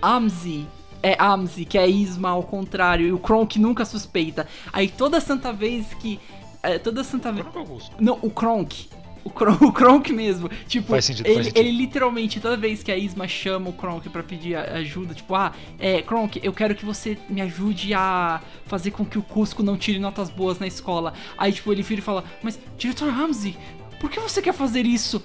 Amzi. 0.00 0.66
É 1.02 1.16
Amzi, 1.18 1.64
que 1.64 1.78
é 1.78 1.88
Isma 1.88 2.30
ao 2.30 2.42
contrário, 2.42 3.06
e 3.06 3.12
o 3.12 3.18
Kronk 3.18 3.58
nunca 3.58 3.84
suspeita. 3.84 4.48
Aí 4.72 4.88
toda 4.88 5.20
santa 5.20 5.52
vez 5.52 5.86
que. 5.94 6.18
é, 6.62 6.78
toda 6.78 7.04
santa 7.04 7.30
vez. 7.32 7.46
Cusco? 7.46 7.94
Não, 8.00 8.18
o 8.20 8.30
Kronk. 8.30 8.88
O 9.24 9.30
Kronk, 9.30 9.62
o 9.64 9.72
Kronk 9.72 10.12
mesmo. 10.12 10.48
Tipo, 10.66 10.88
Faz 10.88 11.04
sentido, 11.04 11.26
ele, 11.26 11.34
faz 11.34 11.46
sentido. 11.46 11.58
ele 11.58 11.76
literalmente, 11.76 12.40
toda 12.40 12.56
vez 12.56 12.82
que 12.82 12.90
a 12.90 12.96
Isma 12.96 13.26
chama 13.28 13.70
o 13.70 13.72
Kronk 13.72 14.08
pra 14.08 14.22
pedir 14.22 14.56
ajuda, 14.56 15.14
tipo, 15.14 15.34
ah, 15.34 15.52
é, 15.78 16.02
Kronk, 16.02 16.40
eu 16.42 16.52
quero 16.52 16.74
que 16.74 16.84
você 16.84 17.18
me 17.28 17.40
ajude 17.40 17.92
a 17.94 18.40
fazer 18.66 18.90
com 18.90 19.04
que 19.04 19.18
o 19.18 19.22
Cusco 19.22 19.62
não 19.62 19.76
tire 19.76 19.98
notas 19.98 20.30
boas 20.30 20.58
na 20.58 20.66
escola. 20.66 21.12
Aí, 21.36 21.52
tipo, 21.52 21.72
ele 21.72 21.82
vira 21.82 22.00
e 22.00 22.04
fala, 22.04 22.24
mas, 22.42 22.58
diretor 22.76 23.10
Ramsey, 23.10 23.56
por 24.00 24.10
que 24.10 24.20
você 24.20 24.40
quer 24.40 24.54
fazer 24.54 24.86
isso? 24.86 25.22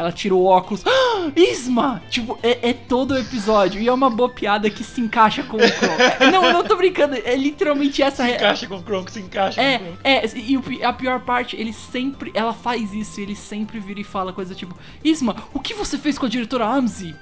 Ela 0.00 0.10
tira 0.12 0.34
o 0.34 0.44
óculos. 0.46 0.82
Ah, 0.86 1.30
Isma! 1.36 2.02
Tipo, 2.08 2.38
é, 2.42 2.70
é 2.70 2.72
todo 2.72 3.10
o 3.12 3.18
episódio. 3.18 3.80
E 3.82 3.86
é 3.86 3.92
uma 3.92 4.08
boa 4.08 4.30
piada 4.30 4.70
que 4.70 4.82
se 4.82 4.98
encaixa 5.00 5.42
com 5.42 5.58
o 5.58 5.60
Kronk. 5.60 6.00
É, 6.20 6.30
Não, 6.30 6.42
eu 6.44 6.52
não 6.54 6.64
tô 6.64 6.74
brincando. 6.74 7.14
É 7.16 7.36
literalmente 7.36 8.02
essa. 8.02 8.24
Se 8.24 8.32
encaixa 8.32 8.66
com 8.66 8.76
o 8.76 8.82
Kronk, 8.82 9.12
se 9.12 9.20
encaixa 9.20 9.56
com 9.60 9.60
o 9.60 9.70
É, 9.70 9.78
Kronk. 9.78 9.98
é, 10.02 10.26
e 10.38 10.84
a 10.84 10.92
pior 10.92 11.20
parte, 11.20 11.54
ele 11.54 11.72
sempre. 11.74 12.30
Ela 12.34 12.54
faz 12.54 12.94
isso, 12.94 13.20
ele 13.20 13.36
sempre 13.36 13.78
vira 13.78 14.00
e 14.00 14.04
fala 14.04 14.32
coisa 14.32 14.54
tipo: 14.54 14.74
Isma, 15.04 15.36
o 15.52 15.60
que 15.60 15.74
você 15.74 15.98
fez 15.98 16.16
com 16.18 16.24
a 16.24 16.28
diretora 16.30 16.66
Amzi? 16.66 17.14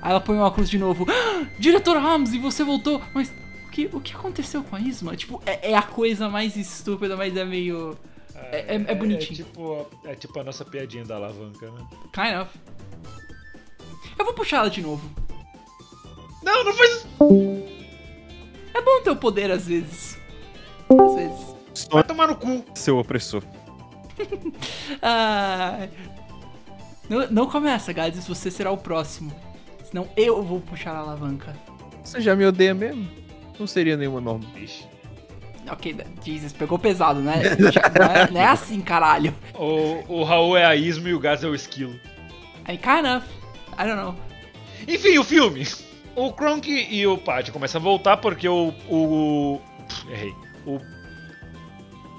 Aí 0.00 0.10
ela 0.10 0.20
põe 0.20 0.38
o 0.38 0.40
óculos 0.40 0.70
de 0.70 0.78
novo: 0.78 1.06
"Ah, 1.10 1.44
Diretora 1.58 2.00
Amzi, 2.00 2.38
você 2.38 2.64
voltou, 2.64 3.02
mas 3.14 3.30
o 3.66 3.70
que, 3.70 3.90
o 3.92 4.00
que 4.00 4.14
aconteceu 4.14 4.62
com 4.62 4.74
a 4.76 4.80
Isma? 4.80 5.14
Tipo, 5.16 5.42
é, 5.44 5.72
é 5.72 5.76
a 5.76 5.82
coisa 5.82 6.28
mais 6.30 6.56
estúpida, 6.56 7.14
mas 7.16 7.36
é 7.36 7.44
meio. 7.44 7.94
É, 8.52 8.74
é- 8.76 8.84
é 8.88 8.94
bonitinho. 8.94 9.32
É 9.32 9.44
tipo, 9.44 9.86
é 10.04 10.14
tipo 10.14 10.40
a 10.40 10.44
nossa 10.44 10.64
piadinha 10.64 11.04
da 11.04 11.16
alavanca, 11.16 11.70
né? 11.70 11.86
Kind 12.12 12.40
of. 12.40 12.50
Eu 14.18 14.24
vou 14.24 14.34
puxar 14.34 14.58
ela 14.58 14.70
de 14.70 14.80
novo. 14.82 15.08
Não, 16.42 16.64
não 16.64 16.72
faz. 16.74 17.06
É 18.74 18.80
bom 18.80 19.02
ter 19.02 19.10
o 19.10 19.16
poder 19.16 19.50
às 19.50 19.66
vezes. 19.66 20.18
Às 20.88 21.14
vezes. 21.14 21.56
Vai 21.90 22.02
tomar 22.04 22.28
no 22.28 22.36
cu. 22.36 22.64
Seu 22.74 22.98
opressor. 22.98 23.42
Ah, 25.02 25.88
não, 27.08 27.30
não 27.30 27.46
começa, 27.50 27.92
Gades, 27.92 28.26
você 28.26 28.50
será 28.50 28.70
o 28.70 28.78
próximo. 28.78 29.30
Senão 29.84 30.08
eu 30.16 30.42
vou 30.42 30.60
puxar 30.60 30.92
a 30.92 30.98
alavanca. 31.00 31.54
Você 32.02 32.20
já 32.20 32.34
me 32.34 32.46
odeia 32.46 32.74
mesmo? 32.74 33.06
Não 33.58 33.66
seria 33.66 33.96
nenhuma 33.96 34.20
norma. 34.20 34.46
Ixi. 34.56 34.86
Ok, 35.70 35.96
Jesus, 36.24 36.52
pegou 36.52 36.78
pesado, 36.78 37.20
né? 37.20 37.42
Não 37.58 38.06
é, 38.06 38.30
não 38.30 38.40
é 38.40 38.46
assim, 38.46 38.80
caralho. 38.80 39.34
O, 39.54 40.20
o 40.20 40.24
Raul 40.24 40.56
é 40.56 40.64
a 40.64 40.76
Ismo 40.76 41.08
e 41.08 41.14
o 41.14 41.18
Gaz 41.18 41.42
é 41.42 41.48
o 41.48 41.54
esquilo. 41.54 41.98
I 42.68 42.76
kind 42.76 43.06
of. 43.06 43.26
I 43.78 43.86
don't 43.86 43.96
know. 43.96 44.14
Enfim, 44.86 45.18
o 45.18 45.24
filme. 45.24 45.66
O 46.14 46.32
Kronk 46.32 46.68
e 46.68 47.06
o 47.06 47.18
Patty 47.18 47.52
começam 47.52 47.80
a 47.80 47.84
voltar 47.84 48.16
porque 48.16 48.48
o. 48.48 48.72
o 48.88 49.60
pff, 49.86 50.10
errei. 50.10 50.34
O 50.64 50.80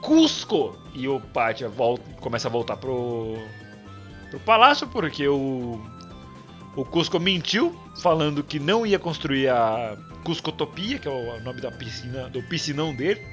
Cusco 0.02 0.78
e 0.94 1.08
o 1.08 1.20
Patty 1.20 1.66
volta, 1.66 2.04
começam 2.20 2.50
a 2.50 2.52
voltar 2.52 2.78
pro. 2.78 3.38
pro 4.30 4.40
palácio 4.42 4.88
porque 4.88 5.28
o. 5.28 5.82
O 6.76 6.86
Cusco 6.86 7.20
mentiu, 7.20 7.76
falando 8.02 8.44
que 8.44 8.60
não 8.60 8.86
ia 8.86 9.00
construir 9.00 9.50
a 9.50 9.98
Cuscotopia, 10.24 11.00
que 11.00 11.08
é 11.08 11.12
o 11.12 11.42
nome 11.42 11.60
da 11.60 11.72
piscina, 11.72 12.30
do 12.30 12.44
piscinão 12.44 12.94
dele, 12.94 13.26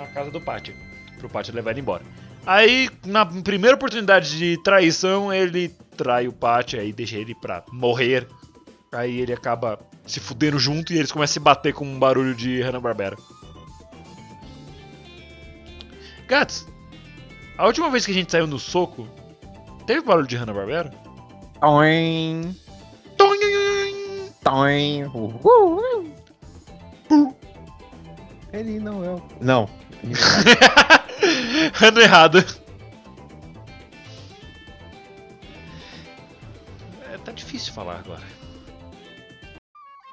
na 0.00 0.06
casa 0.08 0.30
do 0.30 0.40
Pátio, 0.40 0.74
pro 1.18 1.28
Pátio 1.28 1.54
levar 1.54 1.70
ele 1.70 1.80
embora. 1.80 2.02
Aí, 2.46 2.90
na 3.06 3.24
primeira 3.24 3.74
oportunidade 3.74 4.36
de 4.36 4.62
traição, 4.62 5.32
ele 5.32 5.68
trai 5.96 6.28
o 6.28 6.32
Pátio, 6.32 6.78
aí 6.78 6.92
deixa 6.92 7.16
ele 7.16 7.34
pra 7.34 7.64
morrer. 7.72 8.28
Aí 8.92 9.20
ele 9.20 9.32
acaba 9.32 9.78
se 10.06 10.20
fudendo 10.20 10.58
junto 10.58 10.92
e 10.92 10.98
eles 10.98 11.10
começam 11.10 11.32
a 11.32 11.34
se 11.34 11.40
bater 11.40 11.72
com 11.72 11.84
um 11.84 11.98
barulho 11.98 12.34
de 12.34 12.60
Hanna-Barbera. 12.60 13.16
Gats, 16.28 16.66
a 17.56 17.66
última 17.66 17.90
vez 17.90 18.04
que 18.04 18.12
a 18.12 18.14
gente 18.14 18.30
saiu 18.30 18.46
no 18.46 18.58
soco, 18.58 19.08
teve 19.86 20.02
barulho 20.02 20.26
de 20.26 20.36
Hanna-Barbera? 20.36 20.90
Toin, 21.60 22.54
toin, 24.42 25.04
uhul. 25.04 26.14
Ele 28.52 28.78
não 28.78 29.04
é 29.04 29.10
o... 29.10 29.22
Não. 29.40 29.68
Ano 31.82 32.00
errado. 32.00 32.44
É, 37.10 37.18
tá 37.18 37.32
difícil 37.32 37.72
falar 37.72 37.98
agora. 38.00 38.22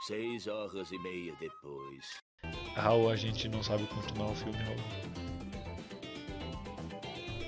Seis 0.07 0.47
horas 0.47 0.91
e 0.91 0.97
meia 0.99 1.33
depois. 1.39 2.05
Raul, 2.75 3.09
a 3.09 3.15
gente 3.15 3.47
não 3.49 3.61
sabe 3.61 3.85
continuar 3.87 4.31
o 4.31 4.35
filme, 4.35 4.57
Raul. 4.57 4.77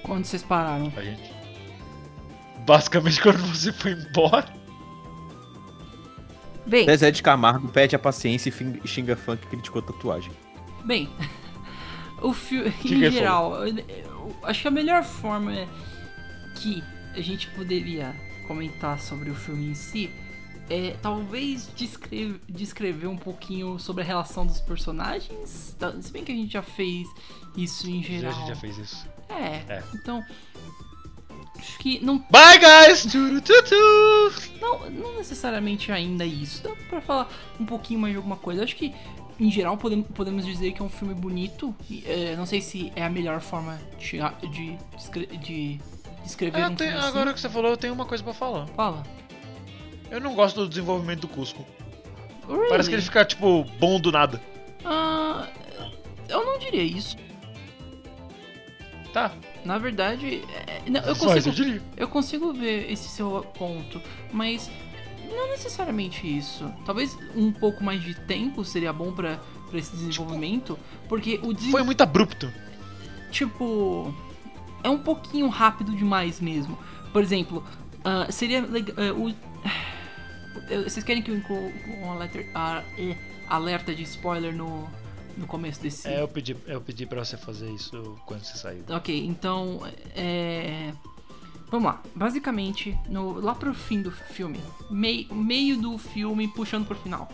Quando 0.04 0.26
vocês 0.26 0.44
pararam? 0.44 0.92
A 0.98 1.02
gente. 1.02 1.34
Basicamente 2.66 3.22
quando 3.22 3.38
você 3.38 3.72
foi 3.72 3.92
embora. 3.94 4.54
Bem, 6.66 6.86
Zezé 6.86 7.12
de 7.12 7.22
Camargo 7.22 7.68
pede 7.68 7.96
a 7.96 8.00
paciência 8.00 8.50
e 8.50 8.88
xinga 8.88 9.16
fã 9.18 9.36
que 9.36 9.48
criticou 9.48 9.82
tatuagem. 9.82 10.32
bem. 10.86 11.10
O 12.24 12.34
filme, 12.34 12.74
em 12.86 12.92
ele 12.94 13.12
geral, 13.12 13.68
eu- 13.68 13.78
eu 13.78 14.36
acho 14.44 14.62
que 14.62 14.68
a 14.68 14.72
melhor 14.72 15.04
forma 15.04 15.52
que 16.56 16.84
a 17.16 17.22
gente 17.22 17.48
poderia 17.50 18.16
comentar 18.48 19.00
sobre 19.00 19.30
o 19.30 19.36
filme 19.36 19.68
em 19.70 19.76
si 19.76 20.10
é 20.70 20.96
talvez 21.02 21.70
descrever, 21.76 22.40
descrever 22.50 23.08
um 23.08 23.18
pouquinho 23.18 23.78
sobre 23.78 24.02
a 24.04 24.06
relação 24.06 24.46
dos 24.46 24.60
personagens. 24.62 25.76
tá? 25.78 25.94
Se 26.02 26.12
bem 26.12 26.24
que 26.24 26.32
a 26.32 26.36
gente 26.36 26.54
já 26.54 26.62
fez 26.64 27.08
isso 27.56 27.90
em 27.90 28.00
A 28.00 28.04
geral. 28.04 28.34
gente 28.34 28.48
já 28.48 28.56
fez 28.56 28.78
isso. 28.78 29.08
É, 29.30 29.64
É. 29.74 29.84
então. 29.94 30.24
Acho 31.58 31.78
que 31.80 32.04
não, 32.04 32.18
Bye, 32.30 32.60
guys! 32.60 33.06
Não, 34.60 34.90
não 34.90 35.16
necessariamente 35.18 35.92
ainda 35.92 36.26
isso. 36.26 36.62
Dá 36.64 36.72
pra 36.90 37.00
falar 37.02 37.30
um 37.60 37.66
pouquinho 37.66 38.00
mais 38.00 38.14
de 38.14 38.18
alguma 38.18 38.36
coisa. 38.36 38.64
Acho 38.64 38.76
que, 38.76 38.94
em 39.40 39.50
geral, 39.52 39.78
podemos, 39.78 40.08
podemos 40.14 40.46
dizer 40.46 40.72
que 40.74 40.82
é 40.82 40.86
um 40.86 40.90
filme 40.90 41.14
bonito. 41.14 41.74
É, 42.06 42.36
não 42.36 42.46
sei 42.46 42.62
se 42.62 42.92
é 42.96 43.04
a 43.04 43.10
melhor 43.10 43.42
forma 43.42 43.80
de, 43.98 44.06
chegar- 44.06 44.36
de, 44.42 44.78
de 45.40 45.80
descrever 46.24 46.62
Ah, 46.62 46.70
um 46.70 46.76
tem- 46.76 46.88
filme 46.88 47.00
assim. 47.00 47.08
agora 47.10 47.34
que 47.34 47.40
você 47.40 47.50
falou, 47.50 47.72
eu 47.72 47.78
tenho 47.78 47.94
uma 47.94 48.06
coisa 48.06 48.24
pra 48.24 48.34
falar. 48.34 48.68
Fala. 48.68 49.04
Eu 50.12 50.22
não 50.22 50.36
gosto 50.36 50.62
do 50.62 50.70
desenvolvimento 50.70 51.22
do 51.22 51.28
Cusco. 51.28 51.66
Really? 52.48 52.70
Parece 52.70 52.90
que 52.90 52.96
ele 52.96 53.02
fica, 53.02 53.26
tipo, 53.26 53.64
bom 53.80 54.00
do 54.00 54.12
nada. 54.12 54.42
Ah, 54.86 55.48
eu 56.30 56.46
não 56.46 56.60
diria 56.60 56.84
isso. 56.84 57.18
Tá. 59.12 59.32
Na 59.64 59.78
verdade, 59.78 60.44
é, 60.68 60.90
não, 60.90 61.00
eu 61.02 61.16
consigo. 61.16 61.82
Eu 61.96 62.08
consigo 62.08 62.52
ver 62.54 62.92
esse 62.92 63.08
seu 63.08 63.46
ponto, 63.58 64.02
mas 64.32 64.70
não 65.36 65.50
necessariamente 65.50 66.26
isso. 66.26 66.72
Talvez 66.86 67.18
um 67.36 67.52
pouco 67.52 67.84
mais 67.84 68.02
de 68.02 68.14
tempo 68.14 68.64
seria 68.64 68.92
bom 68.94 69.12
pra, 69.12 69.40
pra 69.70 69.78
esse 69.80 69.96
desenvolvimento, 69.96 70.78
porque 71.10 71.36
o 71.36 71.54
desenvolvimento, 71.54 71.72
Foi 71.72 71.84
muito 71.84 72.02
abrupto. 72.02 72.52
tipo, 73.32 74.14
é 74.84 74.90
um 74.90 75.00
pouquinho 75.00 75.48
rápido 75.48 75.92
demais 75.96 76.40
mesmo. 76.40 76.78
Por 77.12 77.22
exemplo, 77.22 77.64
ah, 78.04 78.32
seria 78.32 78.62
legal. 78.62 78.96
o, 79.16 79.30
eu- 80.70 80.84
vocês 80.84 81.04
querem 81.04 81.22
que 81.22 81.32
eu 81.32 81.36
inclua 81.38 81.72
um 82.02 82.12
alerta, 82.12 82.84
alerta 83.48 83.94
de 83.96 84.04
spoiler 84.04 84.54
no, 84.56 84.88
no 85.38 85.46
começo 85.48 85.82
desse. 85.82 86.08
É, 86.08 86.22
eu 86.22 86.28
pedi, 86.28 86.56
eu 86.68 86.82
pedi 86.82 87.06
pra 87.06 87.24
você 87.24 87.38
fazer 87.38 87.70
isso 87.72 88.18
quando 88.26 88.44
você 88.44 88.58
saiu. 88.58 88.84
Ok, 88.90 89.26
então 89.26 89.82
é. 90.16 90.92
Vamos 91.74 91.88
lá. 91.88 92.04
Basicamente, 92.14 92.96
no, 93.10 93.40
lá 93.40 93.56
pro 93.56 93.74
fim 93.74 94.00
do 94.00 94.12
filme, 94.12 94.60
mei, 94.92 95.28
meio 95.32 95.76
do 95.76 95.98
filme 95.98 96.48
puxando 96.48 96.86
pro 96.86 96.96
final, 96.96 97.28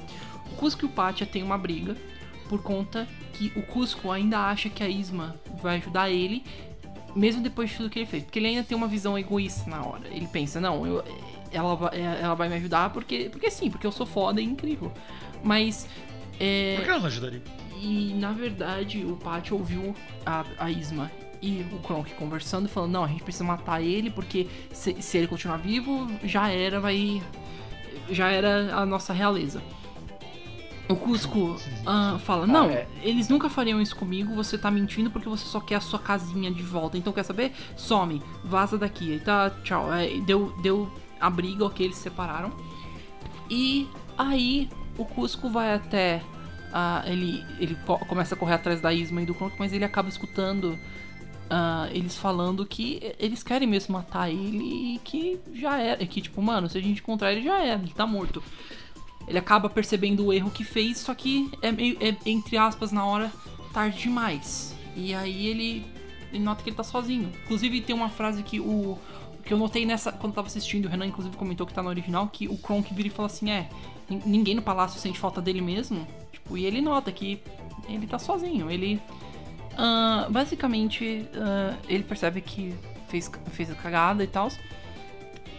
o 0.49 0.55
Cusco 0.55 0.85
e 0.85 0.87
o 0.87 0.89
Pátia 0.89 1.27
tem 1.27 1.43
uma 1.43 1.57
briga 1.57 1.97
por 2.47 2.61
conta 2.63 3.05
que 3.33 3.51
o 3.57 3.61
Cusco 3.63 4.09
ainda 4.09 4.39
acha 4.39 4.69
que 4.69 4.81
a 4.81 4.87
Isma 4.87 5.35
vai 5.61 5.75
ajudar 5.75 6.09
ele, 6.09 6.41
mesmo 7.13 7.41
depois 7.43 7.69
de 7.69 7.75
tudo 7.75 7.89
que 7.89 7.99
ele 7.99 8.05
fez. 8.05 8.23
Porque 8.23 8.39
ele 8.39 8.47
ainda 8.47 8.63
tem 8.63 8.77
uma 8.77 8.87
visão 8.87 9.19
egoísta 9.19 9.69
na 9.69 9.83
hora. 9.85 10.07
Ele 10.07 10.25
pensa, 10.27 10.61
não, 10.61 10.87
eu- 10.87 11.03
ela, 11.51 11.75
vai- 11.75 11.99
ela 11.99 12.33
vai 12.33 12.47
me 12.47 12.55
ajudar 12.55 12.91
porque, 12.91 13.27
porque 13.29 13.51
sim, 13.51 13.69
porque 13.69 13.85
eu 13.85 13.91
sou 13.91 14.05
foda 14.05 14.39
e 14.39 14.45
incrível. 14.45 14.89
Mas. 15.43 15.85
É, 16.39 16.75
Por 16.77 16.85
que 16.85 16.89
ela 16.91 16.99
não 16.99 17.07
ajudaria? 17.07 17.43
e 17.81 18.13
na 18.17 18.31
verdade 18.31 19.03
o 19.05 19.17
Pat 19.17 19.51
ouviu 19.51 19.93
a, 20.25 20.45
a 20.57 20.71
Isma 20.71 21.11
e 21.41 21.65
o 21.71 21.79
Kronk 21.79 22.13
conversando 22.15 22.65
e 22.65 22.69
falando, 22.69 22.91
não, 22.91 23.03
a 23.03 23.07
gente 23.07 23.23
precisa 23.23 23.43
matar 23.43 23.81
ele 23.81 24.09
porque 24.09 24.47
se, 24.71 25.01
se 25.01 25.17
ele 25.17 25.27
continuar 25.27 25.57
vivo, 25.57 26.07
já 26.23 26.49
era, 26.49 26.79
vai. 26.79 27.21
Já 28.11 28.29
era 28.29 28.75
a 28.75 28.85
nossa 28.85 29.13
realeza. 29.13 29.61
O 30.89 30.95
Cusco 30.95 31.55
ah, 31.85 32.17
fala, 32.25 32.47
não, 32.47 32.65
é. 32.65 32.87
eles 33.03 33.29
nunca 33.29 33.47
fariam 33.47 33.79
isso 33.79 33.95
comigo, 33.95 34.33
você 34.33 34.57
tá 34.57 34.71
mentindo 34.71 35.11
porque 35.11 35.29
você 35.29 35.45
só 35.45 35.59
quer 35.59 35.75
a 35.75 35.81
sua 35.81 35.99
casinha 35.99 36.49
de 36.49 36.63
volta. 36.63 36.97
Então 36.97 37.13
quer 37.13 37.21
saber? 37.23 37.53
Some, 37.77 38.23
vaza 38.43 38.75
daqui. 38.75 39.13
Aí 39.13 39.19
tá, 39.19 39.51
tchau. 39.63 39.89
Aí 39.91 40.19
deu, 40.21 40.51
deu 40.63 40.91
a 41.21 41.29
briga, 41.29 41.63
ok, 41.63 41.85
eles 41.85 41.97
se 41.97 42.03
separaram. 42.03 42.51
E 43.49 43.87
aí 44.17 44.67
o 44.97 45.05
Cusco 45.05 45.47
vai 45.49 45.75
até. 45.75 46.23
ah, 46.73 47.03
ele 47.05 47.45
ele 47.59 47.75
co- 47.85 47.99
começa 47.99 48.33
a 48.33 48.37
correr 48.37 48.55
atrás 48.55 48.81
da 48.81 48.91
Isma 48.91 49.21
e 49.21 49.25
do 49.27 49.35
Kronk, 49.35 49.55
mas 49.59 49.71
ele 49.71 49.85
acaba 49.85 50.09
escutando 50.09 50.75
ah, 51.49 51.87
eles 51.91 52.15
falando 52.17 52.65
que 52.65 53.13
eles 53.19 53.41
querem 53.43 53.67
mesmo 53.67 53.93
matar 53.93 54.29
ele 54.29 54.95
e 54.95 54.99
que 55.03 55.39
já 55.53 55.79
era. 55.79 56.05
Que 56.05 56.21
tipo, 56.21 56.41
mano, 56.41 56.69
se 56.69 56.77
a 56.77 56.81
gente 56.81 57.01
encontrar 57.01 57.31
ele 57.31 57.41
já 57.41 57.63
era, 57.63 57.81
ele 57.81 57.93
tá 57.93 58.05
morto. 58.05 58.43
Ele 59.27 59.37
acaba 59.37 59.69
percebendo 59.69 60.25
o 60.25 60.33
erro 60.33 60.49
que 60.49 60.63
fez, 60.63 60.97
só 60.97 61.13
que 61.13 61.51
é 61.61 61.71
meio, 61.71 61.97
é, 61.99 62.15
entre 62.25 62.57
aspas, 62.57 62.91
na 62.91 63.05
hora, 63.05 63.31
tarde 63.73 63.99
demais. 63.99 64.75
E 64.95 65.13
aí 65.13 65.47
ele, 65.47 65.85
ele 66.33 66.43
nota 66.43 66.63
que 66.63 66.69
ele 66.69 66.75
tá 66.77 66.83
sozinho. 66.83 67.31
Inclusive 67.45 67.81
tem 67.81 67.95
uma 67.95 68.09
frase 68.09 68.41
que 68.41 68.59
o, 68.59 68.97
que 69.45 69.53
eu 69.53 69.57
notei 69.57 69.85
nessa. 69.85 70.11
Quando 70.11 70.31
eu 70.31 70.35
tava 70.35 70.47
assistindo, 70.47 70.85
o 70.85 70.89
Renan 70.89 71.05
inclusive 71.05 71.35
comentou 71.37 71.67
que 71.67 71.73
tá 71.73 71.83
no 71.83 71.89
original, 71.89 72.27
que 72.27 72.47
o 72.47 72.57
Kronk 72.57 72.91
vira 72.93 73.07
e 73.07 73.11
fala 73.11 73.27
assim: 73.27 73.51
é, 73.51 73.69
nin- 74.09 74.21
ninguém 74.25 74.55
no 74.55 74.61
palácio 74.63 74.99
sente 74.99 75.19
falta 75.19 75.39
dele 75.41 75.61
mesmo. 75.61 76.07
Tipo, 76.31 76.57
e 76.57 76.65
ele 76.65 76.81
nota 76.81 77.11
que 77.11 77.39
ele 77.87 78.07
tá 78.07 78.17
sozinho. 78.17 78.69
Ele. 78.71 78.99
Ah, 79.81 80.27
basicamente, 80.29 81.25
ah, 81.33 81.73
ele 81.87 82.03
percebe 82.03 82.41
que 82.41 82.75
fez, 83.07 83.31
fez 83.51 83.71
a 83.71 83.75
cagada 83.75 84.21
e 84.21 84.27
tal. 84.27 84.51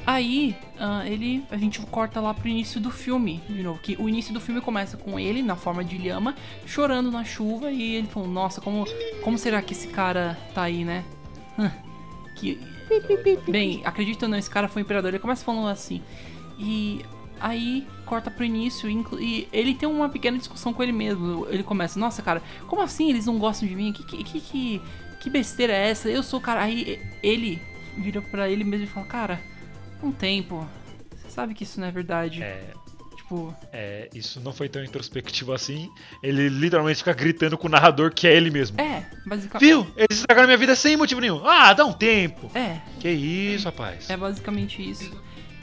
Aí, 0.07 0.55
ah, 0.79 1.09
ele. 1.09 1.43
A 1.51 1.57
gente 1.57 1.81
corta 1.87 2.21
lá 2.21 2.35
pro 2.35 2.47
início 2.47 2.79
do 2.79 2.91
filme, 2.91 3.43
de 3.49 3.63
novo. 3.63 3.81
Que 3.81 3.97
o 3.99 4.11
início 4.11 4.35
do 4.35 4.41
filme 4.41 4.61
começa 4.61 4.99
com 4.99 5.19
ele, 5.19 5.43
na 5.43 5.57
forma 5.57 5.83
de 5.83 5.97
lhama, 5.97 6.35
chorando 6.67 7.11
na 7.11 7.25
chuva, 7.25 7.71
e 7.71 7.97
ele 7.97 8.09
falando, 8.09 8.31
nossa, 8.31 8.61
como, 8.61 8.85
como 9.23 9.39
será 9.39 9.63
que 9.63 9.73
esse 9.73 9.89
cara 9.89 10.39
tá 10.55 10.63
aí, 10.63 10.85
né? 10.85 11.03
Que. 12.37 12.61
Bem, 13.49 13.81
acredita 13.85 14.27
ou 14.27 14.31
não, 14.31 14.37
esse 14.37 14.51
cara 14.51 14.69
foi 14.69 14.83
imperador. 14.83 15.11
Ele 15.11 15.19
começa 15.19 15.45
falando 15.45 15.69
assim. 15.69 16.03
E 16.59 17.05
aí 17.41 17.87
corta 18.11 18.29
pro 18.29 18.45
início 18.45 18.91
e 19.21 19.47
ele 19.53 19.73
tem 19.73 19.89
uma 19.89 20.09
pequena 20.09 20.37
discussão 20.37 20.75
com 20.75 20.83
ele 20.83 20.91
mesmo. 20.91 21.47
Ele 21.49 21.63
começa, 21.63 21.97
nossa, 21.97 22.21
cara, 22.21 22.43
como 22.67 22.83
assim 22.83 23.09
eles 23.09 23.25
não 23.25 23.39
gostam 23.39 23.69
de 23.69 23.77
mim? 23.77 23.93
Que, 23.93 24.03
que, 24.03 24.25
que, 24.25 24.83
que, 25.21 25.31
besteira 25.31 25.73
é 25.73 25.91
essa? 25.91 26.11
Eu 26.11 26.25
sou 26.25 26.41
o 26.41 26.43
cara. 26.43 26.61
Aí 26.61 27.01
ele 27.23 27.63
vira 27.97 28.21
pra 28.21 28.51
ele 28.51 28.65
mesmo 28.65 28.87
e 28.87 28.89
fala, 28.89 29.07
cara, 29.07 29.41
um 30.03 30.11
tempo. 30.11 30.67
Você 31.15 31.31
sabe 31.31 31.55
que 31.55 31.63
isso 31.63 31.79
não 31.79 31.87
é 31.87 31.93
verdade. 31.93 32.43
É, 32.43 32.73
Tipo, 33.15 33.55
é, 33.73 34.11
isso 34.13 34.41
não 34.41 34.53
foi 34.53 34.69
tão 34.69 34.83
introspectivo 34.83 35.53
assim. 35.53 35.89
Ele 36.21 36.49
literalmente 36.49 36.99
fica 36.99 37.13
gritando 37.13 37.57
com 37.57 37.69
o 37.69 37.71
narrador 37.71 38.13
que 38.13 38.27
é 38.27 38.37
ele 38.37 38.51
mesmo. 38.51 38.81
é, 38.81 39.07
basicamente. 39.25 39.69
Viu? 39.69 39.87
Eles 39.97 40.19
estragaram 40.19 40.49
minha 40.49 40.59
vida 40.59 40.75
sem 40.75 40.97
motivo 40.97 41.21
nenhum. 41.21 41.47
Ah, 41.47 41.73
dá 41.73 41.85
um 41.85 41.93
tempo. 41.93 42.51
É, 42.59 42.81
Que 42.99 43.09
isso, 43.09 43.67
rapaz. 43.67 44.11
É 44.11 44.17
basicamente 44.17 44.83
isso. 44.83 45.17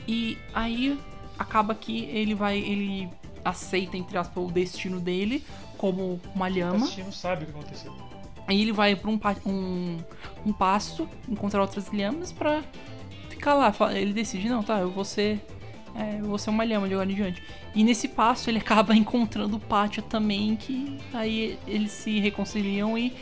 E 0.07 0.37
aí 0.53 0.97
acaba 1.37 1.73
que 1.75 2.05
ele 2.05 2.33
vai. 2.33 2.57
Ele 2.59 3.09
aceita, 3.43 3.95
entre 3.97 4.17
aspas, 4.17 4.43
o 4.43 4.51
destino 4.51 4.99
dele 4.99 5.43
como 5.77 6.19
uma 6.35 6.47
Tá 6.47 6.53
lhama. 6.55 6.75
assistindo 6.85 7.11
sabe 7.11 7.43
o 7.43 7.47
que 7.47 7.51
aconteceu. 7.51 7.93
Aí 8.47 8.61
ele 8.61 8.71
vai 8.71 8.95
pra 8.95 9.09
um, 9.11 9.19
um, 9.45 9.97
um 10.45 10.53
pasto, 10.53 11.07
encontrar 11.27 11.61
outras 11.61 11.91
lhamas 11.91 12.31
pra 12.31 12.63
ficar 13.29 13.53
lá. 13.53 13.73
Ele 13.93 14.13
decide, 14.13 14.47
não, 14.49 14.63
tá, 14.63 14.79
eu 14.79 14.89
vou 14.89 15.03
ser. 15.05 15.39
é, 15.93 16.19
eu 16.19 16.25
vou 16.25 16.37
ser 16.37 16.49
uma 16.49 16.63
lhama 16.63 16.87
de 16.87 16.93
agora 16.93 17.11
em 17.11 17.15
diante. 17.15 17.43
E 17.75 17.83
nesse 17.83 18.07
passo 18.07 18.49
ele 18.49 18.57
acaba 18.59 18.95
encontrando 18.95 19.57
o 19.57 19.59
Pátia 19.59 20.01
também, 20.01 20.55
que 20.55 20.97
aí 21.13 21.59
eles 21.67 21.91
se 21.91 22.19
reconciliam 22.19 22.97
e 22.97 23.13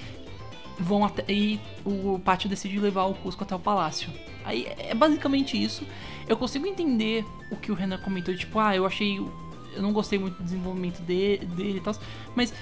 vão 0.79 1.03
até. 1.05 1.23
E 1.31 1.59
o 1.83 2.19
Pátio 2.23 2.47
decide 2.49 2.79
levar 2.79 3.05
o 3.05 3.13
Cusco 3.15 3.43
até 3.43 3.55
o 3.55 3.59
palácio. 3.59 4.09
Aí 4.43 4.67
é 4.77 4.93
basicamente 4.93 5.61
isso. 5.61 5.85
Eu 6.27 6.37
consigo 6.37 6.65
entender 6.65 7.25
o 7.51 7.55
que 7.55 7.71
o 7.71 7.75
Renan 7.75 7.97
comentou, 7.99 8.35
tipo, 8.35 8.59
ah, 8.59 8.75
eu 8.75 8.85
achei. 8.85 9.17
Eu 9.19 9.81
não 9.81 9.91
gostei 9.93 10.17
muito 10.17 10.37
do 10.37 10.43
desenvolvimento 10.43 10.99
de- 11.01 11.37
dele 11.37 11.77
e 11.77 11.81
tal. 11.81 11.93
Mas 12.35 12.53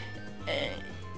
é, 0.48 0.74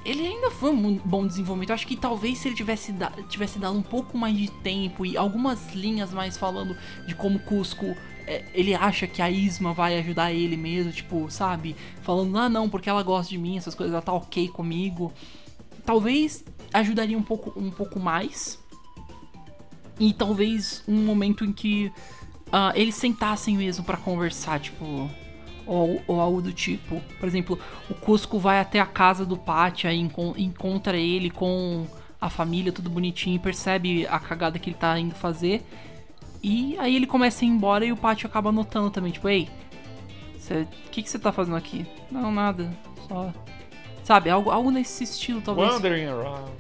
ele 0.06 0.26
ainda 0.28 0.52
foi 0.52 0.70
um 0.70 0.98
bom 0.98 1.26
desenvolvimento. 1.26 1.70
Eu 1.70 1.76
acho 1.76 1.88
que 1.88 1.96
talvez 1.96 2.38
se 2.38 2.48
ele 2.50 2.56
tivesse, 2.56 2.92
da- 2.92 3.12
tivesse 3.30 3.58
dado 3.58 3.78
um 3.78 3.82
pouco 3.82 4.18
mais 4.18 4.38
de 4.38 4.50
tempo 4.52 5.06
e 5.06 5.18
algumas 5.18 5.74
linhas 5.74 6.12
mais 6.14 6.38
falando 6.38 6.76
de 7.08 7.16
como 7.16 7.40
Cusco. 7.40 7.96
é, 8.28 8.44
ele 8.56 8.74
acha 8.74 9.06
que 9.06 9.22
a 9.22 9.30
Isma 9.30 9.72
vai 9.72 10.00
ajudar 10.00 10.34
ele 10.34 10.58
mesmo, 10.58 10.92
tipo, 10.92 11.30
sabe? 11.30 11.76
Falando, 12.02 12.36
ah, 12.40 12.50
não, 12.50 12.68
porque 12.68 12.90
ela 12.90 13.04
gosta 13.04 13.30
de 13.30 13.38
mim, 13.38 13.56
essas 13.56 13.76
coisas, 13.76 13.94
ela 13.94 14.02
tá 14.02 14.12
ok 14.12 14.48
comigo. 14.48 15.14
Talvez 15.86 16.44
ajudaria 16.74 17.16
um 17.16 17.22
pouco, 17.22 17.54
um 17.60 17.70
pouco 17.70 18.00
mais. 18.00 18.60
E 20.00 20.12
talvez 20.12 20.84
um 20.88 21.06
momento 21.06 21.46
em 21.46 21.54
que 21.54 21.92
ah, 22.52 22.72
eles 22.76 22.96
sentassem 22.96 23.58
mesmo 23.58 23.84
pra 23.84 23.98
conversar, 23.98 24.60
tipo. 24.60 25.10
Ou, 25.66 26.02
ou 26.08 26.22
algo 26.22 26.42
do 26.42 26.54
tipo. 26.54 27.02
Por 27.20 27.28
exemplo, 27.28 27.60
o 27.90 27.96
Cusco 27.96 28.38
vai 28.38 28.60
até 28.60 28.80
a 28.80 28.86
casa 28.86 29.26
do 29.26 29.36
Pátia 29.36 29.92
e 29.92 30.00
encon- 30.00 30.36
encontra 30.38 30.96
ele 30.96 31.32
com 31.32 31.88
a 32.22 32.30
família, 32.30 32.72
tudo 32.72 32.90
bonitinho, 32.90 33.36
e 33.36 33.40
percebe 33.40 34.06
a 34.08 34.20
cagada 34.20 34.60
que 34.60 34.70
ele 34.70 34.78
tá 34.78 34.98
indo 35.00 35.16
fazer. 35.16 35.66
E 36.44 36.78
aí 36.78 36.96
ele 36.96 37.08
começa 37.08 37.44
a 37.44 37.48
ir 37.48 37.50
embora 37.50 37.84
e 37.84 37.92
o 37.92 37.98
Pátia 37.98 38.28
acaba 38.28 38.52
notando 38.52 38.92
também, 38.92 39.12
tipo, 39.12 39.28
ei, 39.28 39.50
o 40.52 40.90
que, 40.92 41.02
que 41.02 41.10
você 41.10 41.18
tá 41.18 41.32
fazendo 41.32 41.56
aqui? 41.58 41.86
Não, 42.12 42.32
nada, 42.32 42.72
só. 43.08 43.34
Sabe, 44.04 44.30
algo, 44.30 44.52
algo 44.52 44.70
nesse 44.70 45.04
estilo, 45.04 45.42
talvez. 45.42 45.74
Wandering 45.74 46.06
around. 46.06 46.52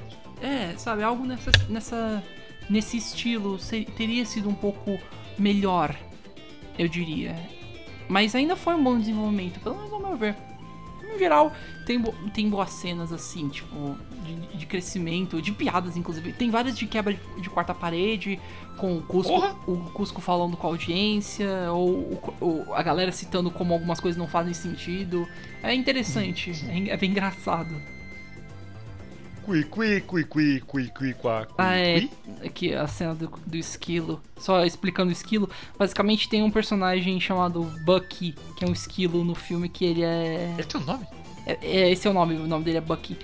É, 0.42 0.74
sabe, 0.78 1.04
algo 1.04 1.24
nessa, 1.24 1.52
nessa 1.70 2.24
nesse 2.68 2.98
estilo 2.98 3.60
teria 3.96 4.26
sido 4.26 4.50
um 4.50 4.56
pouco 4.56 5.00
melhor, 5.38 5.96
eu 6.78 6.88
diria. 6.88 7.36
Mas 8.08 8.36
ainda 8.36 8.56
foi 8.56 8.76
um 8.76 8.84
bom 8.84 9.00
desenvolvimento, 9.00 9.60
pelo 9.60 9.76
menos 9.76 9.92
ao 9.92 10.00
meu 10.00 10.16
ver. 10.16 10.36
No 11.12 11.18
geral, 11.20 11.54
tem, 11.86 12.00
bo- 12.00 12.14
tem 12.34 12.50
boas 12.50 12.72
cenas 12.72 13.12
assim, 13.14 13.48
tipo, 13.48 13.96
de, 14.24 14.58
de 14.58 14.66
crescimento, 14.66 15.42
de 15.42 15.52
piadas, 15.52 15.96
inclusive. 15.96 16.34
Tem 16.34 16.50
várias 16.50 16.78
de 16.78 16.86
quebra 16.88 17.14
de, 17.14 17.42
de 17.42 17.50
quarta 17.50 17.74
parede, 17.74 18.40
com 18.78 18.98
o 18.98 19.02
Cusco, 19.02 19.32
Porra! 19.32 19.56
o 19.68 19.78
Cusco 19.92 20.20
falando 20.20 20.58
com 20.58 20.68
a 20.68 20.70
audiência, 20.72 21.48
ou, 21.72 21.90
o- 21.90 22.34
o- 22.70 22.74
a 22.74 22.84
galera 22.84 23.12
citando 23.12 23.50
como 23.50 23.74
algumas 23.74 24.00
coisas 24.00 24.18
não 24.20 24.28
fazem 24.28 24.54
sentido. 24.54 25.26
É 25.64 25.74
interessante, 25.74 26.52
é, 26.68 26.76
en- 26.78 26.90
é 26.90 26.98
bem 26.98 27.12
engraçado. 27.12 27.74
Cui, 29.46 29.64
cui, 29.64 30.02
cui, 30.02 30.24
cui, 30.24 30.60
cui, 30.62 30.88
cui, 30.89 31.14
quá, 31.14 31.46
cui, 31.46 31.54
Ah, 31.58 31.78
é. 31.78 32.08
Aqui 32.43 32.74
a 32.74 32.88
cena 32.88 33.14
do, 33.14 33.32
do 33.46 33.56
esquilo. 33.56 34.20
Só 34.38 34.66
explicando 34.66 35.10
o 35.10 35.12
esquilo. 35.12 35.48
Basicamente 35.78 36.28
tem 36.28 36.41
um 36.41 36.50
personagem 36.50 37.20
chamado 37.20 37.62
Bucky, 37.86 38.34
que 38.58 38.66
é 38.66 38.68
um 38.68 38.74
esquilo 38.74 39.24
no 39.24 39.36
filme 39.36 39.70
que 39.70 39.86
ele 39.86 40.02
é. 40.04 40.52
Ele 40.58 40.64
tem 40.68 40.82
um 40.82 40.84
nome? 40.84 41.06
é- 41.46 41.60
é- 41.62 41.91
esse 41.91 42.08
é 42.08 42.10
o 42.10 42.14
nome, 42.14 42.34
o 42.36 42.48
nome 42.48 42.64
dele 42.66 42.78
é 42.78 42.82
Bucky. 42.82 43.16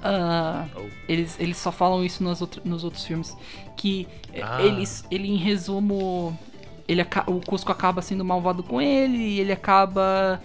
Ah, 0.00 0.66
Oh. 0.76 0.82
eles, 1.08 1.36
eles 1.40 1.56
só 1.56 1.72
falam 1.72 2.04
isso 2.04 2.22
nas 2.22 2.40
outro- 2.40 2.62
nos 2.64 2.84
outros 2.84 3.04
filmes. 3.04 3.36
Que 3.76 4.06
é, 4.32 4.42
Ah. 4.42 4.62
eles, 4.62 5.04
ele 5.10 5.28
em 5.28 5.36
resumo. 5.36 6.38
Ele, 6.86 7.02
o 7.26 7.40
Cusco 7.40 7.72
acaba 7.72 8.00
sendo 8.00 8.24
malvado 8.24 8.62
com 8.62 8.80
ele 8.80 9.16
e 9.18 9.40
ele 9.40 9.50
acaba. 9.50 10.40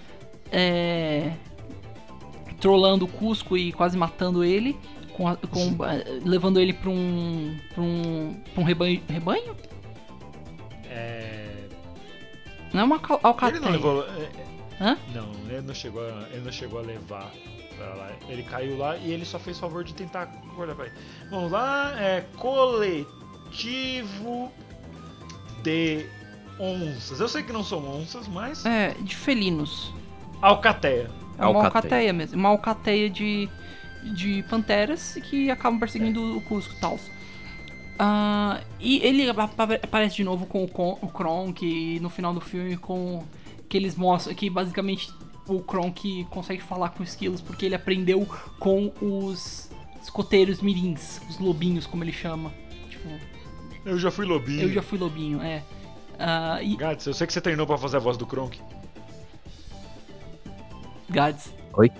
É, 0.51 1.33
trollando 2.59 3.05
o 3.05 3.07
Cusco 3.07 3.55
e 3.55 3.71
quase 3.71 3.95
matando 3.97 4.43
ele. 4.43 4.75
Com, 5.19 5.27
a- 5.27 5.35
com- 5.35 5.85
eh, 5.85 6.21
levando 6.23 6.61
ele 6.61 6.71
pra 6.71 6.89
um. 6.89 7.57
pra 7.73 7.83
um. 7.83 8.33
pra 8.53 8.61
um 8.61 8.65
rebanho. 8.65 9.01
Rebanho? 9.09 9.53
É... 10.89 11.67
Não 12.73 12.81
é 12.81 12.83
uma 12.85 12.99
cal- 12.99 13.19
Ele 13.49 13.59
não 13.59 13.71
levou. 13.71 14.03
é, 14.05 14.23
é, 14.23 14.29
Hã? 14.81 14.97
Não, 15.13 15.29
ele 15.49 15.59
não 15.61 15.73
chegou 15.73 16.01
a, 16.07 16.25
ele 16.31 16.41
não 16.45 16.51
chegou 16.53 16.79
a 16.79 16.83
levar 16.83 17.29
pra 17.75 17.93
lá. 17.95 18.11
Ele 18.29 18.43
caiu 18.43 18.77
lá 18.77 18.95
e 18.95 19.11
ele 19.11 19.25
só 19.25 19.37
fez 19.37 19.59
favor 19.59 19.83
de 19.83 19.93
tentar 19.93 20.21
acordar 20.51 20.73
pra 20.75 20.85
ele. 20.85 20.95
Vamos 21.29 21.51
lá, 21.51 21.91
é 22.01 22.21
coletivo 22.37 24.49
de 25.63 26.05
onças. 26.57 27.19
Eu 27.19 27.27
sei 27.27 27.43
que 27.43 27.51
não 27.51 27.63
são 27.63 27.79
onças, 27.99 28.25
mas 28.29 28.65
É, 28.65 28.91
de 29.01 29.17
felinos. 29.17 29.93
alcateia. 30.41 31.11
É 31.37 31.45
uma 31.45 31.65
Alcateia. 31.65 31.65
alcateia 31.65 32.13
mesmo. 32.13 32.37
Uma 32.37 32.49
alcateia 32.49 33.09
de, 33.09 33.49
de 34.03 34.43
panteras 34.43 35.15
que 35.29 35.49
acabam 35.51 35.79
perseguindo 35.79 36.37
o 36.37 36.41
Cusco 36.41 36.73
e 36.73 36.79
tal. 36.79 36.99
Ah, 37.97 38.61
e 38.79 38.97
ele 39.05 39.29
apa- 39.29 39.43
aparece 39.83 40.15
de 40.15 40.23
novo 40.23 40.45
com 40.45 40.63
o, 40.63 40.67
Con, 40.69 40.97
o 41.01 41.07
Kronk 41.07 41.99
no 41.99 42.09
final 42.09 42.33
do 42.33 42.39
filme 42.39 42.77
com 42.77 43.23
que 43.67 43.75
eles 43.77 43.95
mostram 43.95 44.33
que 44.33 44.49
basicamente 44.49 45.11
o 45.47 45.59
Kronk 45.61 46.25
consegue 46.29 46.61
falar 46.61 46.89
com 46.89 47.03
esquilos 47.03 47.41
porque 47.41 47.65
ele 47.65 47.75
aprendeu 47.75 48.25
com 48.57 48.91
os 49.01 49.69
escoteiros 50.01 50.61
mirins, 50.61 51.19
os 51.29 51.39
lobinhos 51.39 51.85
como 51.85 52.03
ele 52.03 52.13
chama. 52.13 52.53
Tipo, 52.89 53.09
Eu 53.85 53.97
já 53.99 54.09
fui 54.09 54.25
lobinho. 54.25 54.61
eu 54.61 54.69
já 54.71 54.81
fui 54.81 54.97
lobinho, 54.97 55.41
é. 55.41 55.61
Ah, 56.17 56.61
e 56.63 56.75
Gats, 56.77 57.05
eu 57.05 57.13
sei 57.13 57.27
que 57.27 57.33
você 57.33 57.41
treinou 57.41 57.67
pra 57.67 57.77
fazer 57.77 57.97
a 57.97 57.99
voz 57.99 58.15
do 58.17 58.25
Kronk. 58.25 58.59
Gads. 61.09 61.53
Oi? 61.75 61.91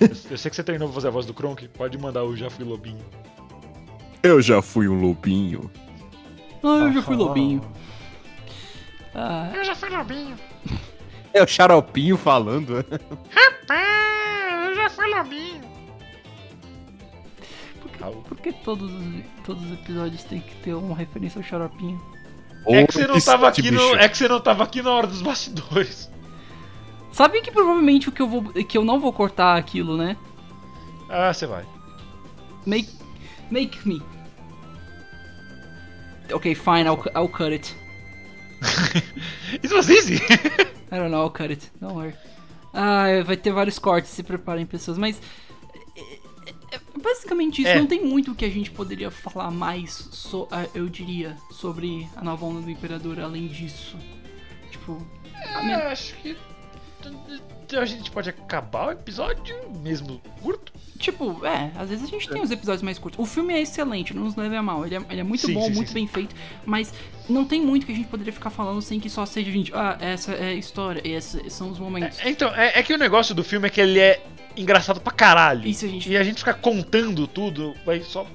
Eu, 0.00 0.08
eu 0.30 0.38
sei 0.38 0.48
que 0.50 0.56
você 0.56 0.62
treinou 0.62 0.88
pra 0.88 0.94
fazer 0.94 1.08
a 1.08 1.10
voz 1.10 1.26
do 1.26 1.34
Kronk. 1.34 1.66
Pode 1.68 1.98
mandar 1.98 2.24
o 2.24 2.36
já 2.36 2.48
fui 2.48 2.64
lobinho. 2.64 3.04
Eu 4.22 4.40
já 4.42 4.62
fui 4.62 4.88
um 4.88 5.00
lobinho. 5.00 5.70
Ah, 6.62 6.78
eu 6.86 6.92
já 6.92 7.02
fui 7.02 7.16
lobinho. 7.16 7.60
Ah, 9.14 9.50
Eu 9.54 9.64
já 9.64 9.74
fui 9.74 9.88
lobinho. 9.88 10.36
É 11.34 11.42
o 11.42 11.46
xaropinho 11.46 12.16
falando. 12.16 12.84
eu 12.88 14.74
já 14.74 14.90
fui 14.90 15.06
lobinho. 15.14 15.60
Por 18.28 18.36
que 18.38 18.52
todos, 18.52 18.90
os- 18.92 19.22
todos 19.44 19.64
os 19.64 19.72
episódios 19.72 20.22
tem 20.24 20.40
que 20.40 20.54
ter 20.56 20.74
uma 20.74 20.96
referência 20.96 21.38
ao 21.40 21.44
xaropinho? 21.44 22.00
É 22.66 22.86
que 22.86 22.92
você 22.92 23.06
não 23.06 23.20
tava 23.20 23.48
aqui 23.48 23.70
no, 23.70 23.94
é 23.96 24.08
que 24.08 24.16
você 24.16 24.28
não 24.28 24.40
tava 24.40 24.62
aqui 24.64 24.82
na 24.82 24.90
hora 24.90 25.06
dos 25.06 25.22
bastidores. 25.22 26.10
Sabe 27.12 27.40
que 27.40 27.50
provavelmente 27.50 28.08
o 28.08 28.12
que 28.12 28.22
eu 28.22 28.28
vou 28.28 28.42
que 28.52 28.76
eu 28.78 28.84
não 28.84 29.00
vou 29.00 29.12
cortar 29.12 29.56
aquilo, 29.56 29.96
né? 29.96 30.16
Ah, 31.08 31.32
você 31.32 31.46
vai. 31.46 31.64
Make 32.66 32.88
make 33.50 33.88
me. 33.88 34.02
Ok, 36.32 36.54
fine, 36.54 36.84
I'll, 36.86 37.02
I'll 37.16 37.28
cut 37.28 37.52
it. 37.52 37.74
It 39.62 39.72
was 39.74 39.88
easy. 39.88 40.16
I 40.92 40.96
don't 40.98 41.10
know, 41.10 41.22
I'll 41.24 41.30
cut 41.30 41.50
it. 41.50 41.70
Don't 41.80 41.94
worry. 41.96 42.14
Ah, 42.74 43.06
vai 43.24 43.36
ter 43.36 43.50
vários 43.52 43.78
cortes, 43.78 44.10
se 44.10 44.22
preparem 44.22 44.66
pessoas, 44.66 44.98
mas. 44.98 45.20
é, 45.96 46.00
é, 46.00 46.76
é 46.76 46.80
basicamente 47.02 47.62
isso, 47.62 47.70
É. 47.70 47.78
não 47.78 47.86
tem 47.86 48.04
muito 48.04 48.34
que 48.34 48.44
a 48.44 48.50
gente 48.50 48.70
poderia 48.70 49.10
falar 49.10 49.50
mais, 49.50 49.90
so- 50.12 50.46
ah, 50.50 50.66
eu 50.74 50.86
diria, 50.88 51.36
sobre 51.50 52.06
a 52.14 52.22
nova 52.22 52.44
onda 52.44 52.60
do 52.60 52.70
Imperador 52.70 53.18
além 53.20 53.48
disso. 53.48 53.96
Tipo. 54.70 54.98
a 55.54 55.62
minha- 55.62 55.78
É, 55.78 55.92
acho 55.92 56.14
que 56.16 56.36
a 57.76 57.84
gente 57.84 58.10
pode 58.10 58.30
acabar 58.30 58.88
o 58.88 58.90
episódio, 58.92 59.54
mesmo 59.82 60.20
curto. 60.40 60.72
Tipo, 60.98 61.44
é, 61.44 61.70
às 61.76 61.90
vezes 61.90 62.04
a 62.04 62.10
gente 62.10 62.28
tem 62.28 62.40
os 62.40 62.50
episódios 62.50 62.82
mais 62.82 62.98
curtos. 62.98 63.22
O 63.22 63.26
filme 63.26 63.54
é 63.54 63.60
excelente, 63.60 64.14
não 64.14 64.24
nos 64.24 64.34
leve 64.36 64.56
a 64.56 64.62
mal. 64.62 64.84
Ele 64.86 64.96
é, 64.96 65.02
ele 65.10 65.20
é 65.20 65.24
muito 65.24 65.46
Sim, 65.46 65.54
bom, 65.54 65.66
sim, 65.66 65.74
muito 65.74 65.88
sim, 65.88 65.94
bem 65.94 66.06
feito, 66.06 66.34
mas 66.64 66.92
não 67.28 67.44
tem 67.44 67.60
muito 67.60 67.84
que 67.86 67.92
a 67.92 67.94
gente 67.94 68.08
poderia 68.08 68.32
ficar 68.32 68.50
falando 68.50 68.80
sem 68.80 68.98
que 68.98 69.10
só 69.10 69.26
seja 69.26 69.50
gente. 69.50 69.72
Ah, 69.74 69.96
essa 70.00 70.32
é 70.32 70.48
a 70.48 70.54
história, 70.54 71.02
esses 71.04 71.52
são 71.52 71.70
os 71.70 71.78
momentos. 71.78 72.18
É, 72.20 72.30
então, 72.30 72.54
é, 72.54 72.78
é 72.78 72.82
que 72.82 72.92
o 72.92 72.98
negócio 72.98 73.34
do 73.34 73.44
filme 73.44 73.66
é 73.66 73.70
que 73.70 73.80
ele 73.80 73.98
é 74.00 74.24
engraçado 74.56 75.00
pra 75.00 75.12
caralho. 75.12 75.66
Isso 75.68 75.84
a 75.84 75.88
gente. 75.88 76.10
E 76.10 76.16
a 76.16 76.22
gente 76.24 76.38
ficar 76.38 76.54
contando 76.54 77.26
tudo 77.26 77.74
vai 77.84 78.00
só. 78.02 78.26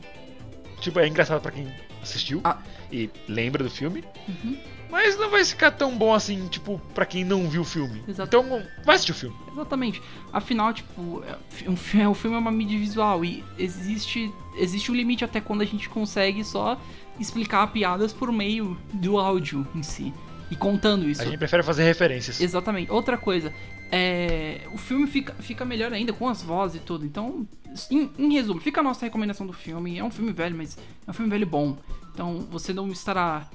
Tipo, 0.80 1.00
é 1.00 1.08
engraçado 1.08 1.42
pra 1.42 1.52
quem 1.52 1.68
assistiu 2.02 2.42
Ah. 2.44 2.58
e 2.92 3.10
lembra 3.28 3.64
do 3.64 3.70
filme. 3.70 4.04
Uhum. 4.28 4.58
Mas 4.94 5.18
não 5.18 5.28
vai 5.32 5.44
ficar 5.44 5.72
tão 5.72 5.98
bom 5.98 6.14
assim, 6.14 6.46
tipo, 6.46 6.80
pra 6.94 7.04
quem 7.04 7.24
não 7.26 7.50
viu 7.50 7.64
o 7.64 7.66
filme. 7.66 8.04
Exato. 8.08 8.28
Então, 8.28 8.64
vai 8.86 8.94
assistir 8.94 9.12
o 9.12 9.16
filme. 9.16 9.36
Exatamente. 9.52 10.00
Afinal, 10.32 10.72
tipo, 10.72 11.24
é 11.26 11.68
um 11.68 11.74
o 12.12 12.14
filme 12.14 12.38
é 12.38 12.40
uma 12.40 12.52
mídia 12.52 12.78
visual 12.78 13.26
e 13.26 13.44
existe, 13.58 14.32
existe 14.56 14.92
um 14.92 14.96
limite 14.96 15.26
até 15.26 15.42
quando 15.42 15.62
a 15.62 15.66
gente 15.66 15.90
consegue 15.90 16.44
só 16.44 16.80
explicar 17.20 17.66
piadas 17.74 18.14
por 18.14 18.32
meio 18.32 18.78
do 18.94 19.18
áudio 19.18 19.68
em 19.74 19.82
si. 19.82 20.14
E 20.52 20.56
contando 20.56 21.10
isso. 21.10 21.24
A 21.24 21.26
gente 21.26 21.40
prefere 21.40 21.64
fazer 21.64 21.86
referências. 21.86 22.40
Exatamente. 22.40 22.92
Outra 22.92 23.18
coisa, 23.18 23.52
é, 23.92 24.62
o 24.72 24.78
filme 24.78 25.08
fica, 25.08 25.34
fica 25.40 25.66
melhor 25.66 25.92
ainda 25.92 26.14
com 26.14 26.30
as 26.30 26.44
vozes 26.44 26.80
e 26.80 26.86
tudo. 26.86 27.04
Então, 27.04 27.48
em, 27.90 28.12
em 28.16 28.34
resumo, 28.34 28.62
fica 28.62 28.82
a 28.82 28.84
nossa 28.84 29.04
recomendação 29.04 29.48
do 29.48 29.54
filme. 29.54 29.98
É 29.98 30.04
um 30.04 30.12
filme 30.12 30.32
velho, 30.32 30.56
mas 30.56 30.78
é 31.08 31.10
um 31.10 31.14
filme 31.14 31.32
velho 31.32 31.48
bom. 31.48 31.76
Então, 32.14 32.42
você 32.52 32.72
não 32.72 32.90
estará 32.90 33.50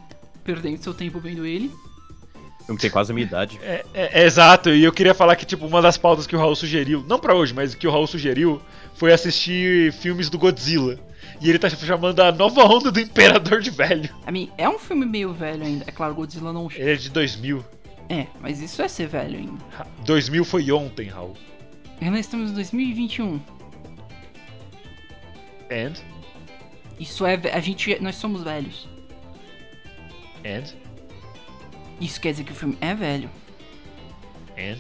perdendo 0.49 0.83
seu 0.83 0.95
tempo 0.95 1.21
vendo 1.21 1.45
ele. 1.45 1.71
O 2.61 2.65
filme 2.65 2.81
tem 2.81 2.91
quase 2.91 3.13
a 3.13 3.15
minha 3.15 3.27
idade. 3.27 3.59
É, 3.63 3.85
é- 3.93 4.23
é 4.23 4.25
exato, 4.25 4.71
e 4.71 4.83
eu 4.83 4.91
queria 4.93 5.13
falar 5.13 5.37
que, 5.37 5.45
tipo, 5.45 5.67
uma 5.67 5.83
das 5.83 5.99
pautas 5.99 6.27
que 6.27 6.35
o 6.35 6.39
Raul 6.39 6.57
sugeriu, 6.57 7.05
não 7.07 7.19
pra 7.19 7.35
hoje, 7.35 7.53
mas 7.53 7.75
que 7.75 7.87
o 7.87 7.91
Raul 7.91 8.07
sugeriu, 8.07 8.63
foi 8.95 9.13
assistir 9.13 9.93
filmes 9.93 10.31
do 10.31 10.39
Godzilla. 10.39 10.99
E 11.41 11.49
ele 11.51 11.59
tá 11.59 11.69
chamando 11.69 12.21
a 12.21 12.33
nova 12.33 12.63
onda 12.65 12.91
do 12.91 12.99
Imperador 12.99 13.61
de 13.61 13.71
Velho. 13.71 14.09
I 14.27 14.33
mean, 14.33 14.49
é 14.57 14.67
um 14.69 14.79
filme 14.79 15.05
meio 15.05 15.33
velho 15.35 15.63
ainda. 15.65 15.85
É 15.87 15.93
claro, 15.93 16.15
Godzilla 16.15 16.51
não. 16.53 16.69
Ele 16.75 16.91
é 16.93 16.97
de 16.97 17.11
2000. 17.11 17.63
É, 18.09 18.27
mas 18.41 18.61
isso 18.61 18.81
é 18.81 18.89
ser 18.89 19.07
velho 19.07 19.39
ainda. 19.39 19.63
Ra- 19.71 19.87
2000 20.07 20.45
foi 20.47 20.73
ontem, 20.73 21.09
Raul. 21.09 21.37
E 22.01 22.09
nós 22.11 22.21
estamos 22.21 22.51
em 22.51 22.55
2021. 22.55 23.39
And? 25.71 25.93
Isso 26.99 27.25
é. 27.27 27.35
A 27.53 27.61
gente. 27.61 28.01
Nós 28.03 28.17
somos 28.17 28.43
velhos. 28.43 28.89
And? 30.45 30.65
Isso 32.01 32.21
quer 32.21 32.31
dizer 32.33 32.45
que 32.45 32.53
o 32.53 32.55
filme 32.55 32.77
é 32.81 32.95
velho. 32.95 33.31
And? 34.57 34.79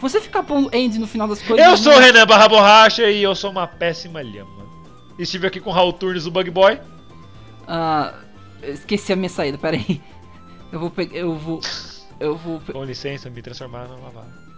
Você 0.00 0.20
ficar 0.20 0.42
pondo 0.44 0.74
end 0.74 0.98
no 0.98 1.06
final 1.06 1.26
das 1.26 1.42
coisas. 1.42 1.66
Eu 1.66 1.76
sou 1.76 1.92
o 1.94 1.98
Renan 1.98 2.26
Barra 2.26 2.48
Borracha 2.48 3.10
e 3.10 3.22
eu 3.22 3.34
sou 3.34 3.50
uma 3.50 3.66
péssima 3.66 4.22
lhama. 4.22 4.66
Estive 5.18 5.46
aqui 5.46 5.60
com 5.60 5.70
o 5.70 5.72
Raul 5.72 5.92
Turnes, 5.92 6.24
o 6.26 6.30
Bug 6.30 6.50
Boy. 6.50 6.78
Ah. 7.66 8.14
esqueci 8.62 9.12
a 9.12 9.16
minha 9.16 9.28
saída, 9.28 9.58
peraí. 9.58 10.00
Eu 10.70 10.78
vou 10.78 10.90
pegar. 10.90 11.16
Eu 11.16 11.34
vou. 11.36 11.60
Eu 12.20 12.36
vou. 12.36 12.60
Com 12.60 12.84
licença, 12.84 13.28
me 13.28 13.42
transformar 13.42 13.88
numa 13.88 14.10
vaca. 14.10 14.48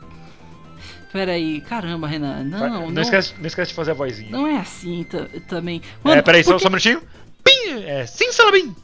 Peraí. 1.12 1.60
Caramba, 1.62 2.06
Renan. 2.06 2.44
Não, 2.44 2.58
Vai- 2.58 2.70
não. 2.70 2.90
não, 2.90 3.02
esquece, 3.02 3.34
não 3.38 3.46
esquece 3.46 3.70
de 3.70 3.74
fazer 3.74 3.92
a 3.92 3.94
vozinha. 3.94 4.30
Não 4.30 4.46
é 4.46 4.56
assim 4.58 5.04
ta- 5.04 5.26
também. 5.48 5.80
é, 6.04 6.20
peraí, 6.22 6.44
por 6.44 6.52
só, 6.52 6.58
só 6.58 6.66
um 6.68 6.70
minutinho. 6.70 7.02
Pim! 7.42 7.82
É, 7.84 8.06
sim, 8.06 8.30
Salabim! 8.32 8.74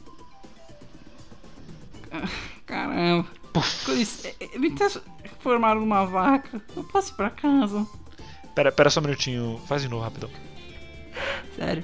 Caramba. 2.65 3.27
Com 3.85 3.91
lic- 3.93 4.25
eh, 4.25 4.35
eh, 4.39 4.57
Me 4.59 4.71
transformaram 4.71 5.79
numa 5.81 6.05
vaca. 6.05 6.61
Eu 6.75 6.83
posso 6.83 7.11
ir 7.13 7.15
pra 7.15 7.29
casa. 7.29 7.85
Pera, 8.53 8.71
pera 8.71 8.89
só 8.89 8.99
um 8.99 9.03
minutinho, 9.03 9.59
faz 9.67 9.81
de 9.81 9.87
novo, 9.87 10.03
rapidão. 10.03 10.29
Sério. 11.55 11.83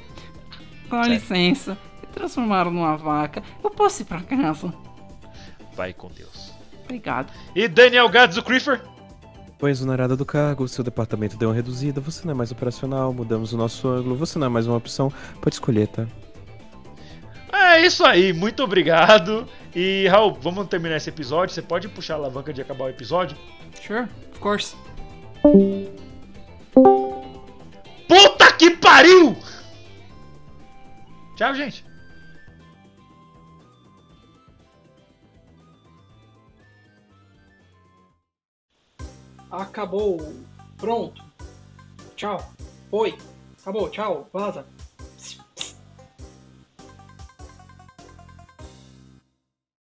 Com 0.90 1.02
licença. 1.04 1.78
Me 2.02 2.08
transformaram 2.14 2.72
numa 2.72 2.96
vaca. 2.98 3.42
Eu 3.64 3.70
posso 3.72 4.02
ir 4.02 4.06
pra 4.06 4.22
casa. 4.22 4.74
Vai 5.76 5.94
com 5.94 6.10
Deus. 6.10 6.52
Obrigado. 6.84 7.32
E 7.56 7.68
Daniel 7.68 8.10
Gads, 8.10 8.38
o 8.38 8.44
Creeper? 8.44 8.82
Exonerada 9.66 10.18
do 10.18 10.26
cargo, 10.26 10.68
seu 10.68 10.84
departamento 10.84 11.38
deu 11.38 11.48
uma 11.48 11.56
reduzida, 11.56 12.02
você 12.02 12.26
não 12.26 12.32
é 12.32 12.34
mais 12.36 12.52
operacional, 12.52 13.14
mudamos 13.14 13.54
o 13.54 13.58
nosso 13.58 13.88
ângulo, 13.88 14.14
você 14.14 14.38
não 14.38 14.48
é 14.48 14.50
mais 14.50 14.68
uma 14.68 14.76
opção, 14.76 15.10
pode 15.42 15.56
escolher, 15.56 15.88
tá? 15.88 16.06
É 17.54 17.86
isso 17.86 18.04
aí, 18.04 18.34
muito 18.34 18.64
obrigado. 18.64 19.48
E 19.76 20.08
Raul, 20.08 20.34
vamos 20.34 20.68
terminar 20.68 20.98
esse 20.98 21.10
episódio. 21.10 21.54
Você 21.54 21.62
pode 21.62 21.88
puxar 21.88 22.16
a 22.16 22.18
alavanca 22.18 22.52
de 22.52 22.62
acabar 22.62 22.86
o 22.86 22.90
episódio? 22.90 23.38
Sure, 23.80 24.08
of 24.32 24.40
course. 24.40 24.76
Puta 28.08 28.52
que 28.58 28.72
pariu! 28.72 29.38
Tchau, 31.36 31.54
gente. 31.54 31.86
Acabou. 39.52 40.18
Pronto. 40.78 41.24
Tchau. 42.16 42.44
Oi. 42.92 43.16
Acabou. 43.62 43.90
Tchau. 43.90 44.28
Vaza. 44.34 44.66